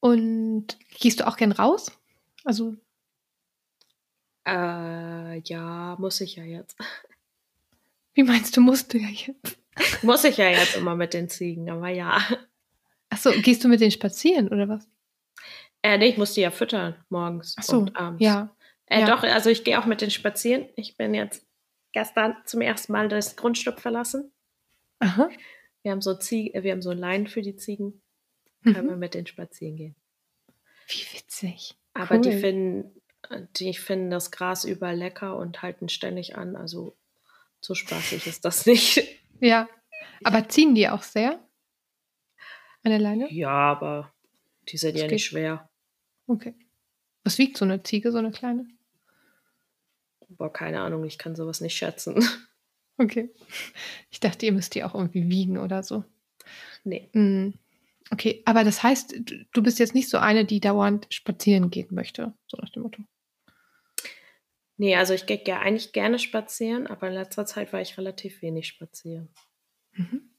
Und 0.00 0.78
gehst 1.00 1.20
du 1.20 1.26
auch 1.26 1.36
gern 1.36 1.52
raus? 1.52 1.90
Also, 2.44 2.76
Äh, 4.44 5.38
ja, 5.40 5.96
muss 5.98 6.20
ich 6.20 6.36
ja 6.36 6.44
jetzt. 6.44 6.76
wie 8.14 8.24
meinst 8.24 8.56
du, 8.56 8.60
musst 8.60 8.92
du 8.92 8.98
ja 8.98 9.08
jetzt? 9.08 9.58
Muss 10.02 10.24
ich 10.24 10.36
ja 10.36 10.48
jetzt 10.50 10.76
immer 10.76 10.94
mit 10.96 11.14
den 11.14 11.28
Ziegen, 11.28 11.70
aber 11.70 11.88
ja. 11.88 12.20
Achso, 13.10 13.30
gehst 13.32 13.62
du 13.64 13.68
mit 13.68 13.80
denen 13.80 13.90
spazieren 13.90 14.48
oder 14.48 14.68
was? 14.68 14.88
Äh, 15.82 15.98
nee, 15.98 16.08
ich 16.08 16.16
muss 16.18 16.34
die 16.34 16.40
ja 16.42 16.50
füttern 16.50 16.94
morgens 17.08 17.56
Ach 17.58 17.62
so, 17.64 17.78
und 17.78 17.96
abends. 17.96 18.22
ja. 18.22 18.54
Äh, 18.86 19.00
ja. 19.00 19.06
Doch, 19.06 19.22
also 19.22 19.50
ich 19.50 19.64
gehe 19.64 19.78
auch 19.80 19.86
mit 19.86 20.00
denen 20.00 20.10
spazieren. 20.10 20.66
Ich 20.76 20.96
bin 20.96 21.14
jetzt 21.14 21.46
gestern 21.92 22.36
zum 22.44 22.60
ersten 22.60 22.92
Mal 22.92 23.08
das 23.08 23.36
Grundstück 23.36 23.80
verlassen. 23.80 24.30
Aha. 25.00 25.28
Wir 25.82 25.92
haben 25.92 26.00
so 26.02 26.14
Zieg 26.14 26.52
wir 26.54 26.70
haben 26.72 26.82
so 26.82 26.92
Leinen 26.92 27.26
für 27.26 27.42
die 27.42 27.56
Ziegen. 27.56 28.00
Können 28.62 28.86
wir 28.86 28.92
Mhm. 28.94 28.98
mit 29.00 29.14
denen 29.14 29.26
spazieren 29.26 29.76
gehen. 29.76 29.96
Wie 30.86 31.04
witzig. 31.16 31.74
Aber 31.94 32.18
die 32.18 32.28
Cool. 32.30 32.38
finden, 32.38 33.00
die 33.56 33.74
finden 33.74 34.10
das 34.10 34.30
Gras 34.30 34.64
überall 34.64 34.96
lecker 34.96 35.36
und 35.36 35.62
halten 35.62 35.88
ständig 35.88 36.36
an. 36.36 36.54
Also 36.54 36.94
so 37.60 37.74
spaßig 37.74 38.26
ist 38.26 38.44
das 38.44 38.66
nicht. 38.66 39.02
Ja. 39.42 39.68
Aber 40.24 40.48
ziehen 40.48 40.74
die 40.74 40.88
auch 40.88 41.02
sehr? 41.02 41.32
An 42.84 42.90
der 42.90 42.98
Leine? 42.98 43.32
Ja, 43.32 43.50
aber 43.50 44.12
die 44.68 44.76
sind 44.76 44.94
Das 44.94 45.02
ja 45.02 45.06
geht. 45.08 45.14
nicht 45.14 45.24
schwer. 45.26 45.68
Okay. 46.26 46.54
Was 47.24 47.38
wiegt 47.38 47.56
so 47.56 47.64
eine 47.64 47.82
Ziege, 47.82 48.10
so 48.12 48.18
eine 48.18 48.30
kleine? 48.30 48.66
Boah, 50.28 50.52
keine 50.52 50.80
Ahnung, 50.80 51.04
ich 51.04 51.18
kann 51.18 51.36
sowas 51.36 51.60
nicht 51.60 51.76
schätzen. 51.76 52.24
Okay. 52.98 53.30
Ich 54.10 54.20
dachte, 54.20 54.44
ihr 54.46 54.52
müsst 54.52 54.74
die 54.74 54.84
auch 54.84 54.94
irgendwie 54.94 55.28
wiegen 55.28 55.58
oder 55.58 55.82
so. 55.82 56.04
nee. 56.84 57.08
Mm, 57.12 57.54
Okay, 58.10 58.42
aber 58.44 58.62
das 58.62 58.82
heißt, 58.82 59.12
du- 59.18 59.44
du 59.52 59.62
bist 59.62 59.78
jetzt 59.78 59.94
nicht 59.94 60.10
so 60.10 60.18
eine, 60.18 60.44
die 60.44 60.60
dauernd 60.60 61.06
spazieren 61.08 61.70
gehen 61.70 61.88
möchte, 61.90 62.34
so 62.46 62.58
nach 62.58 62.68
dem 62.68 62.82
Motto. 62.82 63.02
Nee, 64.76 64.96
also 64.96 65.14
ich 65.14 65.26
gehe 65.26 65.38
ge 65.38 65.54
eigentlich 65.54 65.92
gerne 65.92 66.18
spazieren, 66.18 66.86
aber 66.86 67.08
in 67.08 67.14
letzter 67.14 67.46
Zeit 67.46 67.72
war 67.72 67.80
ich 67.80 67.98
relativ 67.98 68.42
wenig 68.42 68.66
spazieren. 68.66 69.28
Mhm. 69.92 70.30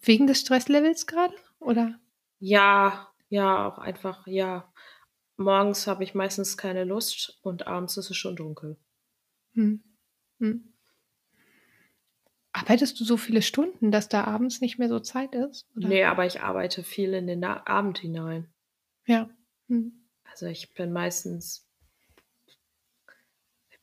Wegen 0.00 0.26
des 0.26 0.40
Stresslevels 0.40 1.06
gerade? 1.06 1.34
Oder? 1.60 1.98
Ja, 2.40 3.12
ja, 3.28 3.68
auch 3.68 3.78
einfach, 3.78 4.26
ja. 4.26 4.72
Morgens 5.36 5.86
habe 5.86 6.04
ich 6.04 6.14
meistens 6.14 6.56
keine 6.56 6.84
Lust 6.84 7.38
und 7.42 7.66
abends 7.66 7.96
ist 7.96 8.10
es 8.10 8.16
schon 8.16 8.36
dunkel. 8.36 8.76
Hm. 9.54 9.82
Hm. 10.38 10.72
Arbeitest 12.52 13.00
du 13.00 13.04
so 13.04 13.16
viele 13.16 13.40
Stunden, 13.42 13.90
dass 13.90 14.08
da 14.08 14.24
abends 14.24 14.60
nicht 14.60 14.78
mehr 14.78 14.88
so 14.88 15.00
Zeit 15.00 15.34
ist? 15.34 15.66
Oder? 15.76 15.88
Nee, 15.88 16.04
aber 16.04 16.26
ich 16.26 16.42
arbeite 16.42 16.82
viel 16.82 17.14
in 17.14 17.26
den 17.26 17.40
Na 17.40 17.66
Abend 17.66 17.98
hinein. 17.98 18.52
Ja. 19.06 19.30
Hm. 19.68 20.06
Also 20.24 20.46
ich 20.46 20.74
bin 20.74 20.92
meistens, 20.92 21.66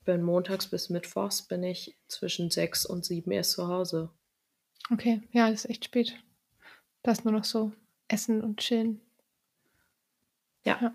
bin 0.10 0.24
montags 0.24 0.66
bis 0.66 0.90
mittwochs 0.90 1.44
bin 1.44 1.62
ich 1.62 1.96
zwischen 2.08 2.50
sechs 2.50 2.84
und 2.84 3.06
sieben 3.06 3.30
erst 3.30 3.52
zu 3.52 3.68
Hause. 3.68 4.10
Okay, 4.92 5.22
ja, 5.34 5.52
das 5.52 5.66
ist 5.66 5.70
echt 5.70 5.86
spät. 5.86 6.18
Da 7.04 7.12
ist 7.12 7.26
nur 7.26 7.34
noch 7.34 7.44
so 7.44 7.74
Essen 8.08 8.44
und 8.44 8.60
Chillen. 8.60 9.02
Ja. 10.66 10.80
Ja, 10.82 10.94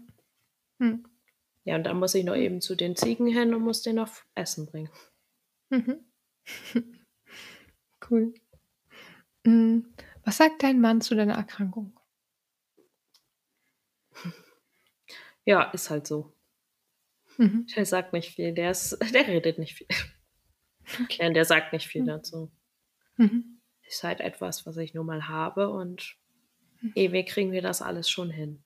hm. 0.81 1.05
Ja, 1.62 1.77
und 1.77 1.85
dann 1.85 2.01
muss 2.01 2.17
ich 2.17 2.25
noch 2.25 2.35
eben 2.35 2.61
zu 2.61 2.75
den 2.75 2.97
Ziegen 2.97 3.29
hin 3.29 3.55
und 3.55 3.62
muss 3.62 3.83
denen 3.83 3.97
noch 3.97 4.11
Essen 4.35 4.67
bringen. 4.67 4.91
Mhm. 5.71 6.01
cool. 8.11 8.35
Hm. 9.47 9.95
Was 10.25 10.39
sagt 10.39 10.65
dein 10.65 10.81
Mann 10.81 11.01
zu 11.01 11.15
deiner 11.15 11.35
Erkrankung? 11.35 11.97
Ja, 15.45 15.62
ist 15.71 15.89
halt 15.89 16.09
so. 16.09 16.33
Mhm. 17.39 17.66
Der 17.74 17.87
sagt 17.87 18.12
nicht 18.12 18.30
viel, 18.35 18.53
der 18.55 18.70
ist, 18.70 18.99
der 19.14 19.26
redet 19.26 19.59
nicht 19.59 19.74
viel. 19.74 19.87
Ja, 21.11 21.30
der 21.30 21.45
sagt 21.45 21.72
nicht 21.72 21.87
viel 21.87 22.03
Mhm. 22.03 22.07
dazu. 22.07 22.53
Mhm. 23.16 23.61
Ist 23.87 24.03
halt 24.05 24.20
etwas, 24.20 24.66
was 24.66 24.76
ich 24.76 24.95
nur 24.95 25.05
mal 25.05 25.28
habe 25.28 25.70
und 25.70 26.16
ewig 26.95 27.28
kriegen 27.28 27.53
wir 27.53 27.62
das 27.62 27.82
alles 27.82 28.11
schon 28.11 28.30
hin. 28.30 28.62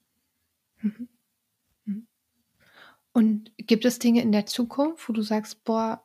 Mhm. 0.80 1.08
Mhm. 1.84 2.06
Und 3.12 3.52
gibt 3.56 3.84
es 3.84 3.98
Dinge 3.98 4.22
in 4.22 4.32
der 4.32 4.46
Zukunft, 4.46 5.08
wo 5.08 5.12
du 5.12 5.22
sagst, 5.22 5.64
boah, 5.64 6.02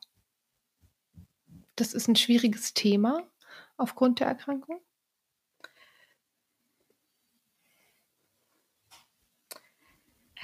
das 1.76 1.92
ist 1.94 2.08
ein 2.08 2.16
schwieriges 2.16 2.74
Thema 2.74 3.28
aufgrund 3.76 4.20
der 4.20 4.28
Erkrankung? 4.28 4.80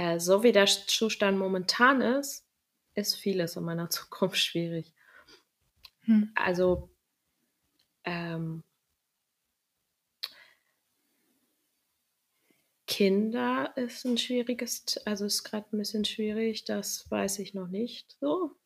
Äh, 0.01 0.19
so 0.19 0.43
wie 0.43 0.53
der 0.53 0.65
Zustand 0.65 1.39
momentan 1.39 2.01
ist, 2.01 2.47
ist 2.95 3.17
vieles 3.17 3.57
in 3.57 3.65
meiner 3.65 3.91
Zukunft 3.91 4.39
schwierig. 4.39 4.95
Hm. 6.05 6.33
Also, 6.35 6.89
ähm, 8.05 8.65
Kinder 12.87 13.75
ist 13.77 14.07
ein 14.07 14.17
schwieriges, 14.17 14.97
also 15.05 15.27
ist 15.27 15.45
gerade 15.45 15.67
ein 15.71 15.79
bisschen 15.79 16.07
schwierig, 16.07 16.65
das 16.65 17.11
weiß 17.11 17.39
ich 17.41 17.53
noch 17.53 17.69
nicht 17.69 18.17
so. 18.21 18.57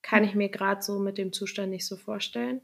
Kann 0.00 0.24
ich 0.24 0.34
mir 0.34 0.48
gerade 0.48 0.80
so 0.80 0.98
mit 0.98 1.18
dem 1.18 1.34
Zustand 1.34 1.68
nicht 1.68 1.86
so 1.86 1.98
vorstellen. 1.98 2.62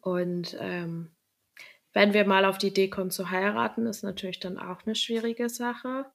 Und 0.00 0.56
ähm, 0.58 1.12
wenn 1.92 2.12
wir 2.12 2.26
mal 2.26 2.44
auf 2.44 2.58
die 2.58 2.68
Idee 2.68 2.88
kommen 2.88 3.10
zu 3.10 3.30
heiraten, 3.30 3.86
ist 3.86 4.02
natürlich 4.02 4.40
dann 4.40 4.58
auch 4.58 4.84
eine 4.84 4.94
schwierige 4.94 5.48
Sache, 5.48 6.06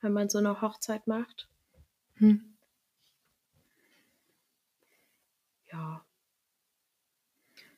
wenn 0.00 0.12
man 0.12 0.28
so 0.28 0.38
eine 0.38 0.60
Hochzeit 0.60 1.06
macht. 1.06 1.48
Hm. 2.16 2.56
Ja. 5.72 6.04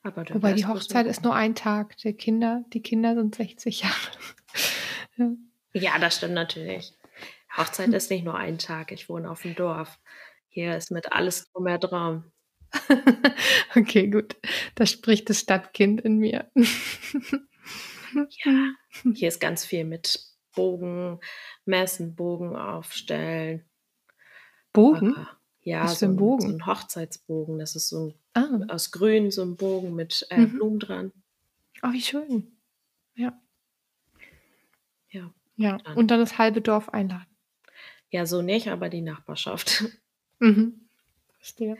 Aber 0.03 0.24
Wobei 0.30 0.55
die 0.55 0.66
Hochzeit 0.66 1.07
ist 1.07 1.22
nur 1.22 1.34
ein 1.34 1.55
Tag. 1.55 1.96
Die 1.98 2.12
Kinder, 2.14 2.64
die 2.72 2.82
Kinder 2.82 3.14
sind 3.14 3.34
60 3.34 3.82
Jahre. 3.82 3.94
ja. 5.16 5.30
Ja, 5.74 5.98
das 5.98 6.16
stimmt 6.16 6.34
natürlich. 6.34 6.92
Hochzeit 7.57 7.92
ist 7.92 8.11
nicht 8.11 8.24
nur 8.24 8.34
ein 8.34 8.59
Tag. 8.59 8.92
Ich 8.92 9.09
wohne 9.09 9.30
auf 9.30 9.42
dem 9.42 9.55
Dorf. 9.55 9.98
Hier 10.48 10.76
ist 10.76 10.90
mit 10.90 11.12
alles 11.12 11.50
drum 11.50 11.66
und 11.66 11.80
dran. 11.80 12.31
okay, 13.76 14.08
gut. 14.08 14.36
Da 14.74 14.86
spricht 14.86 15.30
das 15.30 15.40
Stadtkind 15.40 16.00
in 16.00 16.18
mir. 16.18 16.50
Ja, 18.44 18.74
hier 19.14 19.28
ist 19.28 19.40
ganz 19.40 19.64
viel 19.64 19.84
mit 19.84 20.20
Bogen 20.54 21.18
messen, 21.64 22.14
Bogen 22.14 22.56
aufstellen. 22.56 23.64
Bogen? 24.72 25.14
Aber, 25.14 25.38
ja, 25.62 25.88
so, 25.88 26.06
ein, 26.06 26.16
Bogen? 26.16 26.42
so 26.42 26.48
ein 26.48 26.66
Hochzeitsbogen. 26.66 27.58
Das 27.58 27.76
ist 27.76 27.88
so 27.88 28.14
ein, 28.34 28.68
ah. 28.68 28.74
aus 28.74 28.90
Grün, 28.90 29.30
so 29.30 29.42
ein 29.42 29.56
Bogen 29.56 29.94
mit 29.94 30.26
äh, 30.30 30.38
mhm. 30.38 30.52
Blumen 30.52 30.78
dran. 30.78 31.12
Oh, 31.82 31.92
wie 31.92 32.00
schön. 32.00 32.56
Ja. 33.14 33.40
Ja. 35.10 35.32
Ja, 35.56 35.78
dann. 35.78 35.96
und 35.96 36.10
dann 36.10 36.20
das 36.20 36.38
halbe 36.38 36.60
Dorf 36.60 36.88
einladen. 36.88 37.26
Ja, 38.10 38.26
so 38.26 38.42
nicht, 38.42 38.68
aber 38.68 38.88
die 38.88 39.02
Nachbarschaft. 39.02 39.84
Mhm. 40.38 40.88
Verstehe. 41.38 41.76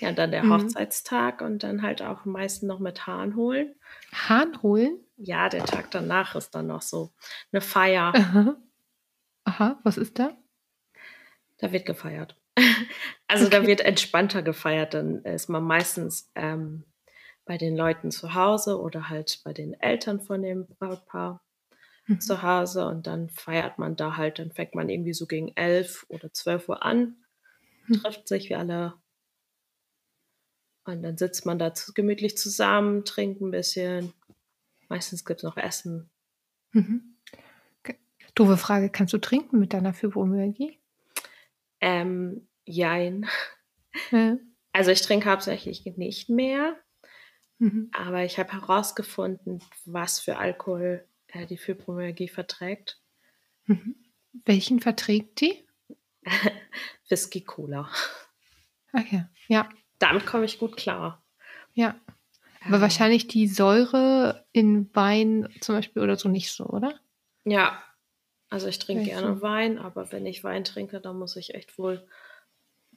Ja, 0.00 0.12
dann 0.12 0.30
der 0.30 0.44
mhm. 0.44 0.52
Hochzeitstag 0.52 1.40
und 1.40 1.62
dann 1.62 1.82
halt 1.82 2.02
auch 2.02 2.24
meistens 2.24 2.68
noch 2.68 2.80
mit 2.80 3.06
Hahn 3.06 3.36
holen. 3.36 3.74
Hahn 4.12 4.62
holen? 4.62 4.98
Ja, 5.16 5.48
der 5.48 5.64
Tag 5.64 5.90
danach 5.90 6.34
ist 6.34 6.54
dann 6.54 6.66
noch 6.66 6.82
so 6.82 7.12
eine 7.52 7.60
Feier. 7.60 8.12
Aha. 8.14 8.56
Aha, 9.44 9.80
was 9.84 9.96
ist 9.96 10.18
da? 10.18 10.36
Da 11.58 11.72
wird 11.72 11.86
gefeiert. 11.86 12.36
also 13.28 13.46
okay. 13.46 13.56
da 13.56 13.66
wird 13.66 13.80
entspannter 13.80 14.42
gefeiert. 14.42 14.92
Dann 14.92 15.22
ist 15.24 15.48
man 15.48 15.62
meistens 15.62 16.30
ähm, 16.34 16.84
bei 17.46 17.56
den 17.56 17.76
Leuten 17.76 18.10
zu 18.10 18.34
Hause 18.34 18.78
oder 18.80 19.08
halt 19.08 19.40
bei 19.44 19.52
den 19.52 19.80
Eltern 19.80 20.20
von 20.20 20.42
dem 20.42 20.66
Brautpaar 20.66 21.40
mhm. 22.06 22.20
zu 22.20 22.42
Hause 22.42 22.86
und 22.86 23.06
dann 23.06 23.30
feiert 23.30 23.78
man 23.78 23.96
da 23.96 24.16
halt, 24.16 24.38
dann 24.38 24.52
fängt 24.52 24.74
man 24.74 24.88
irgendwie 24.88 25.14
so 25.14 25.26
gegen 25.26 25.52
elf 25.56 26.04
oder 26.08 26.32
zwölf 26.32 26.68
Uhr 26.68 26.82
an, 26.82 27.16
mhm. 27.86 28.02
trifft 28.02 28.28
sich 28.28 28.50
wie 28.50 28.56
alle 28.56 28.94
und 30.86 31.02
dann 31.02 31.16
sitzt 31.16 31.46
man 31.46 31.58
da 31.58 31.72
gemütlich 31.94 32.36
zusammen, 32.36 33.04
trinkt 33.04 33.40
ein 33.40 33.50
bisschen. 33.50 34.12
Meistens 34.88 35.24
gibt 35.24 35.40
es 35.40 35.44
noch 35.44 35.56
Essen. 35.56 36.10
Mhm. 36.72 37.16
Doofe 38.34 38.58
Frage, 38.58 38.90
kannst 38.90 39.14
du 39.14 39.18
trinken 39.18 39.58
mit 39.58 39.72
deiner 39.72 39.94
Fibromyalgie? 39.94 40.78
Ähm, 41.80 42.48
jein. 42.64 43.26
Ja. 44.10 44.36
Also 44.72 44.90
ich 44.90 45.00
trinke 45.00 45.30
hauptsächlich 45.30 45.86
nicht 45.96 46.28
mehr. 46.28 46.76
Mhm. 47.58 47.88
Aber 47.92 48.24
ich 48.24 48.38
habe 48.38 48.52
herausgefunden, 48.52 49.62
was 49.86 50.20
für 50.20 50.36
Alkohol 50.36 51.08
äh, 51.28 51.46
die 51.46 51.56
Fibromyalgie 51.56 52.28
verträgt. 52.28 53.00
Mhm. 53.64 53.96
Welchen 54.44 54.80
verträgt 54.80 55.40
die? 55.40 55.66
Whisky 57.08 57.40
Cola. 57.40 57.90
Ja, 58.92 59.30
ja. 59.48 59.68
Damit 59.98 60.26
komme 60.26 60.44
ich 60.44 60.58
gut 60.58 60.76
klar. 60.76 61.22
Ja. 61.74 61.94
Aber 62.64 62.76
ähm. 62.76 62.82
wahrscheinlich 62.82 63.28
die 63.28 63.46
Säure 63.48 64.44
in 64.52 64.90
Wein 64.94 65.48
zum 65.60 65.76
Beispiel 65.76 66.02
oder 66.02 66.16
so 66.16 66.28
nicht 66.28 66.50
so, 66.52 66.64
oder? 66.66 66.98
Ja. 67.44 67.82
Also 68.48 68.68
ich 68.68 68.78
trinke 68.78 69.04
gerne 69.04 69.42
Wein, 69.42 69.78
aber 69.78 70.12
wenn 70.12 70.24
ich 70.24 70.44
Wein 70.44 70.64
trinke, 70.64 71.00
dann 71.00 71.18
muss 71.18 71.36
ich 71.36 71.54
echt 71.54 71.78
wohl 71.78 72.06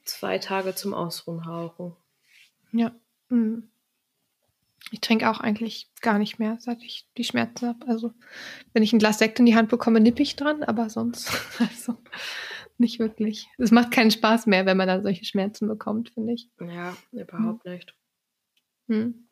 zwei 0.04 0.38
Tage 0.38 0.76
zum 0.76 0.94
Ausruhen 0.94 1.46
hauchen. 1.46 1.96
Ja. 2.72 2.92
Mhm. 3.30 3.70
Ich 4.92 5.02
trinke 5.02 5.30
auch 5.30 5.40
eigentlich 5.40 5.92
gar 6.02 6.18
nicht 6.18 6.40
mehr, 6.40 6.58
seit 6.60 6.82
ich 6.82 7.08
die 7.18 7.24
Schmerzen 7.24 7.68
habe. 7.68 7.88
Also, 7.88 8.14
wenn 8.74 8.82
ich 8.82 8.94
ein 8.94 9.00
Glas 9.00 9.20
Sekt 9.20 9.40
in 9.40 9.46
die 9.46 9.56
Hand 9.56 9.70
bekomme, 9.70 10.00
nippe 10.00 10.24
ich 10.24 10.36
dran, 10.36 10.64
aber 10.64 10.90
sonst, 10.90 11.32
also 11.60 11.98
nicht 12.80 13.00
wirklich. 13.00 13.48
Es 13.58 13.72
macht 13.72 13.92
keinen 13.92 14.12
Spaß 14.12 14.46
mehr, 14.46 14.66
wenn 14.66 14.78
man 14.78 14.88
dann 14.88 15.04
solche 15.04 15.26
Schmerzen 15.26 15.68
bekommt, 15.68 16.10
finde 16.12 16.34
ich. 16.34 16.50
Ja, 16.60 16.96
überhaupt 17.12 17.66
hm. 17.66 17.74
nicht. 17.74 17.96
Hm. 18.88 19.28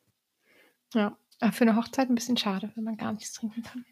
Ja, 0.94 1.16
aber 1.40 1.52
für 1.52 1.64
eine 1.64 1.76
Hochzeit 1.76 2.08
ein 2.08 2.14
bisschen 2.14 2.36
schade, 2.36 2.70
wenn 2.74 2.84
man 2.84 2.96
gar 2.96 3.12
nichts 3.12 3.32
trinken 3.32 3.62
kann. 3.62 3.84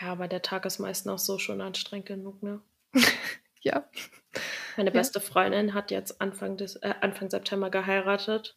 Ja, 0.00 0.12
aber 0.12 0.28
der 0.28 0.42
Tag 0.42 0.64
ist 0.64 0.78
meistens 0.78 1.12
auch 1.12 1.18
so 1.18 1.38
schon 1.38 1.60
anstrengend 1.60 2.06
genug, 2.06 2.42
ne? 2.42 2.62
ja. 3.60 3.88
Meine 4.76 4.90
beste 4.90 5.18
ja. 5.18 5.24
Freundin 5.24 5.74
hat 5.74 5.90
jetzt 5.90 6.20
Anfang, 6.20 6.56
des, 6.56 6.76
äh, 6.76 6.94
Anfang 7.00 7.28
September 7.28 7.70
geheiratet. 7.70 8.56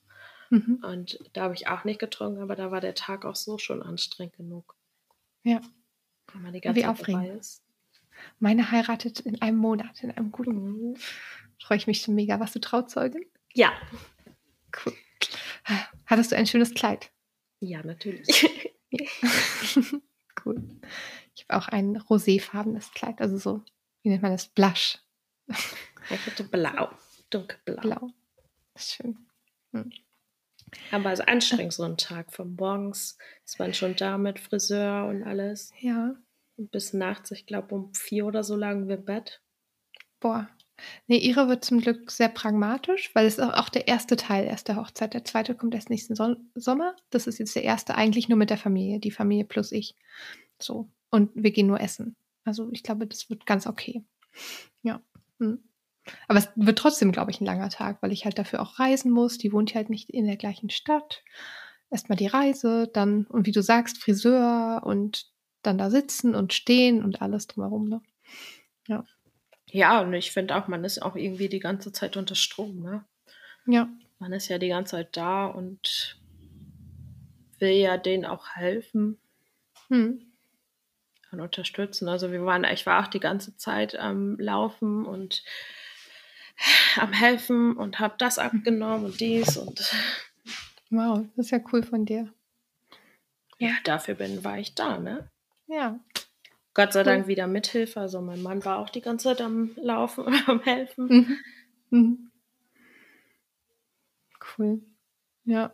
Mhm. 0.50 0.84
Und 0.84 1.20
da 1.34 1.44
habe 1.44 1.56
ich 1.56 1.68
auch 1.68 1.84
nicht 1.84 2.00
getrunken, 2.00 2.42
aber 2.42 2.56
da 2.56 2.72
war 2.72 2.80
der 2.80 2.96
Tag 2.96 3.26
auch 3.26 3.36
so 3.36 3.58
schon 3.58 3.82
anstrengend 3.82 4.38
genug. 4.38 4.76
Ja. 5.44 5.62
Wenn 6.32 6.42
man 6.44 6.54
die 6.54 6.62
ganze 6.62 6.80
Wie 6.80 6.84
Zeit 6.84 6.92
aufregend. 6.92 7.26
dabei 7.26 7.38
ist. 7.38 7.64
Meine 8.40 8.72
heiratet 8.72 9.20
in 9.22 9.42
einem 9.42 9.58
Monat, 9.58 10.04
in 10.04 10.12
einem 10.12 10.32
guten. 10.32 10.92
Mhm. 10.92 10.98
Freue 11.62 11.78
ich 11.78 11.88
mich 11.88 12.02
schon 12.02 12.16
mega. 12.16 12.40
Warst 12.40 12.56
du 12.56 12.60
Trauzeugin? 12.60 13.26
Ja. 13.54 13.72
Cool. 14.86 14.94
Hattest 16.06 16.32
du 16.32 16.36
ein 16.36 16.48
schönes 16.48 16.74
Kleid? 16.74 17.12
Ja, 17.60 17.82
natürlich. 17.84 18.50
cool. 20.46 20.62
Ich 21.36 21.46
habe 21.48 21.62
auch 21.62 21.68
ein 21.70 21.96
roséfarbenes 21.96 22.92
Kleid, 22.94 23.22
also 23.22 23.38
so, 23.38 23.64
wie 24.02 24.10
nennt 24.10 24.22
man 24.22 24.32
das? 24.32 24.48
Blush. 24.48 25.00
Ich 26.10 26.26
hatte 26.26 26.44
blau, 26.44 26.90
dunkelblau. 27.30 27.82
Blau. 27.82 28.10
Schön. 28.76 29.18
Hm. 29.72 29.92
Aber 30.92 31.12
es 31.12 31.20
ist 31.20 31.28
anstrengend, 31.28 31.74
so 31.74 31.84
ein 31.84 31.98
Tag. 31.98 32.34
Von 32.34 32.56
morgens 32.56 33.18
ist 33.46 33.60
man 33.60 33.74
schon 33.74 33.96
da 33.96 34.18
mit 34.18 34.40
Friseur 34.40 35.08
und 35.08 35.24
alles. 35.24 35.72
Ja. 35.80 36.16
Bis 36.58 36.94
nachts, 36.94 37.32
ich 37.32 37.46
glaube, 37.46 37.74
um 37.76 37.94
vier 37.94 38.26
oder 38.26 38.44
so 38.44 38.56
lagen 38.56 38.88
wir 38.88 38.98
im 38.98 39.06
Bett. 39.06 39.42
Boah. 40.20 40.50
Nee, 41.08 41.18
ihre 41.18 41.48
wird 41.48 41.64
zum 41.64 41.82
Glück 41.82 42.12
sehr 42.12 42.30
pragmatisch, 42.30 43.14
weil 43.14 43.26
es 43.26 43.40
auch 43.40 43.70
der 43.70 43.88
erste 43.88 44.16
Teil 44.16 44.46
erst 44.46 44.68
der 44.68 44.76
Hochzeit. 44.76 45.14
Der 45.14 45.24
zweite 45.24 45.56
kommt 45.56 45.76
erst 45.76 45.90
nächsten 45.90 46.16
so 46.16 46.36
Sommer. 46.56 46.96
Das 47.10 47.28
ist 47.28 47.40
jetzt 47.40 47.56
der 47.56 47.64
erste, 47.64 47.96
eigentlich 47.96 48.30
nur 48.30 48.38
mit 48.38 48.50
der 48.50 48.58
Familie, 48.58 49.00
die 49.00 49.12
Familie 49.12 49.46
plus 49.46 49.72
ich. 49.72 49.96
So. 50.60 50.90
Und 51.10 51.32
wir 51.36 51.52
gehen 51.52 51.68
nur 51.68 51.80
essen. 51.80 52.16
Also 52.44 52.70
ich 52.72 52.84
glaube, 52.84 53.08
das 53.08 53.30
wird 53.30 53.46
ganz 53.46 53.68
okay. 53.68 54.04
Ja. 54.82 55.02
Hm. 55.40 55.64
Aber 56.28 56.40
es 56.40 56.50
wird 56.56 56.80
trotzdem, 56.80 57.12
glaube 57.12 57.32
ich, 57.32 57.40
ein 57.40 57.46
langer 57.46 57.70
Tag, 57.70 58.02
weil 58.02 58.12
ich 58.12 58.26
halt 58.26 58.38
dafür 58.38 58.62
auch 58.62 58.80
reisen 58.80 59.12
muss. 59.12 59.38
Die 59.38 59.54
wohnt 59.54 59.74
halt 59.76 59.90
nicht 59.90 60.10
in 60.10 60.26
der 60.26 60.38
gleichen 60.38 60.70
Stadt. 60.70 61.24
Erstmal 61.90 62.18
die 62.18 62.28
Reise, 62.28 62.90
dann, 62.92 63.26
und 63.28 63.46
wie 63.46 63.52
du 63.52 63.62
sagst, 63.62 64.00
Friseur 64.00 64.82
und 64.84 65.32
dann 65.64 65.78
da 65.78 65.90
sitzen 65.90 66.36
und 66.36 66.54
stehen 66.54 67.04
und 67.04 67.22
alles 67.22 67.48
drumherum. 67.48 67.90
Ne? 67.90 68.02
Ja. 68.88 69.06
Ja, 69.68 70.02
und 70.02 70.14
ich 70.14 70.32
finde 70.32 70.56
auch, 70.56 70.68
man 70.68 70.84
ist 70.84 71.02
auch 71.02 71.16
irgendwie 71.16 71.50
die 71.50 71.60
ganze 71.60 71.92
Zeit 71.92 72.16
unter 72.16 72.36
Strom, 72.36 72.82
ne? 72.82 73.06
Ja. 73.66 73.90
Man 74.20 74.34
ist 74.34 74.48
ja 74.48 74.60
die 74.60 74.68
ganze 74.68 74.92
Zeit 74.92 75.18
da 75.18 75.48
und 75.48 76.20
will 77.60 77.72
ja 77.72 77.98
denen 77.98 78.26
auch 78.26 78.50
helfen. 78.56 79.18
Hm. 79.88 80.22
Und 81.32 81.40
unterstützen. 81.40 82.08
Also 82.08 82.32
wir 82.32 82.46
waren, 82.46 82.64
ich 82.66 82.86
war 82.86 83.04
auch 83.04 83.08
die 83.08 83.20
ganze 83.20 83.58
Zeit 83.58 83.96
am 83.96 84.38
Laufen 84.40 85.06
und 85.06 85.44
am 86.98 87.12
Helfen 87.12 87.76
und 87.76 88.00
habe 88.00 88.16
das 88.18 88.38
abgenommen 88.38 89.06
und 89.06 89.20
dies 89.20 89.58
und. 89.58 89.92
Wow, 90.92 91.26
das 91.36 91.48
ist 91.48 91.52
ja 91.52 91.60
cool 91.72 91.82
von 91.82 92.06
dir. 92.06 92.32
Ja, 93.58 93.72
dafür 93.84 94.16
bin, 94.16 94.44
war 94.44 94.60
ich 94.60 94.76
da, 94.76 95.00
ne? 95.00 95.32
Ja. 95.74 96.00
Gott 96.76 96.94
sei 96.94 97.00
cool. 97.00 97.06
Dank 97.06 97.28
wieder 97.28 97.48
Mithilfe. 97.48 98.00
Also 98.00 98.22
mein 98.22 98.42
Mann 98.42 98.64
war 98.64 98.78
auch 98.78 98.90
die 98.90 99.02
ganze 99.02 99.26
Zeit 99.26 99.42
am 99.42 99.72
Laufen 99.76 100.24
und 100.26 100.50
am 100.50 100.62
Helfen. 100.62 101.08
Mhm. 101.08 101.40
Mhm. 101.90 102.32
Cool. 104.58 104.82
Ja. 105.46 105.74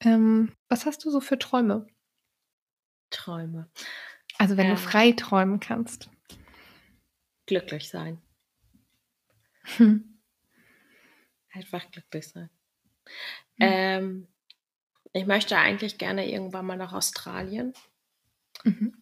Ähm, 0.00 0.52
was 0.68 0.86
hast 0.86 1.04
du 1.04 1.10
so 1.10 1.20
für 1.20 1.38
Träume? 1.38 1.86
Träume. 3.10 3.68
Also 4.38 4.56
wenn 4.56 4.66
ähm, 4.66 4.74
du 4.74 4.76
frei 4.78 5.12
träumen 5.12 5.60
kannst. 5.60 6.10
Glücklich 7.46 7.88
sein. 7.88 8.20
Hm. 9.76 10.18
Einfach 11.52 11.90
glücklich 11.90 12.28
sein. 12.28 12.50
Hm. 13.56 13.60
Ähm, 13.60 14.28
ich 15.12 15.26
möchte 15.26 15.58
eigentlich 15.58 15.98
gerne 15.98 16.30
irgendwann 16.30 16.66
mal 16.66 16.76
nach 16.76 16.92
Australien. 16.92 17.74
Mhm. 18.64 18.94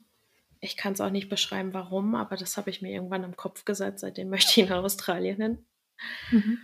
Ich 0.61 0.77
kann 0.77 0.93
es 0.93 1.01
auch 1.01 1.11
nicht 1.11 1.29
beschreiben, 1.29 1.73
warum, 1.73 2.15
aber 2.15 2.37
das 2.37 2.57
habe 2.57 2.71
ich 2.71 2.83
mir 2.83 2.91
irgendwann 2.91 3.25
im 3.25 3.37
Kopf 3.37 3.65
gesetzt. 3.65 4.01
Seitdem 4.01 4.29
möchte 4.31 4.61
ich 4.61 4.69
nach 4.69 4.83
Australien 4.83 5.41
hin. 5.41 5.67
Mhm. 6.31 6.59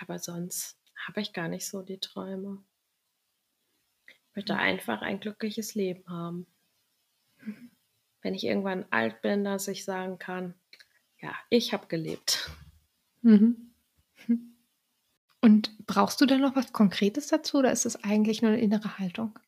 Aber 0.00 0.18
sonst 0.18 0.78
habe 1.06 1.20
ich 1.20 1.32
gar 1.32 1.48
nicht 1.48 1.66
so 1.66 1.82
die 1.82 1.98
Träume. 1.98 2.62
Ich 4.06 4.36
möchte 4.36 4.54
mhm. 4.54 4.60
einfach 4.60 5.02
ein 5.02 5.20
glückliches 5.20 5.74
Leben 5.74 6.08
haben. 6.08 6.46
Mhm. 7.40 7.70
Wenn 8.22 8.34
ich 8.34 8.44
irgendwann 8.44 8.84
alt 8.90 9.22
bin, 9.22 9.44
dass 9.44 9.68
ich 9.68 9.84
sagen 9.84 10.18
kann, 10.18 10.54
ja, 11.20 11.34
ich 11.50 11.72
habe 11.72 11.86
gelebt. 11.86 12.50
Mhm. 13.22 13.68
Und 15.40 15.86
brauchst 15.86 16.20
du 16.20 16.26
denn 16.26 16.40
noch 16.40 16.56
was 16.56 16.72
Konkretes 16.72 17.28
dazu 17.28 17.58
oder 17.58 17.70
ist 17.70 17.86
es 17.86 18.02
eigentlich 18.02 18.42
nur 18.42 18.52
eine 18.52 18.60
innere 18.60 18.98
Haltung? 18.98 19.38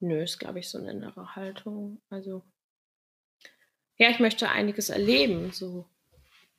Nö, 0.00 0.22
ist, 0.22 0.38
glaube 0.38 0.58
ich, 0.58 0.68
so 0.68 0.78
eine 0.78 0.90
innere 0.90 1.34
Haltung. 1.36 2.00
Also, 2.10 2.42
ja, 3.96 4.10
ich 4.10 4.18
möchte 4.18 4.50
einiges 4.50 4.90
erleben. 4.90 5.52
So. 5.52 5.86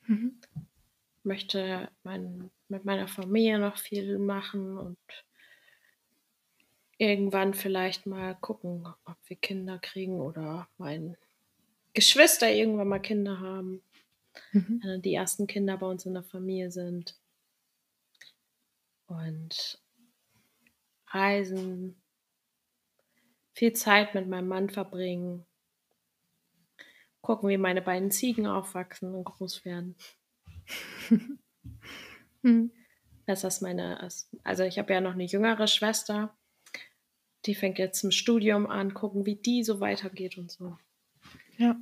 Mhm. 0.08 0.40
Möchte 1.24 1.90
mein, 2.04 2.50
mit 2.68 2.86
meiner 2.86 3.08
Familie 3.08 3.60
noch 3.60 3.78
viel 3.78 4.18
machen 4.18 4.78
und 4.78 4.98
irgendwann 6.98 7.54
vielleicht 7.54 8.06
mal 8.08 8.36
gucken, 8.36 8.88
ob 9.06 9.18
wir 9.28 9.38
Kinder 9.38 9.78
kriegen 9.78 10.20
oder 10.20 10.68
mein 10.78 11.16
Geschwister 11.94 12.52
irgendwann 12.52 12.88
mal 12.88 13.00
Kinder 13.00 13.40
haben. 13.40 13.84
Mhm. 14.52 14.82
Wenn 14.84 15.02
die 15.02 15.14
ersten 15.14 15.48
Kinder 15.48 15.78
bei 15.78 15.88
uns 15.88 16.06
in 16.06 16.14
der 16.14 16.24
Familie 16.24 16.72
sind. 16.72 17.20
Und 19.08 19.82
reisen, 21.08 22.02
viel 23.58 23.74
Zeit 23.74 24.14
mit 24.14 24.28
meinem 24.28 24.48
Mann 24.48 24.70
verbringen, 24.70 25.44
gucken, 27.22 27.50
wie 27.50 27.58
meine 27.58 27.82
beiden 27.82 28.12
Ziegen 28.12 28.46
aufwachsen 28.46 29.16
und 29.16 29.24
groß 29.24 29.66
werden. 29.66 29.96
hm. 32.44 32.72
Das 33.26 33.44
ist 33.44 33.62
meine, 33.62 34.00
also 34.44 34.64
ich 34.64 34.78
habe 34.78 34.94
ja 34.94 35.02
noch 35.02 35.14
eine 35.14 35.26
jüngere 35.26 35.66
Schwester, 35.66 36.38
die 37.46 37.56
fängt 37.56 37.80
jetzt 37.80 38.00
zum 38.00 38.12
Studium 38.12 38.68
an, 38.68 38.94
gucken, 38.94 39.26
wie 39.26 39.36
die 39.36 39.64
so 39.64 39.80
weitergeht 39.80 40.38
und 40.38 40.52
so. 40.52 40.78
Ja. 41.58 41.76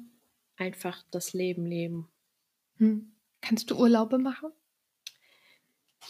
Einfach 0.55 1.03
das 1.11 1.34
Leben 1.34 1.65
leben. 1.65 2.07
Hm. 2.78 3.11
Kannst 3.41 3.69
du 3.69 3.78
Urlaube 3.78 4.17
machen? 4.17 4.49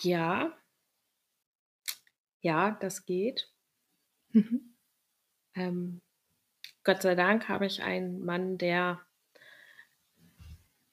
Ja. 0.03 0.55
Ja, 2.41 2.77
das 2.79 3.05
geht. 3.05 3.51
Mhm. 4.29 4.74
Ähm, 5.55 6.01
Gott 6.83 7.01
sei 7.01 7.15
Dank 7.15 7.49
habe 7.49 7.65
ich 7.65 7.81
einen 7.81 8.23
Mann, 8.23 8.57
der 8.57 9.01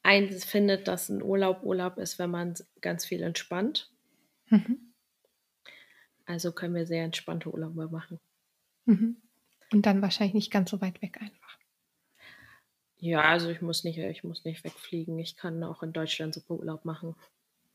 eins 0.02 0.44
findet, 0.44 0.88
dass 0.88 1.08
ein 1.08 1.22
Urlaub 1.22 1.62
Urlaub 1.62 1.98
ist, 1.98 2.18
wenn 2.18 2.30
man 2.30 2.54
ganz 2.80 3.04
viel 3.04 3.22
entspannt. 3.22 3.90
Mhm. 4.46 4.92
Also 6.24 6.52
können 6.52 6.74
wir 6.74 6.86
sehr 6.86 7.04
entspannte 7.04 7.52
Urlaube 7.52 7.88
machen. 7.88 8.20
Mhm. 8.86 9.16
Und 9.72 9.86
dann 9.86 10.02
wahrscheinlich 10.02 10.34
nicht 10.34 10.50
ganz 10.50 10.70
so 10.70 10.80
weit 10.80 11.00
weg 11.02 11.20
einfach. 11.20 11.58
Ja, 12.98 13.22
also 13.22 13.50
ich 13.50 13.60
muss 13.60 13.84
nicht, 13.84 13.98
ich 13.98 14.22
muss 14.22 14.44
nicht 14.44 14.62
wegfliegen. 14.62 15.18
Ich 15.18 15.36
kann 15.36 15.64
auch 15.64 15.82
in 15.82 15.92
Deutschland 15.92 16.34
super 16.34 16.54
Urlaub 16.54 16.84
machen. 16.84 17.16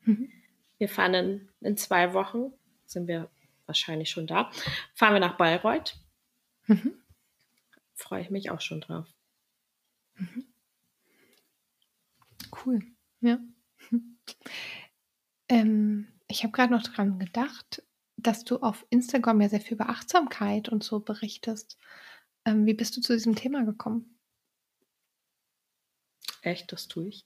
Mhm. 0.04 0.30
Wir 0.78 0.88
fahren 0.88 1.14
in, 1.14 1.48
in, 1.60 1.76
zwei 1.76 2.14
Wochen, 2.14 2.52
sind 2.86 3.08
wir 3.08 3.28
wahrscheinlich 3.66 4.10
schon 4.10 4.26
da, 4.26 4.50
fahren 4.94 5.12
wir 5.14 5.20
nach 5.20 5.36
Bayreuth. 5.36 5.98
Mhm. 6.68 6.94
Freue 7.94 8.22
ich 8.22 8.30
mich 8.30 8.50
auch 8.50 8.60
schon 8.62 8.80
drauf. 8.80 9.14
Mhm. 10.18 10.42
Cool, 12.52 12.80
ja. 13.20 13.38
Ähm, 15.48 16.08
ich 16.28 16.42
habe 16.42 16.52
gerade 16.52 16.72
noch 16.72 16.82
dran 16.82 17.18
gedacht, 17.18 17.82
dass 18.16 18.44
du 18.44 18.58
auf 18.58 18.86
Instagram 18.90 19.40
ja 19.40 19.48
sehr 19.48 19.60
viel 19.60 19.74
über 19.74 19.88
Achtsamkeit 19.88 20.68
und 20.68 20.82
so 20.84 21.00
berichtest. 21.00 21.78
Ähm, 22.44 22.66
wie 22.66 22.74
bist 22.74 22.96
du 22.96 23.00
zu 23.00 23.14
diesem 23.14 23.34
Thema 23.36 23.64
gekommen? 23.64 24.18
Echt, 26.42 26.72
das 26.72 26.88
tue 26.88 27.06
ich. 27.06 27.24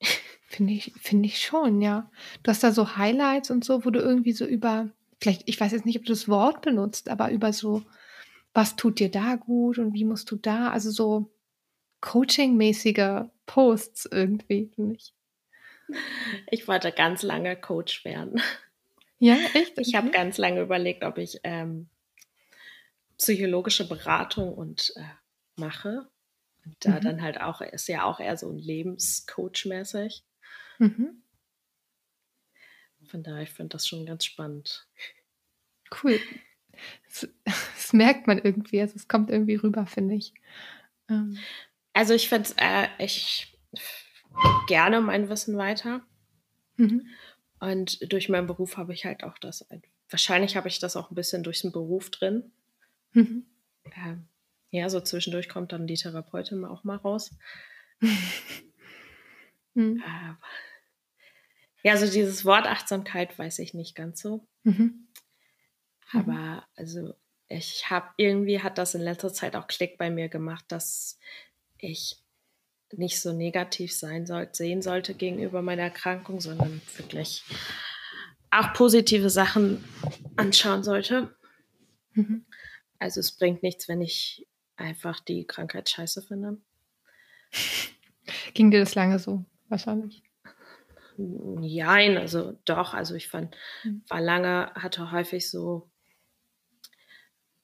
Finde 0.48 0.72
ich, 0.74 0.92
finde 1.00 1.26
ich 1.26 1.40
schon, 1.40 1.82
ja. 1.82 2.10
Du 2.42 2.50
hast 2.50 2.62
da 2.62 2.72
so 2.72 2.96
Highlights 2.96 3.50
und 3.50 3.64
so, 3.64 3.84
wo 3.84 3.90
du 3.90 3.98
irgendwie 4.00 4.32
so 4.32 4.46
über, 4.46 4.90
vielleicht, 5.20 5.42
ich 5.48 5.60
weiß 5.60 5.72
jetzt 5.72 5.84
nicht, 5.86 5.98
ob 5.98 6.04
du 6.04 6.12
das 6.12 6.28
Wort 6.28 6.62
benutzt, 6.62 7.08
aber 7.08 7.30
über 7.30 7.52
so, 7.52 7.82
was 8.56 8.74
tut 8.74 9.00
dir 9.00 9.10
da 9.10 9.36
gut 9.36 9.76
und 9.76 9.92
wie 9.92 10.06
musst 10.06 10.30
du 10.30 10.36
da, 10.36 10.70
also 10.70 10.90
so 10.90 11.30
Coaching-mäßige 12.00 13.26
Posts 13.44 14.08
irgendwie, 14.10 14.70
finde 14.74 14.96
ich. 14.96 15.12
Ich 16.50 16.66
wollte 16.66 16.90
ganz 16.90 17.22
lange 17.22 17.54
Coach 17.54 18.04
werden. 18.06 18.40
Ja, 19.18 19.36
echt? 19.54 19.78
Ich 19.78 19.94
habe 19.94 20.10
ganz 20.10 20.38
lange 20.38 20.62
überlegt, 20.62 21.04
ob 21.04 21.18
ich 21.18 21.40
ähm, 21.44 21.88
psychologische 23.18 23.86
Beratung 23.86 24.54
und 24.54 24.92
äh, 24.96 25.02
mache. 25.56 26.08
Und 26.64 26.76
da 26.80 26.92
mhm. 26.92 27.00
dann 27.02 27.22
halt 27.22 27.40
auch, 27.40 27.60
ist 27.60 27.88
ja 27.88 28.04
auch 28.04 28.20
eher 28.20 28.36
so 28.38 28.50
ein 28.50 28.58
Lebenscoach-mäßig. 28.58 30.22
Mhm. 30.78 31.22
Von 33.04 33.22
daher, 33.22 33.42
ich 33.42 33.50
finde 33.50 33.76
das 33.76 33.86
schon 33.86 34.06
ganz 34.06 34.24
spannend. 34.24 34.88
Cool. 36.02 36.18
Das, 37.04 37.28
das, 37.44 37.92
merkt 37.92 38.26
man 38.26 38.38
irgendwie, 38.38 38.80
also 38.80 38.94
es 38.96 39.08
kommt 39.08 39.30
irgendwie 39.30 39.56
rüber, 39.56 39.86
finde 39.86 40.14
ich. 40.14 40.34
Ähm. 41.08 41.38
Also 41.92 42.14
ich 42.14 42.28
finde 42.28 42.50
äh, 42.58 42.88
ich 42.98 43.56
gerne 44.66 45.00
mein 45.00 45.28
Wissen 45.28 45.56
weiter. 45.56 46.02
Mhm. 46.76 47.06
Und 47.58 48.12
durch 48.12 48.28
meinen 48.28 48.46
Beruf 48.46 48.76
habe 48.76 48.92
ich 48.92 49.06
halt 49.06 49.24
auch 49.24 49.38
das, 49.38 49.66
wahrscheinlich 50.10 50.56
habe 50.56 50.68
ich 50.68 50.78
das 50.78 50.96
auch 50.96 51.10
ein 51.10 51.14
bisschen 51.14 51.42
durch 51.42 51.62
den 51.62 51.72
Beruf 51.72 52.10
drin. 52.10 52.52
Mhm. 53.12 53.46
Ähm, 53.96 54.28
ja, 54.70 54.88
so 54.88 55.00
zwischendurch 55.00 55.48
kommt 55.48 55.72
dann 55.72 55.86
die 55.86 55.94
Therapeutin 55.96 56.64
auch 56.64 56.84
mal 56.84 56.96
raus. 56.96 57.34
mhm. 59.74 60.02
äh, 60.04 60.34
ja, 61.82 61.96
so 61.96 62.10
dieses 62.10 62.44
Wort 62.44 62.66
Achtsamkeit 62.66 63.38
weiß 63.38 63.60
ich 63.60 63.72
nicht 63.72 63.94
ganz 63.94 64.20
so. 64.20 64.46
Mhm. 64.64 65.05
Aber 66.12 66.32
mhm. 66.32 66.60
also 66.76 67.14
ich 67.48 67.90
habe 67.90 68.08
irgendwie 68.16 68.60
hat 68.60 68.78
das 68.78 68.94
in 68.94 69.02
letzter 69.02 69.32
Zeit 69.32 69.56
auch 69.56 69.66
Klick 69.66 69.98
bei 69.98 70.10
mir 70.10 70.28
gemacht, 70.28 70.64
dass 70.68 71.18
ich 71.78 72.22
nicht 72.92 73.20
so 73.20 73.32
negativ 73.32 73.92
sein 73.92 74.26
soll, 74.26 74.48
sehen 74.52 74.82
sollte 74.82 75.14
gegenüber 75.14 75.62
meiner 75.62 75.82
Erkrankung, 75.82 76.40
sondern 76.40 76.80
wirklich 76.96 77.44
auch 78.50 78.72
positive 78.72 79.30
Sachen 79.30 79.84
anschauen 80.36 80.82
sollte. 80.82 81.34
Mhm. 82.12 82.46
Also 82.98 83.20
es 83.20 83.32
bringt 83.32 83.62
nichts, 83.62 83.88
wenn 83.88 84.00
ich 84.00 84.46
einfach 84.76 85.20
die 85.20 85.46
Krankheit 85.46 85.88
scheiße 85.88 86.22
finde. 86.22 86.58
Ging 88.54 88.70
dir 88.70 88.80
das 88.80 88.94
lange 88.94 89.18
so, 89.18 89.44
wahrscheinlich? 89.68 90.22
Nein, 91.18 92.16
also 92.18 92.58
doch, 92.64 92.92
also 92.94 93.14
ich 93.14 93.28
fand, 93.28 93.56
mhm. 93.84 94.02
war 94.08 94.20
lange, 94.20 94.72
hatte 94.74 95.10
häufig 95.12 95.50
so 95.50 95.90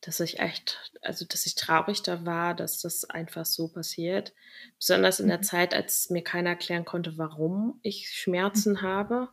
dass 0.03 0.19
ich 0.19 0.41
echt, 0.41 0.93
also 1.01 1.25
dass 1.25 1.47
ich 1.47 1.55
traurig 1.55 2.03
da 2.03 2.27
war, 2.27 2.55
dass 2.55 2.81
das 2.81 3.09
einfach 3.09 3.47
so 3.47 3.69
passiert. 3.69 4.35
Besonders 4.77 5.21
in 5.21 5.29
der 5.29 5.39
mhm. 5.39 5.45
Zeit, 5.45 5.75
als 5.75 6.11
mir 6.11 6.23
keiner 6.23 6.51
erklären 6.51 6.85
konnte, 6.85 7.17
warum 7.19 7.79
ich 7.83 8.11
Schmerzen 8.11 8.73
mhm. 8.73 8.83
habe. 8.83 9.29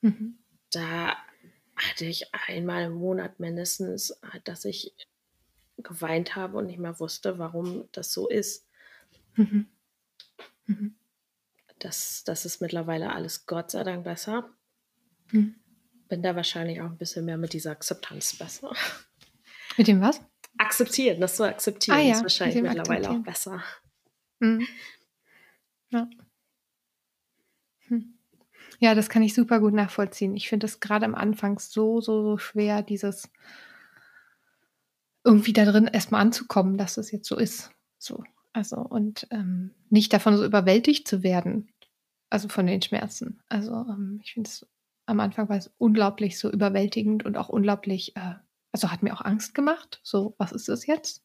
Mhm. 0.00 0.38
Da 0.70 1.16
hatte 1.74 2.04
ich 2.04 2.32
einmal 2.32 2.84
im 2.84 2.94
Monat 2.94 3.40
mindestens, 3.40 4.18
dass 4.44 4.64
ich 4.64 4.94
geweint 5.78 6.36
habe 6.36 6.56
und 6.56 6.66
nicht 6.66 6.78
mehr 6.78 6.98
wusste, 7.00 7.38
warum 7.38 7.88
das 7.90 8.12
so 8.12 8.28
ist. 8.28 8.64
Mhm. 9.34 9.66
Mhm. 10.66 10.94
Das, 11.80 12.22
das 12.24 12.46
ist 12.46 12.60
mittlerweile 12.60 13.12
alles 13.12 13.46
Gott 13.46 13.72
sei 13.72 13.82
Dank 13.82 14.04
besser. 14.04 14.48
Mhm. 15.32 15.56
Bin 16.08 16.22
da 16.22 16.36
wahrscheinlich 16.36 16.80
auch 16.80 16.86
ein 16.86 16.96
bisschen 16.96 17.24
mehr 17.24 17.38
mit 17.38 17.52
dieser 17.52 17.72
Akzeptanz 17.72 18.36
besser. 18.36 18.72
Mit 19.76 19.88
dem 19.88 20.00
was? 20.00 20.22
Akzeptieren, 20.58 21.20
das 21.20 21.36
zu 21.36 21.44
akzeptieren 21.44 21.98
ah, 21.98 22.00
ja, 22.00 22.14
ist 22.14 22.22
wahrscheinlich 22.22 22.62
mittlerweile 22.62 23.10
auch 23.10 23.22
besser. 23.22 23.62
Mhm. 24.38 24.66
Ja. 25.90 26.08
Hm. 27.88 28.18
Ja, 28.78 28.94
das 28.94 29.08
kann 29.08 29.22
ich 29.22 29.34
super 29.34 29.60
gut 29.60 29.74
nachvollziehen. 29.74 30.34
Ich 30.36 30.48
finde 30.48 30.66
es 30.66 30.80
gerade 30.80 31.04
am 31.04 31.14
Anfang 31.14 31.58
so, 31.58 32.00
so, 32.00 32.22
so 32.22 32.38
schwer, 32.38 32.82
dieses 32.82 33.30
irgendwie 35.24 35.52
da 35.52 35.64
drin 35.64 35.88
erstmal 35.92 36.20
anzukommen, 36.20 36.78
dass 36.78 36.96
es 36.96 37.10
jetzt 37.10 37.28
so 37.28 37.36
ist. 37.36 37.70
So. 37.98 38.22
Also, 38.52 38.76
und 38.76 39.26
ähm, 39.30 39.74
nicht 39.90 40.12
davon 40.12 40.36
so 40.36 40.44
überwältigt 40.44 41.06
zu 41.06 41.22
werden. 41.22 41.68
Also 42.30 42.48
von 42.48 42.66
den 42.66 42.80
Schmerzen. 42.80 43.42
Also, 43.48 43.72
ähm, 43.72 44.20
ich 44.22 44.32
finde 44.32 44.48
es 44.48 44.66
am 45.06 45.20
Anfang 45.20 45.48
war 45.48 45.56
es 45.56 45.72
unglaublich 45.78 46.38
so 46.38 46.50
überwältigend 46.50 47.24
und 47.24 47.36
auch 47.36 47.48
unglaublich 47.48 48.16
äh, 48.16 48.34
also 48.76 48.92
hat 48.92 49.02
mir 49.02 49.14
auch 49.14 49.22
Angst 49.22 49.54
gemacht. 49.54 50.00
So, 50.02 50.34
was 50.36 50.52
ist 50.52 50.68
das 50.68 50.84
jetzt? 50.84 51.24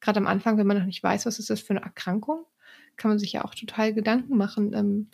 Gerade 0.00 0.18
am 0.20 0.26
Anfang, 0.26 0.58
wenn 0.58 0.66
man 0.66 0.76
noch 0.76 0.84
nicht 0.84 1.02
weiß, 1.02 1.24
was 1.24 1.38
ist 1.38 1.48
das 1.48 1.60
für 1.60 1.70
eine 1.70 1.80
Erkrankung, 1.80 2.44
kann 2.98 3.10
man 3.10 3.18
sich 3.18 3.32
ja 3.32 3.42
auch 3.42 3.54
total 3.54 3.94
Gedanken 3.94 4.36
machen. 4.36 4.74
Ähm, 4.74 5.10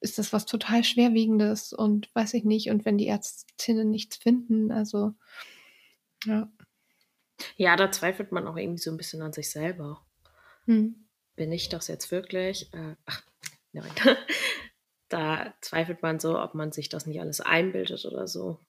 ist 0.00 0.18
das 0.18 0.32
was 0.32 0.46
total 0.46 0.84
Schwerwiegendes 0.84 1.72
und 1.72 2.08
weiß 2.14 2.34
ich 2.34 2.44
nicht. 2.44 2.70
Und 2.70 2.84
wenn 2.84 2.98
die 2.98 3.08
Ärztinnen 3.08 3.90
nichts 3.90 4.16
finden, 4.16 4.70
also 4.70 5.14
ja. 6.24 6.48
Ja, 7.56 7.74
da 7.74 7.90
zweifelt 7.90 8.30
man 8.30 8.46
auch 8.46 8.56
irgendwie 8.56 8.82
so 8.82 8.92
ein 8.92 8.96
bisschen 8.96 9.22
an 9.22 9.32
sich 9.32 9.50
selber. 9.50 10.06
Hm. 10.66 11.08
Bin 11.34 11.50
ich 11.50 11.68
das 11.68 11.88
jetzt 11.88 12.12
wirklich? 12.12 12.72
Äh, 12.74 12.94
ach, 13.06 13.24
nein. 13.72 13.90
da 15.08 15.52
zweifelt 15.62 16.00
man 16.00 16.20
so, 16.20 16.38
ob 16.38 16.54
man 16.54 16.70
sich 16.70 16.88
das 16.88 17.06
nicht 17.06 17.20
alles 17.20 17.40
einbildet 17.40 18.04
oder 18.04 18.28
so. 18.28 18.60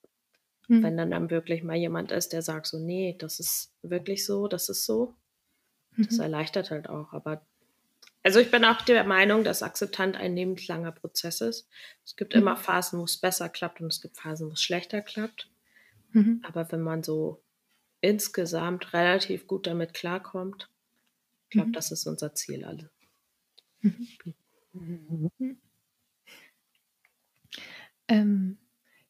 Mhm. 0.68 0.82
Wenn 0.82 0.96
dann 0.96 1.10
dann 1.10 1.30
wirklich 1.30 1.62
mal 1.62 1.76
jemand 1.76 2.12
ist, 2.12 2.32
der 2.32 2.42
sagt 2.42 2.66
so, 2.66 2.78
nee, 2.78 3.16
das 3.18 3.40
ist 3.40 3.72
wirklich 3.82 4.24
so, 4.24 4.48
das 4.48 4.68
ist 4.68 4.84
so. 4.84 5.14
Mhm. 5.96 6.06
Das 6.06 6.18
erleichtert 6.18 6.70
halt 6.70 6.88
auch. 6.88 7.12
Aber 7.12 7.44
also 8.22 8.40
ich 8.40 8.50
bin 8.50 8.64
auch 8.64 8.80
der 8.82 9.04
Meinung, 9.04 9.44
dass 9.44 9.62
Akzeptanz 9.62 10.16
ein 10.16 10.34
lebenslanger 10.34 10.92
Prozess 10.92 11.40
ist. 11.40 11.68
Es 12.04 12.16
gibt 12.16 12.34
mhm. 12.34 12.42
immer 12.42 12.56
Phasen, 12.56 12.98
wo 12.98 13.04
es 13.04 13.18
besser 13.18 13.48
klappt 13.48 13.80
und 13.80 13.88
es 13.88 14.00
gibt 14.00 14.16
Phasen, 14.16 14.48
wo 14.48 14.52
es 14.52 14.62
schlechter 14.62 15.02
klappt. 15.02 15.50
Mhm. 16.12 16.42
Aber 16.46 16.70
wenn 16.72 16.80
man 16.80 17.02
so 17.02 17.42
insgesamt 18.04 18.92
relativ 18.92 19.46
gut 19.46 19.66
damit 19.66 19.94
klarkommt. 19.94 20.68
Ich 21.44 21.50
glaube, 21.50 21.68
mhm. 21.68 21.72
das 21.72 21.90
ist 21.90 22.06
unser 22.06 22.34
Ziel 22.34 22.64
alle. 22.64 22.90
Mhm. 23.80 25.30
Ähm, 28.08 28.58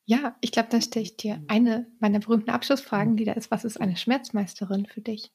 ja, 0.06 0.36
ich 0.40 0.52
glaube, 0.52 0.68
dann 0.70 0.82
stelle 0.82 1.04
ich 1.04 1.16
dir 1.16 1.42
eine 1.48 1.86
meiner 1.98 2.20
berühmten 2.20 2.50
Abschlussfragen, 2.50 3.16
die 3.16 3.24
da 3.24 3.32
ist, 3.32 3.50
was 3.50 3.64
ist 3.64 3.80
eine 3.80 3.96
Schmerzmeisterin 3.96 4.86
für 4.86 5.00
dich? 5.00 5.32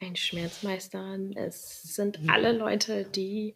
Ein 0.00 0.16
Schmerzmeisterin, 0.16 1.36
es 1.36 1.82
sind 1.82 2.28
alle 2.28 2.52
Leute, 2.52 3.04
die 3.04 3.54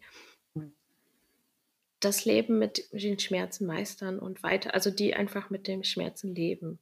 das 1.99 2.25
Leben 2.25 2.57
mit 2.57 2.87
den 2.91 3.19
Schmerzen 3.19 3.67
meistern 3.67 4.19
und 4.19 4.43
weiter, 4.43 4.73
also 4.73 4.89
die 4.89 5.13
einfach 5.13 5.49
mit 5.49 5.67
dem 5.67 5.83
Schmerzen 5.83 6.33
leben. 6.33 6.79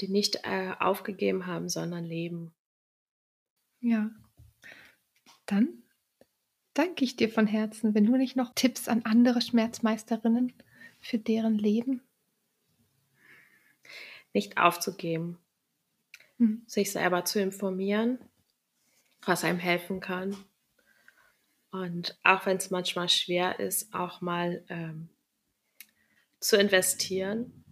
Die 0.00 0.08
nicht 0.08 0.40
äh, 0.44 0.72
aufgegeben 0.80 1.46
haben, 1.46 1.68
sondern 1.68 2.04
leben. 2.04 2.52
Ja. 3.80 4.10
Dann 5.44 5.82
danke 6.80 7.04
ich 7.04 7.14
dir 7.14 7.28
von 7.28 7.46
Herzen. 7.46 7.94
Wenn 7.94 8.06
du 8.06 8.16
nicht 8.16 8.36
noch 8.36 8.54
Tipps 8.54 8.88
an 8.88 9.02
andere 9.04 9.42
Schmerzmeisterinnen 9.42 10.54
für 10.98 11.18
deren 11.18 11.58
Leben? 11.58 12.00
Nicht 14.32 14.56
aufzugeben, 14.56 15.38
hm. 16.38 16.62
sich 16.66 16.90
selber 16.90 17.26
zu 17.26 17.38
informieren, 17.38 18.18
was 19.20 19.44
einem 19.44 19.58
helfen 19.58 20.00
kann. 20.00 20.34
Und 21.70 22.18
auch 22.24 22.46
wenn 22.46 22.56
es 22.56 22.70
manchmal 22.70 23.10
schwer 23.10 23.60
ist, 23.60 23.92
auch 23.92 24.22
mal 24.22 24.64
ähm, 24.70 25.10
zu 26.40 26.56
investieren. 26.56 27.62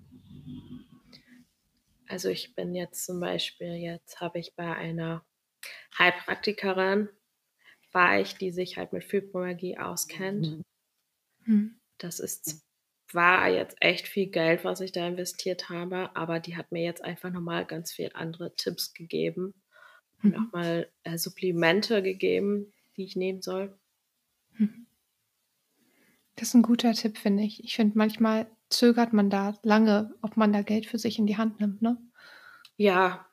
Also 2.08 2.28
ich 2.28 2.54
bin 2.54 2.74
jetzt 2.74 3.06
zum 3.06 3.20
Beispiel, 3.20 3.74
jetzt 3.74 4.20
habe 4.20 4.38
ich 4.38 4.54
bei 4.54 4.74
einer 4.74 5.24
Heilpraktikerin 5.98 7.08
war 7.98 8.20
ich, 8.20 8.36
die 8.36 8.52
sich 8.52 8.76
halt 8.76 8.92
mit 8.92 9.02
Fibromyalgie 9.02 9.76
auskennt. 9.76 10.62
Mhm. 11.44 11.80
Das 11.98 12.20
ist 12.20 12.62
war 13.12 13.48
jetzt 13.48 13.76
echt 13.80 14.06
viel 14.06 14.26
Geld, 14.26 14.64
was 14.64 14.80
ich 14.80 14.92
da 14.92 15.08
investiert 15.08 15.68
habe, 15.68 16.14
aber 16.14 16.38
die 16.38 16.56
hat 16.56 16.70
mir 16.70 16.84
jetzt 16.84 17.02
einfach 17.02 17.30
nochmal 17.30 17.64
ganz 17.64 17.90
viel 17.90 18.10
andere 18.14 18.54
Tipps 18.54 18.92
gegeben 18.92 19.54
und 20.22 20.30
mhm. 20.30 20.42
nochmal 20.42 20.88
äh, 21.04 21.18
Supplemente 21.18 22.02
gegeben, 22.02 22.72
die 22.96 23.04
ich 23.04 23.16
nehmen 23.16 23.40
soll. 23.40 23.76
Mhm. 24.58 24.86
Das 26.36 26.48
ist 26.48 26.54
ein 26.54 26.62
guter 26.62 26.92
Tipp, 26.92 27.18
finde 27.18 27.42
ich. 27.42 27.64
Ich 27.64 27.74
finde, 27.74 27.98
manchmal 27.98 28.46
zögert 28.68 29.12
man 29.12 29.30
da 29.30 29.58
lange, 29.62 30.14
ob 30.22 30.36
man 30.36 30.52
da 30.52 30.62
Geld 30.62 30.86
für 30.86 30.98
sich 30.98 31.18
in 31.18 31.26
die 31.26 31.38
Hand 31.38 31.58
nimmt, 31.60 31.82
ne? 31.82 31.96
Ja, 32.76 33.26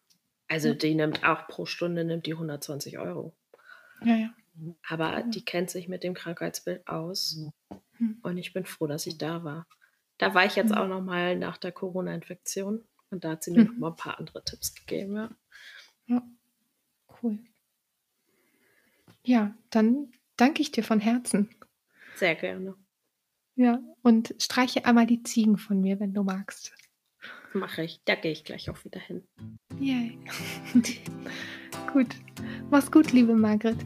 also 0.48 0.70
ja. 0.70 0.74
die 0.74 0.96
nimmt 0.96 1.24
auch 1.24 1.48
pro 1.48 1.66
Stunde 1.66 2.04
nimmt 2.04 2.26
die 2.26 2.34
120 2.34 2.98
Euro. 2.98 3.36
Ja, 4.04 4.16
ja. 4.16 4.34
Aber 4.88 5.24
die 5.24 5.44
kennt 5.44 5.70
sich 5.70 5.88
mit 5.88 6.04
dem 6.04 6.14
Krankheitsbild 6.14 6.88
aus. 6.88 7.38
Mhm. 8.00 8.20
Und 8.22 8.38
ich 8.38 8.54
bin 8.54 8.66
froh, 8.66 8.88
dass 8.88 9.06
ich 9.06 9.18
da 9.18 9.44
war. 9.44 9.68
Da 10.18 10.34
war 10.34 10.46
ich 10.46 10.56
jetzt 10.56 10.76
auch 10.76 10.88
noch 10.88 11.02
mal 11.02 11.38
nach 11.38 11.58
der 11.58 11.72
Corona-Infektion. 11.72 12.84
Und 13.10 13.24
da 13.24 13.32
hat 13.32 13.44
sie 13.44 13.52
mir 13.52 13.66
mhm. 13.66 13.66
noch 13.66 13.78
mal 13.78 13.90
ein 13.90 13.96
paar 13.96 14.20
andere 14.20 14.44
Tipps 14.44 14.74
gegeben. 14.74 15.16
Ja. 15.16 15.30
ja, 16.08 16.24
cool. 17.22 17.40
Ja, 19.24 19.56
dann 19.70 20.12
danke 20.38 20.62
ich 20.62 20.72
dir 20.72 20.84
von 20.84 21.00
Herzen. 21.00 21.50
Sehr 22.16 22.36
gerne. 22.36 22.76
Ja, 23.56 23.80
und 24.02 24.36
streiche 24.40 24.86
einmal 24.86 25.08
die 25.08 25.24
Ziegen 25.24 25.58
von 25.58 25.82
mir, 25.82 26.00
wenn 26.00 26.14
du 26.14 26.24
magst. 26.24 26.74
Mache 27.54 27.84
ich. 27.84 28.02
Da 28.04 28.16
gehe 28.16 28.32
ich 28.32 28.44
gleich 28.44 28.70
auch 28.70 28.84
wieder 28.84 29.00
hin. 29.00 29.26
Yay. 29.80 30.20
gut. 31.94 32.16
Mach's 32.70 32.92
gut, 32.92 33.14
liebe 33.14 33.34
Margret. 33.34 33.78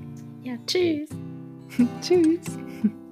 Ja, 0.43 0.53
tschüss. 0.65 1.09
tschüss. 2.01 2.39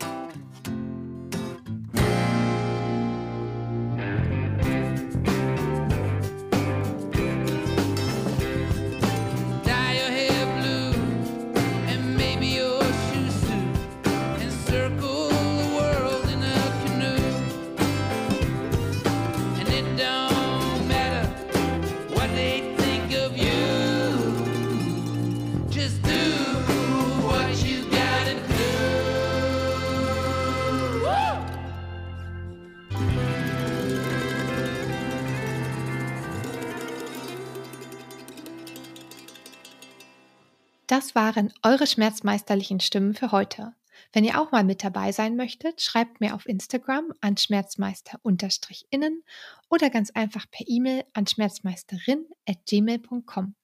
waren 41.17 41.51
eure 41.63 41.87
schmerzmeisterlichen 41.87 42.79
Stimmen 42.79 43.15
für 43.15 43.31
heute. 43.31 43.73
Wenn 44.13 44.23
ihr 44.23 44.39
auch 44.39 44.51
mal 44.51 44.63
mit 44.63 44.83
dabei 44.83 45.11
sein 45.11 45.35
möchtet, 45.35 45.81
schreibt 45.81 46.21
mir 46.21 46.35
auf 46.35 46.45
Instagram 46.45 47.11
an 47.21 47.37
schmerzmeister-innen 47.37 49.23
oder 49.67 49.89
ganz 49.89 50.11
einfach 50.11 50.45
per 50.51 50.67
E-Mail 50.67 51.05
an 51.13 51.25
schmerzmeisterin.gmail.com. 51.25 53.55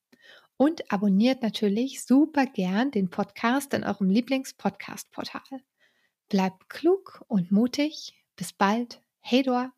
Und 0.58 0.92
abonniert 0.92 1.44
natürlich 1.44 2.04
super 2.04 2.48
gern 2.48 2.90
den 2.90 3.12
Podcast 3.12 3.76
in 3.76 3.84
eurem 3.84 4.10
Lieblings-Podcast-Portal. 4.10 5.62
Bleibt 6.30 6.70
klug 6.70 7.24
und 7.28 7.52
mutig. 7.52 8.16
Bis 8.36 8.52
bald. 8.52 9.00
Hey 9.20 9.44
Dor. 9.44 9.72